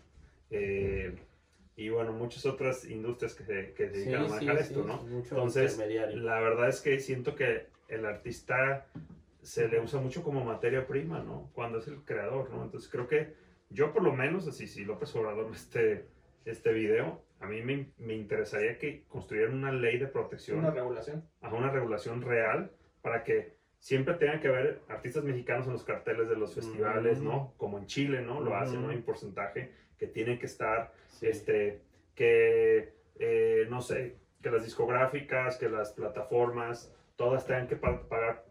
Eh, 0.50 1.16
y 1.80 1.88
bueno, 1.88 2.12
muchas 2.12 2.44
otras 2.44 2.84
industrias 2.84 3.34
que 3.34 3.42
se, 3.42 3.72
que 3.72 3.88
dedican 3.88 4.26
a 4.26 4.28
manejar 4.28 4.58
esto, 4.58 4.84
¿no? 4.84 5.00
Entonces, 5.10 5.78
la 6.14 6.38
verdad 6.38 6.68
es 6.68 6.82
que 6.82 7.00
siento 7.00 7.34
que 7.34 7.68
el 7.88 8.04
artista 8.04 8.86
se 9.40 9.66
le 9.66 9.80
usa 9.80 9.98
mucho 9.98 10.22
como 10.22 10.44
materia 10.44 10.86
prima, 10.86 11.20
¿no? 11.20 11.48
Cuando 11.54 11.78
es 11.78 11.88
el 11.88 12.04
creador, 12.04 12.50
¿no? 12.50 12.64
Entonces 12.64 12.90
creo 12.90 13.08
que 13.08 13.32
yo 13.70 13.94
por 13.94 14.02
lo 14.02 14.12
menos, 14.12 14.46
así 14.46 14.66
si 14.66 14.84
López 14.84 15.16
Obrador 15.16 15.50
este, 15.54 16.04
este 16.44 16.70
video, 16.70 17.22
a 17.40 17.46
mí 17.46 17.62
me, 17.62 17.90
me, 17.96 18.12
interesaría 18.12 18.76
que 18.76 19.04
construyeran 19.08 19.54
una 19.54 19.72
ley 19.72 19.96
de 19.96 20.06
protección. 20.06 20.58
Una 20.58 20.72
regulación. 20.72 21.26
A 21.40 21.48
una 21.54 21.70
regulación 21.70 22.20
real 22.20 22.72
para 23.00 23.24
que 23.24 23.56
siempre 23.80 24.14
tengan 24.14 24.40
que 24.40 24.48
haber 24.48 24.82
artistas 24.88 25.24
mexicanos 25.24 25.66
en 25.66 25.72
los 25.72 25.82
carteles 25.82 26.28
de 26.28 26.36
los 26.36 26.54
festivales, 26.54 27.20
¿no? 27.20 27.54
Como 27.56 27.78
en 27.78 27.86
Chile, 27.86 28.20
¿no? 28.20 28.40
Lo 28.40 28.54
hacen, 28.54 28.82
¿no? 28.82 28.90
Hay 28.90 28.96
un 28.96 29.02
porcentaje 29.02 29.72
que 29.98 30.06
tienen 30.06 30.38
que 30.38 30.46
estar, 30.46 30.92
este, 31.22 31.80
que, 32.14 32.92
eh, 33.18 33.66
no 33.70 33.80
sé, 33.80 34.16
que 34.42 34.50
las 34.50 34.64
discográficas, 34.64 35.56
que 35.56 35.68
las 35.68 35.92
plataformas, 35.92 36.94
todas 37.16 37.46
tengan 37.46 37.66
que 37.68 37.76
pagar 37.76 38.44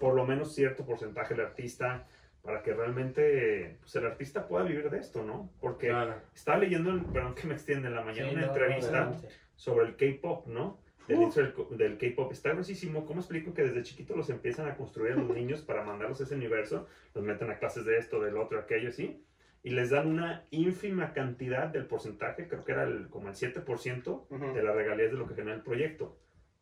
por 0.00 0.14
lo 0.14 0.24
menos 0.24 0.54
cierto 0.54 0.84
porcentaje 0.84 1.34
del 1.34 1.46
artista 1.46 2.06
para 2.42 2.62
que 2.62 2.72
realmente 2.72 3.76
pues, 3.80 3.94
el 3.96 4.06
artista 4.06 4.46
pueda 4.46 4.64
vivir 4.64 4.90
de 4.90 4.98
esto, 4.98 5.22
¿no? 5.24 5.50
Porque 5.60 5.92
estaba 6.34 6.58
leyendo, 6.58 6.90
perdón 7.12 7.34
que 7.34 7.46
me 7.46 7.54
extiende, 7.54 7.88
en 7.88 7.94
la 7.94 8.02
mañana 8.02 8.32
una 8.32 8.46
entrevista 8.46 9.12
sobre 9.56 9.86
el 9.86 9.96
K-pop, 9.96 10.46
¿no? 10.46 10.78
Del, 11.08 11.78
del 11.78 11.98
K-pop. 11.98 12.30
Está 12.30 12.50
gruesísimo. 12.50 13.06
¿Cómo 13.06 13.20
explico 13.20 13.54
que 13.54 13.62
desde 13.62 13.82
chiquito 13.82 14.14
los 14.14 14.30
empiezan 14.30 14.68
a 14.68 14.76
construir 14.76 15.12
a 15.12 15.16
los 15.16 15.30
niños 15.30 15.62
para 15.62 15.82
mandarlos 15.82 16.20
a 16.20 16.24
ese 16.24 16.34
universo? 16.34 16.86
Los 17.14 17.24
meten 17.24 17.50
a 17.50 17.58
clases 17.58 17.84
de 17.84 17.98
esto, 17.98 18.20
del 18.20 18.36
otro, 18.36 18.60
aquello, 18.60 18.90
así. 18.90 19.24
Y 19.62 19.70
les 19.70 19.90
dan 19.90 20.06
una 20.06 20.44
ínfima 20.50 21.12
cantidad 21.12 21.68
del 21.68 21.86
porcentaje, 21.86 22.46
creo 22.46 22.64
que 22.64 22.72
era 22.72 22.84
el, 22.84 23.08
como 23.08 23.28
el 23.28 23.34
7% 23.34 24.54
de 24.54 24.62
las 24.62 24.74
regalías 24.74 25.10
de 25.10 25.18
lo 25.18 25.26
que 25.26 25.34
genera 25.34 25.56
el 25.56 25.62
proyecto. 25.62 26.16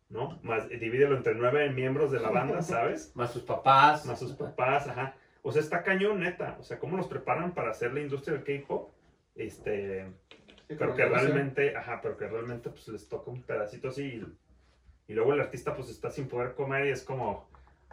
¿no? 0.09 0.39
Más, 0.43 0.71
eh, 0.71 0.79
divídelo 0.79 1.17
entre 1.17 1.35
nueve 1.35 1.69
miembros 1.71 2.13
de 2.13 2.21
la 2.21 2.31
banda, 2.31 2.63
¿sabes? 2.63 3.13
Más 3.17 3.33
sus 3.33 3.43
papás. 3.43 4.07
Más 4.07 4.19
sus 4.19 4.33
papás, 4.33 4.89
ajá. 4.89 5.17
O 5.43 5.53
sea, 5.53 5.63
está 5.63 5.83
cañón, 5.83 6.21
neta. 6.21 6.57
O 6.61 6.63
sea, 6.63 6.79
¿cómo 6.79 6.97
los 6.97 7.07
preparan 7.07 7.55
para 7.55 7.71
hacer 7.71 7.93
la 7.93 8.01
industria 8.01 8.37
del 8.39 8.45
K-pop? 8.45 8.93
Este. 9.35 10.07
Pero 10.69 10.95
que 10.95 11.05
realmente, 11.05 11.77
ajá, 11.77 12.01
pero 12.03 12.17
que 12.17 12.27
realmente 12.27 12.71
pues 12.71 12.89
les 12.89 13.09
toca 13.09 13.31
un 13.31 13.43
pedacito 13.43 13.89
así. 13.89 14.23
Y, 15.09 15.15
luego 15.15 15.35
el 15.35 15.41
artista 15.41 15.75
pues 15.75 15.89
está 15.89 16.11
sin 16.11 16.29
poder 16.29 16.55
comer 16.55 16.87
y 16.87 16.91
es 16.91 17.03
como 17.03 17.49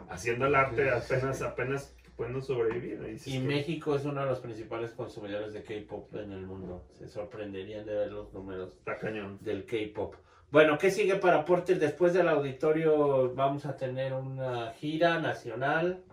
haciendo 0.08 0.46
el 0.46 0.54
arte 0.54 0.90
apenas, 0.90 1.42
apenas 1.42 1.94
pueden 2.16 2.40
sobrevivir. 2.42 3.18
Y, 3.26 3.38
México 3.38 3.94
es 3.96 4.04
uno 4.04 4.20
de 4.20 4.26
los 4.26 4.40
principales 4.40 4.92
consumidores 4.92 5.52
de 5.52 5.62
K-pop 5.62 6.14
en 6.16 6.32
el 6.32 6.46
mundo. 6.46 6.84
Se 6.92 7.08
sorprenderían 7.08 7.86
de 7.86 7.94
ver 7.94 8.12
los 8.12 8.32
números 8.32 8.74
está 8.74 8.98
cañón. 8.98 9.38
del 9.40 9.64
K-pop. 9.64 10.14
Bueno, 10.50 10.78
¿qué 10.78 10.90
sigue 10.90 11.16
para 11.16 11.44
Porter? 11.44 11.78
Después 11.78 12.14
del 12.14 12.28
auditorio 12.28 13.34
vamos 13.34 13.66
a 13.66 13.76
tener 13.76 14.12
una 14.12 14.72
gira 14.72 15.18
nacional. 15.20 16.04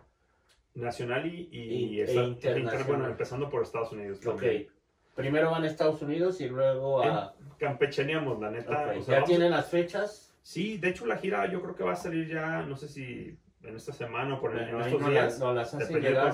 Nacional 0.74 1.28
y, 1.28 1.50
y, 1.52 2.02
e 2.02 2.13
internacional. 2.13 2.84
Bueno, 2.88 3.08
empezando 3.08 3.50
por 3.50 3.63
Estados 3.63 3.91
Unidos. 3.91 4.19
También. 4.19 4.67
Primero 5.15 5.52
van 5.52 5.63
a 5.63 5.67
Estados 5.67 6.02
Unidos 6.02 6.39
y 6.41 6.47
luego 6.47 7.04
a... 7.04 7.34
Campechaneamos, 7.58 8.39
la 8.39 8.50
neta. 8.50 8.95
¿Ya 9.08 9.24
tienen 9.24 9.52
las 9.52 9.69
fechas? 9.69 10.34
Sí, 10.41 10.78
de 10.78 10.89
hecho 10.89 11.06
la 11.06 11.17
gira 11.17 11.45
yo 11.52 11.62
creo 11.62 11.76
que 11.76 11.84
va 11.84 11.93
a 11.93 11.95
salir 11.95 12.28
ya, 12.28 12.63
no 12.63 12.76
sé 12.76 12.88
si 12.88 13.38
en 13.63 13.76
esta 13.76 13.93
semana 13.93 14.36
o 14.36 14.41
por 14.41 14.58
en 14.58 14.82
estos 14.82 15.08
días. 15.08 15.39
no 15.39 15.54
las 15.54 15.76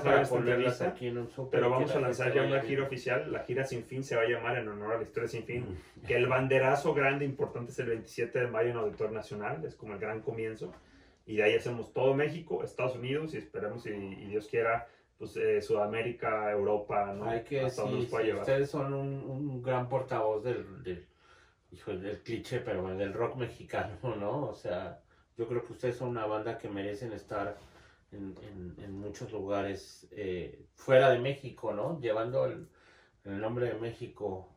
para 0.02 0.22
ponerlas 0.24 0.80
aquí 0.80 1.08
en 1.08 1.18
un 1.18 1.28
super 1.28 1.60
Pero 1.60 1.70
vamos 1.70 1.94
a 1.94 2.00
lanzar 2.00 2.32
ya 2.32 2.42
una 2.42 2.60
gira 2.62 2.84
oficial. 2.84 3.30
La 3.30 3.40
gira 3.40 3.64
Sin 3.64 3.84
Fin 3.84 4.02
se 4.02 4.16
va 4.16 4.22
a 4.22 4.28
llamar 4.28 4.56
en 4.56 4.68
honor 4.68 4.94
a 4.94 4.96
la 4.96 5.02
historia 5.02 5.28
Sin 5.28 5.44
Fin. 5.44 5.78
Que 6.06 6.16
el 6.16 6.26
banderazo 6.26 6.94
grande 6.94 7.24
importante 7.24 7.72
es 7.72 7.78
el 7.80 7.88
27 7.88 8.38
de 8.38 8.46
mayo 8.46 8.70
en 8.70 8.76
Auditorio 8.78 9.12
Nacional. 9.12 9.64
Es 9.64 9.74
como 9.74 9.92
el 9.92 9.98
gran 9.98 10.22
comienzo. 10.22 10.72
Y 11.26 11.36
de 11.36 11.42
ahí 11.42 11.54
hacemos 11.54 11.92
todo 11.92 12.14
México, 12.14 12.64
Estados 12.64 12.96
Unidos 12.96 13.34
y 13.34 13.36
esperemos, 13.36 13.84
y, 13.84 13.90
Dios 13.90 14.48
quiera, 14.48 14.86
pues 15.18 15.36
eh, 15.36 15.60
Sudamérica, 15.60 16.50
Europa, 16.52 17.12
¿no? 17.12 17.28
Hay 17.28 17.42
que, 17.42 17.62
Hasta 17.62 17.86
sí, 17.86 18.08
ustedes 18.32 18.70
son 18.70 18.94
un, 18.94 19.24
un, 19.24 19.62
gran 19.62 19.88
portavoz 19.88 20.44
del, 20.44 20.82
del, 20.82 21.06
del 22.00 22.22
cliché, 22.22 22.60
pero 22.60 22.96
del 22.96 23.12
rock 23.12 23.36
mexicano, 23.36 23.96
¿no? 24.16 24.46
O 24.46 24.54
sea 24.54 25.02
yo 25.38 25.46
creo 25.46 25.64
que 25.64 25.72
ustedes 25.72 25.96
son 25.96 26.08
una 26.08 26.26
banda 26.26 26.58
que 26.58 26.68
merecen 26.68 27.12
estar 27.12 27.56
en, 28.10 28.34
en, 28.78 28.92
muchos 28.98 29.30
lugares 29.32 30.08
eh, 30.10 30.66
fuera 30.74 31.10
de 31.10 31.20
México, 31.20 31.72
¿no? 31.72 32.00
Llevando 32.00 32.46
el, 32.46 32.68
el, 33.24 33.40
nombre 33.40 33.66
de 33.66 33.74
México 33.74 34.48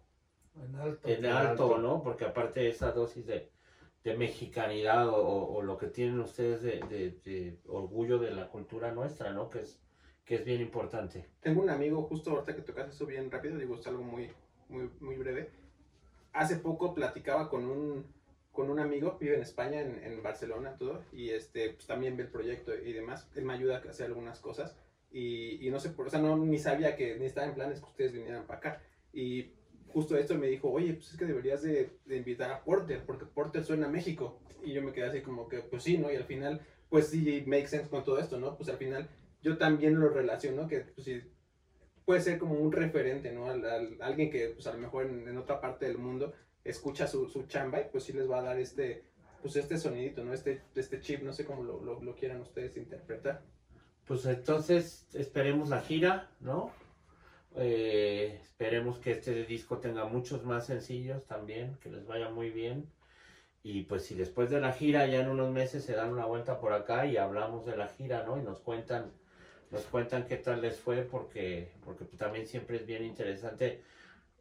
en 0.56 0.76
alto, 0.76 1.08
en 1.08 1.26
alto, 1.26 1.78
¿no? 1.78 2.02
Porque 2.02 2.26
aparte 2.26 2.62
de 2.62 2.70
esa 2.70 2.92
dosis 2.92 3.28
de, 3.28 3.52
de 4.04 4.18
mexicanidad 4.18 5.08
o, 5.10 5.54
o, 5.54 5.62
lo 5.62 5.78
que 5.78 5.88
tienen 5.88 6.20
ustedes 6.20 6.64
de, 6.64 6.80
de, 6.90 7.12
de, 7.24 7.60
orgullo 7.68 8.18
de 8.18 8.32
la 8.32 8.48
cultura 8.48 8.92
nuestra, 8.92 9.32
¿no? 9.32 9.50
Que 9.50 9.60
es, 9.60 9.80
que 10.26 10.36
es 10.36 10.46
bien 10.46 10.62
importante. 10.62 11.28
Tengo 11.42 11.62
un 11.62 11.70
amigo, 11.70 12.04
justo 12.04 12.32
ahorita 12.32 12.56
que 12.56 12.62
tocas 12.62 12.90
eso 12.90 13.06
bien 13.06 13.30
rápido, 13.30 13.58
digo, 13.58 13.76
es 13.76 13.88
algo 13.88 14.04
muy, 14.04 14.30
muy, 14.70 14.90
muy 15.00 15.16
breve. 15.16 15.50
Hace 16.34 16.58
poco 16.58 16.94
platicaba 16.94 17.50
con 17.50 17.66
un 17.66 18.06
con 18.52 18.70
un 18.70 18.80
amigo, 18.80 19.18
vive 19.18 19.36
en 19.36 19.42
España, 19.42 19.80
en, 19.80 20.04
en, 20.04 20.22
Barcelona, 20.22 20.76
todo, 20.78 21.06
y 21.14 21.30
este, 21.30 21.70
pues 21.70 21.88
también 21.88 22.18
ve 22.18 22.24
el 22.24 22.30
proyecto 22.30 22.74
y 22.76 22.92
demás. 22.92 23.30
Él 23.36 23.46
me 23.46 23.54
ayuda 23.54 23.78
a 23.78 23.90
hacer 23.90 24.08
algunas 24.08 24.40
cosas 24.40 24.76
y, 25.12 25.66
y 25.66 25.70
no 25.70 25.80
sé, 25.80 25.90
por, 25.90 26.08
o 26.08 26.10
sea, 26.10 26.20
no, 26.20 26.38
ni 26.38 26.58
sabía 26.58 26.96
que 26.96 27.18
ni 27.18 27.26
estaba 27.26 27.48
en 27.48 27.54
planes 27.54 27.80
que 27.80 27.86
ustedes 27.86 28.14
vinieran 28.14 28.46
para 28.46 28.60
acá. 28.60 28.84
Y 29.14 29.52
justo 29.88 30.18
esto 30.18 30.36
me 30.36 30.48
dijo, 30.48 30.70
oye, 30.70 30.94
pues 30.94 31.12
es 31.12 31.18
que 31.18 31.26
deberías 31.26 31.62
de, 31.62 31.98
de, 32.06 32.18
invitar 32.18 32.52
a 32.52 32.64
Porter, 32.64 33.04
porque 33.06 33.26
Porter 33.26 33.64
suena 33.64 33.88
a 33.88 33.90
México. 33.90 34.40
Y 34.64 34.74
yo 34.74 34.82
me 34.82 34.94
quedé 34.94 35.06
así 35.06 35.22
como 35.22 35.48
que, 35.48 35.60
pues 35.60 35.84
sí, 35.84 35.98
¿no? 35.98 36.12
Y 36.12 36.16
al 36.16 36.24
final, 36.24 36.62
pues 36.90 37.08
sí, 37.08 37.44
make 37.46 37.68
sense 37.68 37.90
con 37.90 38.04
todo 38.04 38.20
esto, 38.20 38.40
¿no? 38.40 38.56
Pues 38.56 38.70
al 38.70 38.78
final 38.78 39.10
yo 39.42 39.58
también 39.58 40.00
lo 40.00 40.10
relaciono, 40.10 40.68
que 40.68 40.82
pues 40.82 41.06
sí, 41.06 41.22
puede 42.06 42.22
ser 42.22 42.38
como 42.40 42.56
un 42.56 42.72
referente, 42.72 43.32
¿no? 43.32 43.50
Al, 43.50 43.98
alguien 44.02 44.30
que, 44.30 44.50
pues 44.50 44.68
a 44.68 44.74
lo 44.74 44.80
mejor 44.80 45.06
en, 45.06 45.28
en 45.28 45.38
otra 45.38 45.60
parte 45.60 45.86
del 45.86 45.98
mundo 45.98 46.34
escucha 46.64 47.08
su, 47.08 47.28
su 47.28 47.48
chamba 47.48 47.82
y 47.82 47.86
pues 47.92 48.04
sí 48.04 48.14
les 48.14 48.30
va 48.30 48.40
a 48.40 48.44
dar 48.44 48.60
este, 48.60 49.04
pues 49.42 49.56
este 49.56 49.78
sonidito, 49.78 50.24
¿no? 50.24 50.34
Este, 50.34 50.62
este 50.76 51.00
chip, 51.00 51.22
no 51.24 51.34
sé 51.34 51.46
cómo 51.46 51.64
lo, 51.64 52.02
lo, 52.02 52.16
quieran 52.16 52.42
ustedes 52.42 52.78
interpretar. 52.78 53.42
Pues 54.06 54.26
entonces 54.26 55.08
esperemos 55.14 55.70
la 55.70 55.82
gira, 55.82 56.30
¿no? 56.40 56.72
Eh, 57.56 58.40
esperemos 58.42 59.00
que 59.00 59.12
este 59.12 59.46
disco 59.46 59.80
tenga 59.80 60.06
muchos 60.06 60.44
más 60.44 60.68
sencillos 60.68 61.26
también, 61.26 61.78
que 61.82 61.90
les 61.90 62.06
vaya 62.06 62.30
muy 62.30 62.50
bien. 62.50 62.92
Y 63.64 63.84
pues 63.84 64.06
si 64.06 64.16
después 64.16 64.50
de 64.50 64.60
la 64.60 64.74
gira, 64.74 65.06
ya 65.06 65.22
en 65.22 65.30
unos 65.30 65.52
meses 65.52 65.84
se 65.84 65.94
dan 65.94 66.12
una 66.12 66.26
vuelta 66.26 66.60
por 66.60 66.74
acá 66.74 67.06
y 67.06 67.18
hablamos 67.18 67.66
de 67.66 67.78
la 67.78 67.88
gira, 67.88 68.24
¿no? 68.24 68.38
Y 68.38 68.42
nos 68.42 68.60
cuentan 68.60 69.12
nos 69.72 69.84
cuentan 69.86 70.26
qué 70.28 70.38
tal 70.38 70.62
les 70.62 70.78
fue 70.78 71.04
porque, 71.04 71.72
porque 71.86 72.06
también 72.18 72.46
siempre 72.46 72.78
es 72.78 72.86
bien 72.86 73.04
interesante 73.04 73.82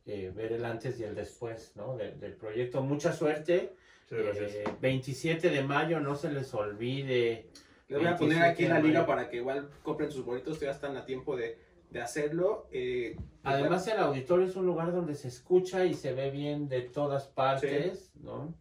eh, 0.07 0.33
ver 0.35 0.53
el 0.53 0.65
antes 0.65 0.99
y 0.99 1.05
el 1.05 1.15
después 1.15 1.73
¿no? 1.77 1.97
de- 1.97 2.13
del 2.13 2.35
proyecto. 2.35 2.83
Mucha 2.83 3.13
suerte. 3.13 3.73
Eh, 4.11 4.65
27 4.81 5.51
de 5.51 5.63
mayo, 5.63 6.01
no 6.01 6.17
se 6.17 6.33
les 6.33 6.53
olvide. 6.53 7.47
Les 7.89 7.99
voy 7.99 8.09
a 8.09 8.17
poner 8.17 8.39
27 8.39 8.45
aquí 8.45 8.65
la 8.67 8.77
de 8.77 8.83
liga 8.83 9.07
para 9.07 9.29
que 9.29 9.37
igual 9.37 9.71
compren 9.85 10.11
sus 10.11 10.25
boletos, 10.25 10.55
todavía 10.59 10.75
están 10.75 10.97
a 10.97 11.05
tiempo 11.05 11.37
de, 11.37 11.59
de 11.91 12.01
hacerlo. 12.01 12.67
Eh, 12.73 13.17
Además, 13.45 13.87
el 13.87 13.99
auditorio 13.99 14.47
es 14.47 14.57
un 14.57 14.67
lugar 14.67 14.91
donde 14.93 15.15
se 15.15 15.29
escucha 15.29 15.85
y 15.85 15.95
se 15.95 16.13
ve 16.13 16.31
bien 16.31 16.69
de 16.69 16.83
todas 16.83 17.29
partes, 17.29 18.11
¿no? 18.17 18.53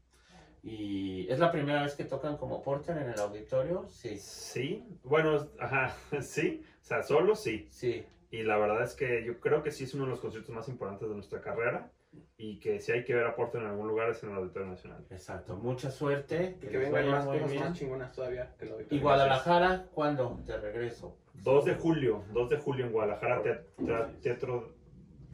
Y 0.64 1.28
es 1.32 1.39
la 1.39 1.51
primera 1.51 1.82
vez 1.84 1.95
que 1.95 2.03
tocan 2.05 2.38
como 2.38 2.62
Porter 2.62 2.97
en 2.97 3.10
el 3.10 3.20
auditorio. 3.20 3.88
Sí, 3.89 4.18
Sí, 4.18 4.84
bueno, 5.03 5.47
ajá, 5.60 5.95
sí, 6.22 6.64
o 6.82 6.86
sea, 6.86 7.03
solo 7.03 7.36
sí. 7.36 7.68
sí. 7.70 8.05
Y 8.32 8.43
la 8.43 8.57
verdad 8.57 8.84
es 8.84 8.93
que 8.93 9.24
yo 9.26 9.39
creo 9.39 9.64
que 9.64 9.72
sí 9.72 9.86
es 9.86 9.93
uno 9.95 10.03
de 10.05 10.12
los 10.12 10.20
conciertos 10.20 10.53
más 10.53 10.68
importantes 10.70 11.07
de 11.10 11.16
nuestra 11.16 11.41
carrera 11.41 11.89
y 12.38 12.60
que 12.60 12.80
si 12.80 12.91
hay 12.91 13.03
que 13.03 13.14
ver 13.16 13.26
a 13.26 13.36
Porter 13.36 13.62
en 13.62 13.68
algún 13.68 13.88
lugar 13.88 14.10
es 14.10 14.22
en 14.24 14.30
el 14.32 14.36
Auditorio 14.38 14.68
Nacional. 14.68 15.03
Exacto. 15.10 15.55
Mucha 15.55 15.89
suerte. 15.89 16.55
y 16.57 16.60
Que 16.60 16.68
que 16.70 16.78
vengan 16.78 17.10
más 17.10 17.26
cosas 17.26 17.49
bien. 17.51 17.64
más 17.64 17.78
chingonas 17.78 18.14
todavía 18.14 18.53
que 18.60 18.66
el 18.66 18.88
¿Y. 18.91 18.99
Guadalajara 18.99 19.88
cuándo? 19.93 20.39
De 20.45 20.57
regreso. 20.60 21.16
2 21.36 21.66
de 21.66 21.76
julio, 21.76 22.24
2 22.34 22.49
de 22.49 22.57
julio 22.57 22.86
en 22.86 22.91
Guadalajara, 22.91 23.41
tea- 23.41 23.64
tea- 23.86 24.12
teatro, 24.22 24.74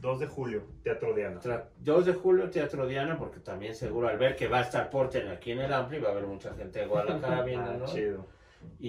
2 0.00 0.20
de 0.20 0.26
julio, 0.26 0.62
Teatro 0.82 1.14
Diana. 1.14 1.40
Tra- 1.40 1.64
2 1.78 2.06
de 2.06 2.12
julio, 2.12 2.50
Teatro 2.50 2.86
Diana, 2.86 3.18
porque 3.18 3.40
también 3.40 3.74
seguro 3.74 4.08
al 4.08 4.18
ver 4.18 4.36
que 4.36 4.46
va 4.48 4.58
a 4.58 4.62
estar 4.62 4.90
Porter 4.90 5.28
aquí 5.28 5.52
en 5.52 5.60
el 5.60 5.72
Ampli, 5.72 5.98
va 5.98 6.08
a 6.08 6.12
haber 6.12 6.26
mucha 6.26 6.52
gente 6.54 6.80
de 6.80 6.86
Guadalajara 6.86 7.38
Ah, 7.40 7.42
viendo, 7.42 7.86
chido. 7.86 8.26
Y, 8.78 8.88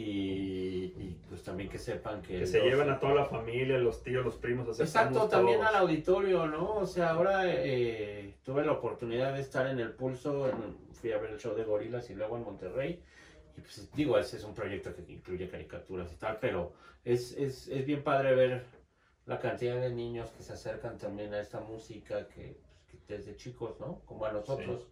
y, 0.98 1.18
pues 1.30 1.44
también 1.44 1.70
que 1.70 1.78
sepan 1.78 2.22
que... 2.22 2.40
Que 2.40 2.48
se 2.48 2.58
12 2.60 2.70
lleven 2.70 2.90
a 2.90 3.00
toda 3.00 3.14
la 3.14 3.26
familia, 3.26 3.78
los 3.78 4.02
tíos, 4.04 4.26
los 4.26 4.36
primos, 4.36 4.68
a 4.68 4.72
hacer 4.72 4.86
Exacto, 4.86 5.28
también 5.28 5.60
todos. 5.60 5.70
al 5.70 5.76
auditorio, 5.82 6.48
¿no? 6.48 6.76
O 6.76 6.86
sea, 6.86 7.12
ahora 7.12 7.44
eh, 7.46 8.34
tuve 8.44 8.66
la 8.66 8.74
oportunidad 8.74 9.34
de 9.34 9.42
estar 9.42 9.68
en 9.68 9.80
el 9.80 9.92
pulso, 9.92 10.48
en- 10.50 10.76
fui 10.94 11.12
a 11.12 11.20
ver 11.20 11.32
el 11.32 11.38
show 11.40 11.56
de 11.56 11.64
Gorilas 11.64 12.10
y 12.10 12.16
luego 12.16 12.38
en 12.38 12.44
Monterrey. 12.44 13.02
Y 13.58 13.62
pues 13.62 13.90
digo, 13.96 14.18
ese 14.18 14.38
es 14.38 14.44
un 14.44 14.54
proyecto 14.54 14.94
que 14.96 15.12
incluye 15.12 15.48
caricaturas 15.48 16.12
y 16.12 16.16
tal, 16.16 16.38
pero 16.42 16.74
es, 17.06 17.32
es, 17.38 17.68
es 17.68 17.86
bien 17.86 18.04
padre 18.04 18.34
ver 18.36 18.64
la 19.28 19.40
cantidad 19.40 19.80
de 19.80 19.92
niños 19.92 20.32
que 20.32 20.42
se 20.42 20.54
acercan 20.54 20.98
también 20.98 21.34
a 21.34 21.40
esta 21.40 21.60
música 21.60 22.28
que, 22.30 22.58
pues, 22.90 23.04
que 23.04 23.18
desde 23.18 23.36
chicos, 23.36 23.80
¿no? 23.80 24.02
Como 24.06 24.26
a 24.26 24.32
nosotros. 24.32 24.88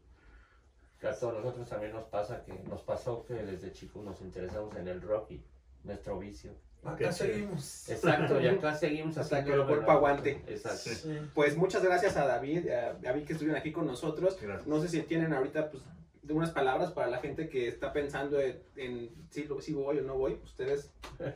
Que 0.99 1.07
a 1.07 1.17
todos 1.17 1.35
nosotros 1.35 1.67
también 1.67 1.93
nos 1.93 2.05
pasa 2.05 2.43
que 2.43 2.53
nos 2.69 2.81
pasó 2.83 3.25
que 3.25 3.33
desde 3.33 3.71
chicos 3.71 4.03
nos 4.03 4.21
interesamos 4.21 4.75
en 4.75 4.87
el 4.87 5.01
rock 5.01 5.31
y 5.31 5.43
nuestro 5.83 6.19
vicio. 6.19 6.51
Acá 6.83 7.11
seguimos. 7.11 7.89
Exacto, 7.89 8.39
y 8.39 8.47
acá 8.47 8.75
seguimos 8.75 9.17
Hasta 9.17 9.43
que 9.43 9.51
el 9.51 9.57
lo 9.57 9.67
cuerpo 9.67 9.91
aguante. 9.91 10.41
Exacto. 10.47 10.89
Sí. 10.89 10.95
Sí. 10.95 11.19
Pues 11.33 11.57
muchas 11.57 11.83
gracias 11.83 12.15
a 12.15 12.27
David, 12.27 12.69
a 12.69 12.93
David 12.93 13.25
que 13.25 13.33
estuvieron 13.33 13.59
aquí 13.59 13.71
con 13.71 13.87
nosotros. 13.87 14.37
Gracias. 14.39 14.67
No 14.67 14.79
sé 14.81 14.89
si 14.89 15.01
tienen 15.03 15.33
ahorita 15.33 15.71
pues 15.71 15.81
unas 16.29 16.51
palabras 16.51 16.91
para 16.91 17.07
la 17.07 17.17
gente 17.19 17.49
que 17.49 17.67
está 17.67 17.93
pensando 17.93 18.39
en, 18.41 18.61
en 18.75 19.09
si, 19.29 19.43
lo- 19.45 19.61
si 19.61 19.73
voy 19.73 19.99
o 19.99 20.01
no 20.01 20.15
voy. 20.17 20.39
Ustedes 20.43 20.91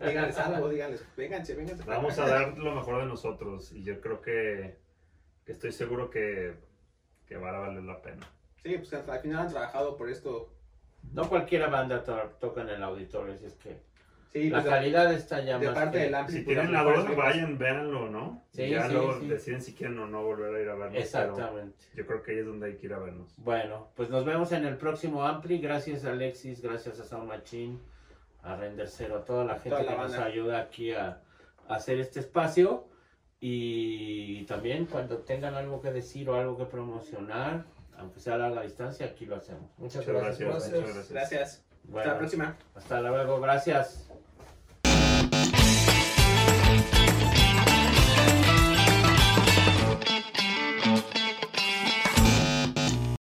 díganles 0.06 0.38
algo, 0.38 0.70
díganles, 0.70 1.06
vénganse, 1.16 1.56
vénganse. 1.56 1.84
Vamos 1.84 2.18
a 2.20 2.28
dar 2.28 2.58
lo 2.58 2.74
mejor 2.76 3.00
de 3.02 3.06
nosotros 3.06 3.72
y 3.72 3.84
yo 3.84 4.00
creo 4.02 4.22
que, 4.22 4.78
que 5.46 5.52
estoy 5.52 5.72
seguro 5.72 6.10
que, 6.10 6.54
que 7.26 7.38
va 7.38 7.50
a 7.56 7.60
valer 7.60 7.84
la 7.84 8.02
pena. 8.02 8.28
Sí, 8.64 8.78
pues 8.78 8.94
al 8.94 9.20
final 9.22 9.40
han 9.40 9.50
trabajado 9.50 9.96
por 9.96 10.10
esto. 10.10 10.54
No 11.14 11.30
cualquiera 11.30 11.68
banda 11.68 12.04
to- 12.04 12.36
toca 12.40 12.62
en 12.62 12.70
el 12.70 12.84
auditorio, 12.84 13.34
así 13.34 13.46
es 13.46 13.54
que 13.56 13.78
Sí, 14.32 14.50
la 14.50 14.58
pues 14.58 14.66
de, 14.66 14.70
calidad 14.70 15.14
está 15.14 15.44
ya 15.44 15.58
de 15.58 15.66
más 15.68 15.76
parte 15.76 15.98
que- 15.98 16.04
del. 16.04 16.28
Si 16.28 16.42
pues, 16.42 16.46
tienen 16.46 16.72
la 16.72 16.84
duda, 16.84 16.94
bandas. 16.98 17.16
vayan, 17.18 17.58
véanlo, 17.58 18.10
¿no? 18.10 18.44
Sí, 18.52 18.62
y 18.64 18.70
ya 18.70 18.88
sí, 18.88 18.94
luego 18.94 19.20
sí. 19.20 19.28
deciden 19.28 19.62
si 19.62 19.74
quieren 19.74 19.98
o 19.98 20.06
no 20.08 20.22
volver 20.24 20.54
a 20.56 20.62
ir 20.62 20.70
a 20.70 20.76
vernos. 20.76 21.02
Exactamente. 21.02 21.86
Yo 21.96 22.06
creo 22.06 22.22
que 22.22 22.32
ahí 22.34 22.38
es 22.40 22.46
donde 22.46 22.68
hay 22.68 22.76
que 22.78 22.86
ir 22.86 22.94
a 22.94 23.00
vernos. 23.00 23.34
Bueno, 23.38 23.90
pues 23.96 24.10
nos 24.12 24.24
vemos 24.26 24.52
en 24.52 24.66
el 24.66 24.78
próximo 24.78 25.26
Ampli. 25.26 25.58
Gracias 25.60 26.06
a 26.06 26.12
Alexis, 26.12 26.62
gracias 26.62 27.00
a 27.00 27.06
Sound 27.06 27.28
Machine, 27.28 27.80
a 28.44 28.56
Render 28.56 28.88
Cero, 28.88 29.18
a 29.18 29.26
toda 29.26 29.46
la 29.46 29.56
gente 29.56 29.70
Toda 29.70 29.84
la 29.84 29.92
que 29.96 29.98
nos 30.04 30.14
ayuda 30.20 30.60
aquí 30.62 30.92
a, 30.94 31.22
a 31.68 31.76
hacer 31.76 32.00
este 32.00 32.20
espacio. 32.20 32.86
Y 33.42 34.44
también 34.46 34.86
cuando 34.86 35.20
tengan 35.20 35.56
algo 35.56 35.82
que 35.82 35.92
decir 35.92 36.30
o 36.30 36.36
algo 36.36 36.56
que 36.58 36.66
promocionar, 36.66 37.66
aunque 37.98 38.20
sea 38.20 38.36
a 38.36 38.38
larga 38.38 38.62
distancia, 38.62 39.08
aquí 39.08 39.26
lo 39.26 39.38
hacemos. 39.38 39.72
Muchas 39.78 40.06
Muchas 40.06 40.22
gracias. 40.22 40.50
gracias. 40.50 40.70
por 40.70 40.82
Gracias. 40.84 40.96
Muchas 40.96 41.10
Gracias. 41.10 41.66
Hasta 41.90 42.06
la 42.12 42.18
próxima. 42.20 42.58
hasta 42.76 43.02
luego, 43.02 43.42
gracias. 43.42 44.09